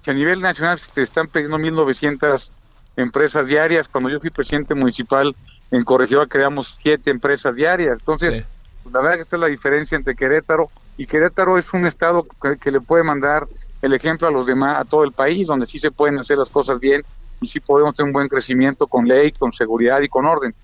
[0.00, 2.48] Si a nivel nacional se están pidiendo 1.900
[2.96, 3.86] empresas diarias.
[3.86, 5.36] Cuando yo fui presidente municipal
[5.70, 7.98] en Corregidora creamos siete empresas diarias.
[7.98, 8.44] Entonces, sí.
[8.84, 12.26] pues la verdad que esta es la diferencia entre Querétaro y Querétaro es un estado
[12.42, 13.46] que, que, le puede mandar
[13.82, 16.48] el ejemplo a los demás, a todo el país, donde sí se pueden hacer las
[16.48, 17.04] cosas bien
[17.40, 20.54] y sí podemos tener un buen crecimiento con ley, con seguridad y con orden.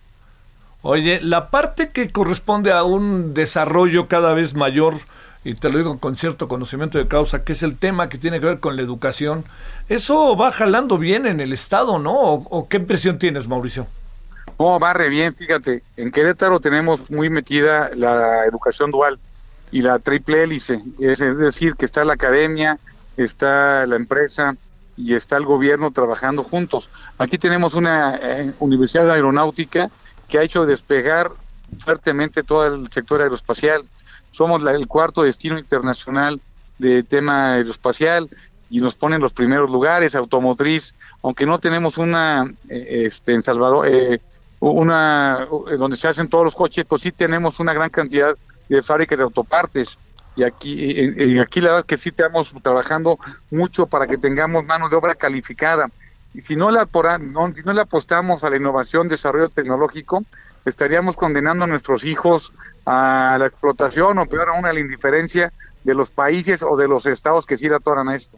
[0.82, 4.94] Oye, la parte que corresponde a un desarrollo cada vez mayor,
[5.42, 8.38] y te lo digo con cierto conocimiento de causa, que es el tema que tiene
[8.40, 9.44] que ver con la educación,
[9.88, 12.12] eso va jalando bien en el Estado, ¿no?
[12.14, 13.86] ¿O, o qué impresión tienes, Mauricio?
[14.58, 15.82] No, va re bien, fíjate.
[15.96, 19.18] En Querétaro tenemos muy metida la educación dual
[19.72, 22.78] y la triple hélice, es, es decir, que está la academia,
[23.16, 24.56] está la empresa,
[24.96, 26.88] y está el gobierno trabajando juntos.
[27.18, 29.90] Aquí tenemos una eh, universidad aeronáutica
[30.28, 31.30] que ha hecho despegar
[31.78, 33.82] fuertemente todo el sector aeroespacial.
[34.30, 36.40] Somos la, el cuarto destino internacional
[36.78, 38.28] de tema aeroespacial
[38.70, 43.86] y nos ponen los primeros lugares, automotriz, aunque no tenemos una eh, este, en Salvador,
[43.88, 44.20] eh,
[44.60, 45.46] una
[45.78, 48.34] donde se hacen todos los coches, pues sí tenemos una gran cantidad
[48.68, 49.98] de fábricas de autopartes
[50.36, 53.18] y aquí, y aquí la verdad es que sí estamos trabajando
[53.50, 55.88] mucho para que tengamos mano de obra calificada.
[56.34, 56.88] Y si no, la,
[57.20, 60.24] no, si no le apostamos a la innovación, desarrollo tecnológico,
[60.64, 62.52] estaríamos condenando a nuestros hijos
[62.84, 65.52] a la explotación o peor aún a la indiferencia
[65.84, 68.36] de los países o de los estados que sí la atoran a esto.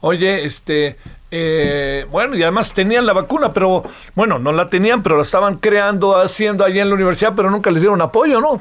[0.00, 0.96] Oye, este,
[1.30, 3.84] eh, bueno, y además tenían la vacuna, pero
[4.16, 7.70] bueno, no la tenían, pero la estaban creando, haciendo allí en la universidad, pero nunca
[7.70, 8.60] les dieron apoyo, ¿no?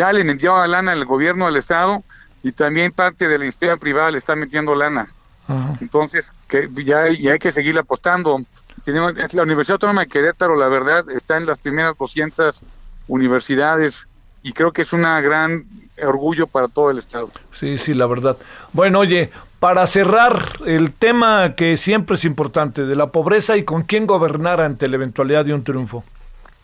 [0.00, 2.02] Ya le metió lana el gobierno del estado
[2.42, 5.12] y también parte de la industria privada le está metiendo lana.
[5.46, 5.76] Ajá.
[5.82, 8.40] Entonces, que ya, ya, hay que seguir apostando.
[8.82, 12.62] Tenemos, la Universidad Autónoma de Querétaro, la verdad, está en las primeras 200
[13.08, 14.06] universidades
[14.42, 15.66] y creo que es una gran
[16.02, 17.30] orgullo para todo el estado.
[17.52, 18.38] Sí, sí, la verdad.
[18.72, 23.82] Bueno, oye, para cerrar el tema que siempre es importante, de la pobreza y con
[23.82, 26.04] quién gobernar ante la eventualidad de un triunfo.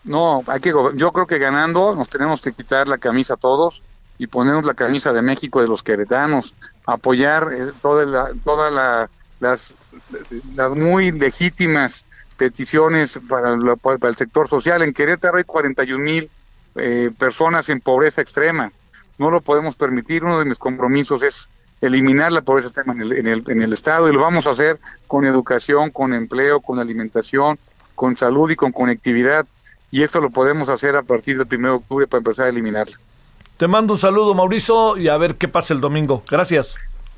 [0.07, 3.83] No, hay que yo creo que ganando nos tenemos que quitar la camisa todos
[4.17, 6.53] y ponernos la camisa de México de los queretanos,
[6.85, 9.09] apoyar eh, todas la,
[9.39, 9.73] las,
[10.55, 12.05] las muy legítimas
[12.37, 14.81] peticiones para, para, el sector social.
[14.81, 16.29] En Querétaro hay 41 mil
[16.75, 18.71] eh, personas en pobreza extrema.
[19.17, 20.23] No lo podemos permitir.
[20.23, 21.49] Uno de mis compromisos es
[21.81, 24.51] eliminar la pobreza extrema en el, en el, en el Estado y lo vamos a
[24.51, 27.59] hacer con educación, con empleo, con alimentación,
[27.95, 29.45] con salud y con conectividad.
[29.91, 32.97] Y eso lo podemos hacer a partir del 1 de octubre para empezar a eliminarla.
[33.57, 36.23] Te mando un saludo, Mauricio, y a ver qué pasa el domingo.
[36.29, 36.77] Gracias.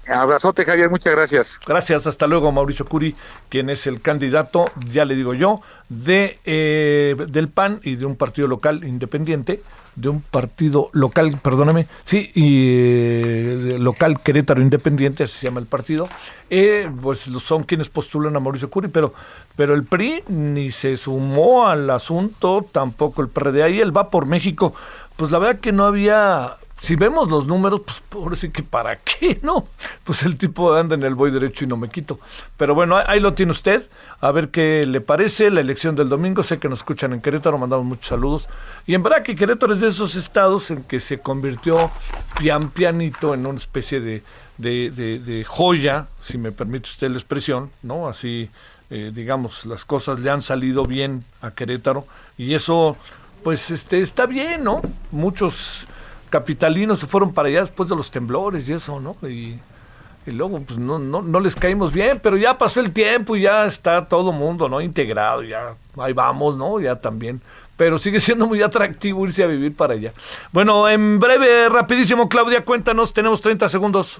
[0.09, 1.59] Abrazote, Javier, muchas gracias.
[1.65, 3.15] Gracias, hasta luego, Mauricio Curi,
[3.47, 8.15] quien es el candidato, ya le digo yo, de eh, del PAN y de un
[8.15, 9.61] partido local independiente,
[9.95, 15.67] de un partido local, perdóname, sí, y eh, local Querétaro Independiente, así se llama el
[15.67, 16.07] partido,
[16.49, 19.13] eh, pues son quienes postulan a Mauricio Curi, pero,
[19.55, 24.25] pero el PRI ni se sumó al asunto, tampoco el PRD, ahí él va por
[24.25, 24.73] México,
[25.15, 28.97] pues la verdad que no había si vemos los números, pues por sí que para
[28.97, 29.67] qué, ¿no?
[30.03, 32.19] Pues el tipo anda en el voy derecho y no me quito.
[32.57, 33.87] Pero bueno, ahí lo tiene usted.
[34.21, 36.43] A ver qué le parece la elección del domingo.
[36.43, 38.47] Sé que nos escuchan en Querétaro, mandamos muchos saludos.
[38.85, 41.91] Y en verdad que Querétaro es de esos estados en que se convirtió
[42.37, 44.23] pian pianito en una especie de,
[44.57, 48.07] de, joya, si me permite usted la expresión, ¿no?
[48.07, 48.49] Así,
[48.89, 52.05] eh, digamos, las cosas le han salido bien a Querétaro.
[52.37, 52.97] Y eso,
[53.43, 54.81] pues, este, está bien, ¿no?
[55.11, 55.87] Muchos
[56.29, 59.15] capitalinos se fueron para allá después de los temblores y eso, ¿no?
[59.27, 59.59] Y,
[60.25, 63.65] luego pues no, no, no les caímos bien, pero ya pasó el tiempo y ya
[63.65, 64.79] está todo mundo, ¿no?
[64.79, 66.79] Integrado, ya ahí vamos, ¿no?
[66.79, 67.41] Ya también.
[67.75, 70.13] Pero sigue siendo muy atractivo irse a vivir para allá.
[70.51, 74.19] Bueno, en breve, rapidísimo, Claudia, cuéntanos, tenemos 30 segundos.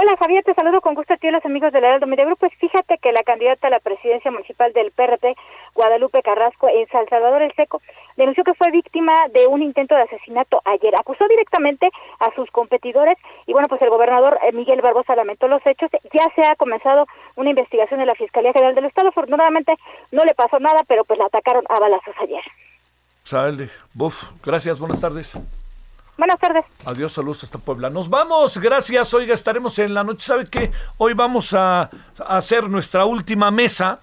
[0.00, 2.24] Hola Javier, te saludo con gusto a ti y a los amigos del Heraldo Media
[2.24, 2.38] Group.
[2.38, 5.36] Pues fíjate que la candidata a la presidencia municipal del PRT,
[5.74, 7.82] Guadalupe Carrasco, en San Salvador el Seco,
[8.18, 10.94] denunció que fue víctima de un intento de asesinato ayer.
[10.98, 11.88] Acusó directamente
[12.18, 13.16] a sus competidores
[13.46, 15.90] y bueno, pues el gobernador eh, Miguel Barbosa lamentó los hechos.
[16.12, 19.08] Ya se ha comenzado una investigación en la Fiscalía General del Estado.
[19.08, 19.74] Afortunadamente
[20.12, 22.42] no le pasó nada, pero pues la atacaron a balazos ayer.
[23.24, 23.70] Sale.
[23.94, 24.24] Buf.
[24.44, 24.80] Gracias.
[24.80, 25.32] Buenas tardes.
[26.18, 26.64] Buenas tardes.
[26.84, 27.90] Adiós, saludos hasta Puebla.
[27.90, 29.14] Nos vamos, gracias.
[29.14, 30.22] Oiga, estaremos en la noche.
[30.22, 30.72] ¿Sabe qué?
[30.96, 31.90] Hoy vamos a,
[32.26, 34.00] hacer nuestra última mesa,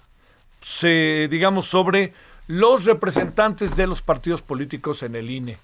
[0.62, 2.14] se, digamos, sobre
[2.46, 5.58] los representantes de los partidos políticos en el INE.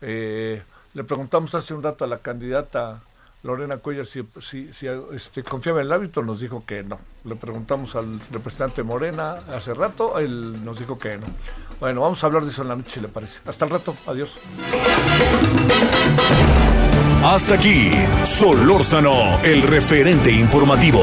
[0.00, 0.62] Eh,
[0.94, 3.00] le preguntamos hace un rato a la candidata
[3.44, 6.98] Lorena Cuellar si, si, este, confiaba en el hábito, nos dijo que no.
[7.24, 11.26] Le preguntamos al representante Morena hace rato, él nos dijo que no.
[11.78, 13.40] Bueno, vamos a hablar de eso en la noche, si le parece.
[13.44, 14.38] Hasta el rato, adiós.
[17.22, 17.90] Hasta aquí,
[18.22, 21.02] Solórzano, el referente informativo.